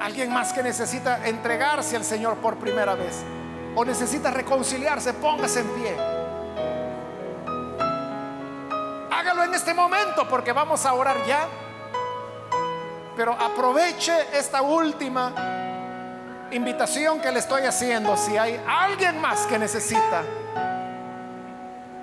Alguien 0.00 0.32
más 0.32 0.52
que 0.52 0.62
necesita 0.62 1.26
entregarse 1.28 1.96
al 1.96 2.04
Señor 2.04 2.36
por 2.36 2.56
primera 2.56 2.94
vez 2.94 3.24
o 3.74 3.84
necesita 3.84 4.30
reconciliarse, 4.30 5.12
póngase 5.14 5.60
en 5.60 5.68
pie. 5.68 6.17
Hágalo 9.28 9.44
en 9.44 9.54
este 9.54 9.74
momento 9.74 10.26
porque 10.26 10.52
vamos 10.52 10.86
a 10.86 10.94
orar 10.94 11.22
ya. 11.26 11.46
Pero 13.14 13.32
aproveche 13.32 14.14
esta 14.32 14.62
última 14.62 15.34
invitación 16.50 17.20
que 17.20 17.30
le 17.30 17.40
estoy 17.40 17.64
haciendo, 17.64 18.16
si 18.16 18.38
hay 18.38 18.58
alguien 18.66 19.20
más 19.20 19.46
que 19.46 19.58
necesita 19.58 20.22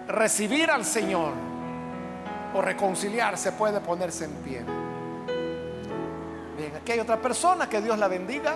recibir 0.08 0.70
al 0.70 0.86
Señor 0.86 1.34
o 2.54 2.62
reconciliarse, 2.62 3.54
puede 3.54 3.80
ponerse 3.80 4.26
en 4.26 4.34
pie. 4.44 4.64
Bien, 6.56 6.76
aquí 6.76 6.92
hay 6.92 7.00
otra 7.00 7.20
persona, 7.20 7.68
que 7.68 7.82
Dios 7.82 7.98
la 7.98 8.08
bendiga. 8.08 8.54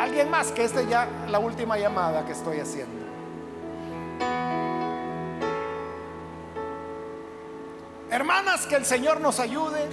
Alguien 0.00 0.28
más, 0.30 0.50
que 0.50 0.64
esta 0.64 0.82
ya 0.82 1.06
la 1.28 1.38
última 1.38 1.78
llamada 1.78 2.26
que 2.26 2.32
estoy 2.32 2.58
haciendo. 2.58 3.03
Hermanas, 8.10 8.66
que 8.66 8.76
el 8.76 8.84
Señor 8.84 9.20
nos 9.20 9.40
ayude 9.40 9.88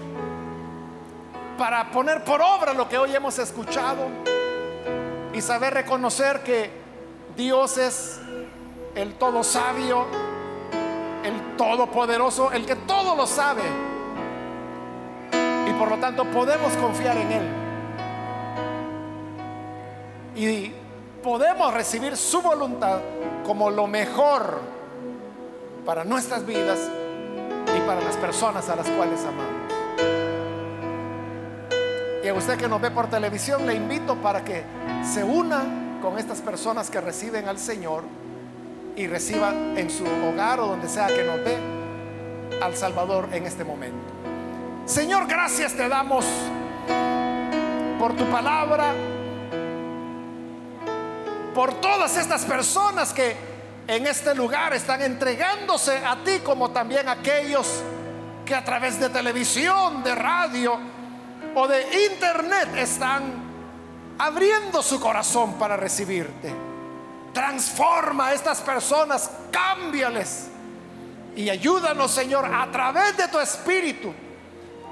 para 1.57 1.91
poner 1.91 2.23
por 2.23 2.41
obra 2.41 2.73
lo 2.73 2.89
que 2.89 2.97
hoy 2.97 3.15
hemos 3.15 3.37
escuchado 3.39 4.07
y 5.33 5.41
saber 5.41 5.73
reconocer 5.73 6.41
que 6.41 6.71
Dios 7.35 7.77
es 7.77 8.19
el 8.95 9.15
todo 9.15 9.43
sabio, 9.43 10.05
el 11.23 11.55
todopoderoso, 11.55 12.51
el 12.51 12.65
que 12.65 12.75
todo 12.75 13.15
lo 13.15 13.25
sabe. 13.25 13.63
Y 15.67 15.73
por 15.73 15.89
lo 15.89 15.97
tanto 15.97 16.25
podemos 16.25 16.73
confiar 16.73 17.17
en 17.17 17.31
Él. 17.31 17.49
Y 20.35 20.73
podemos 21.23 21.73
recibir 21.73 22.17
su 22.17 22.41
voluntad 22.41 22.99
como 23.45 23.69
lo 23.69 23.87
mejor 23.87 24.59
para 25.85 26.03
nuestras 26.03 26.45
vidas 26.45 26.89
para 27.85 28.01
las 28.01 28.15
personas 28.17 28.69
a 28.69 28.75
las 28.75 28.87
cuales 28.89 29.19
amamos. 29.21 29.73
Y 32.23 32.27
a 32.27 32.33
usted 32.33 32.57
que 32.57 32.67
nos 32.67 32.79
ve 32.79 32.91
por 32.91 33.07
televisión, 33.07 33.65
le 33.65 33.73
invito 33.73 34.15
para 34.15 34.43
que 34.43 34.63
se 35.03 35.23
una 35.23 35.99
con 36.01 36.17
estas 36.17 36.39
personas 36.39 36.89
que 36.89 37.01
reciben 37.01 37.47
al 37.47 37.57
Señor 37.57 38.03
y 38.95 39.07
reciba 39.07 39.51
en 39.75 39.89
su 39.89 40.05
hogar 40.05 40.59
o 40.59 40.67
donde 40.67 40.87
sea 40.87 41.07
que 41.07 41.23
nos 41.23 41.43
ve 41.43 41.57
al 42.61 42.75
Salvador 42.75 43.29
en 43.31 43.45
este 43.45 43.63
momento. 43.63 43.97
Señor, 44.85 45.27
gracias 45.27 45.73
te 45.73 45.87
damos 45.87 46.25
por 47.97 48.13
tu 48.15 48.25
palabra, 48.25 48.93
por 51.53 51.73
todas 51.75 52.17
estas 52.17 52.45
personas 52.45 53.13
que 53.13 53.50
en 53.91 54.07
este 54.07 54.33
lugar 54.33 54.73
están 54.73 55.01
entregándose 55.01 55.97
a 55.97 56.23
ti 56.23 56.39
como 56.39 56.71
también 56.71 57.09
aquellos 57.09 57.83
que 58.45 58.55
a 58.55 58.63
través 58.63 58.97
de 59.01 59.09
televisión, 59.09 60.01
de 60.01 60.15
radio, 60.15 60.79
o 61.55 61.67
de 61.67 62.05
internet 62.05 62.69
están 62.77 63.23
abriendo 64.17 64.81
su 64.81 64.97
corazón 64.97 65.55
para 65.55 65.75
recibirte. 65.75 66.53
Transforma 67.33 68.27
a 68.27 68.33
estas 68.33 68.61
personas, 68.61 69.29
cámbiales 69.51 70.47
y 71.35 71.49
ayúdanos, 71.49 72.11
Señor, 72.11 72.45
a 72.45 72.71
través 72.71 73.17
de 73.17 73.27
tu 73.27 73.39
espíritu 73.39 74.13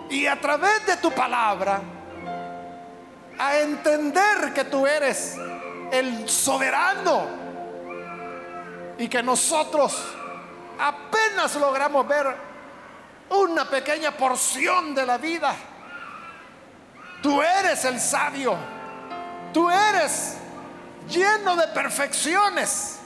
y 0.09 0.25
a 0.25 0.41
través 0.41 0.85
de 0.85 0.97
tu 0.97 1.09
palabra 1.11 1.79
a 3.37 3.59
entender 3.59 4.53
que 4.53 4.65
tú 4.65 4.85
eres 4.85 5.37
el 5.89 6.27
soberano 6.27 7.38
y 8.99 9.07
que 9.07 9.23
nosotros 9.23 9.97
apenas 10.77 11.55
logramos 11.55 12.05
ver 12.05 12.35
una 13.29 13.65
pequeña 13.65 14.11
porción 14.11 14.93
de 14.93 15.05
la 15.05 15.17
vida. 15.17 15.55
Tú 17.23 17.41
eres 17.41 17.85
el 17.85 17.99
sabio, 17.99 18.57
tú 19.53 19.69
eres 19.69 20.37
lleno 21.09 21.55
de 21.55 21.67
perfecciones 21.69 22.99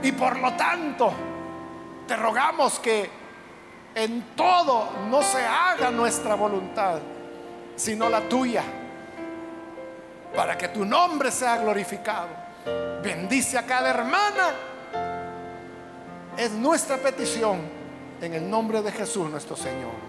y 0.00 0.12
por 0.12 0.38
lo 0.38 0.52
tanto 0.54 1.12
te 2.06 2.16
rogamos 2.16 2.78
que 2.78 3.10
en 3.96 4.36
todo 4.36 4.90
no 5.10 5.22
se 5.22 5.44
haga 5.44 5.90
nuestra 5.90 6.36
voluntad, 6.36 7.00
sino 7.74 8.08
la 8.08 8.20
tuya, 8.28 8.62
para 10.36 10.56
que 10.56 10.68
tu 10.68 10.84
nombre 10.84 11.32
sea 11.32 11.56
glorificado. 11.56 12.28
Bendice 13.02 13.58
a 13.58 13.66
cada 13.66 13.90
hermana 13.90 14.75
es 16.36 16.52
nuestra 16.52 16.98
petición 16.98 17.60
en 18.20 18.34
el 18.34 18.48
nombre 18.48 18.82
de 18.82 18.92
Jesús 18.92 19.30
nuestro 19.30 19.56
Señor. 19.56 20.05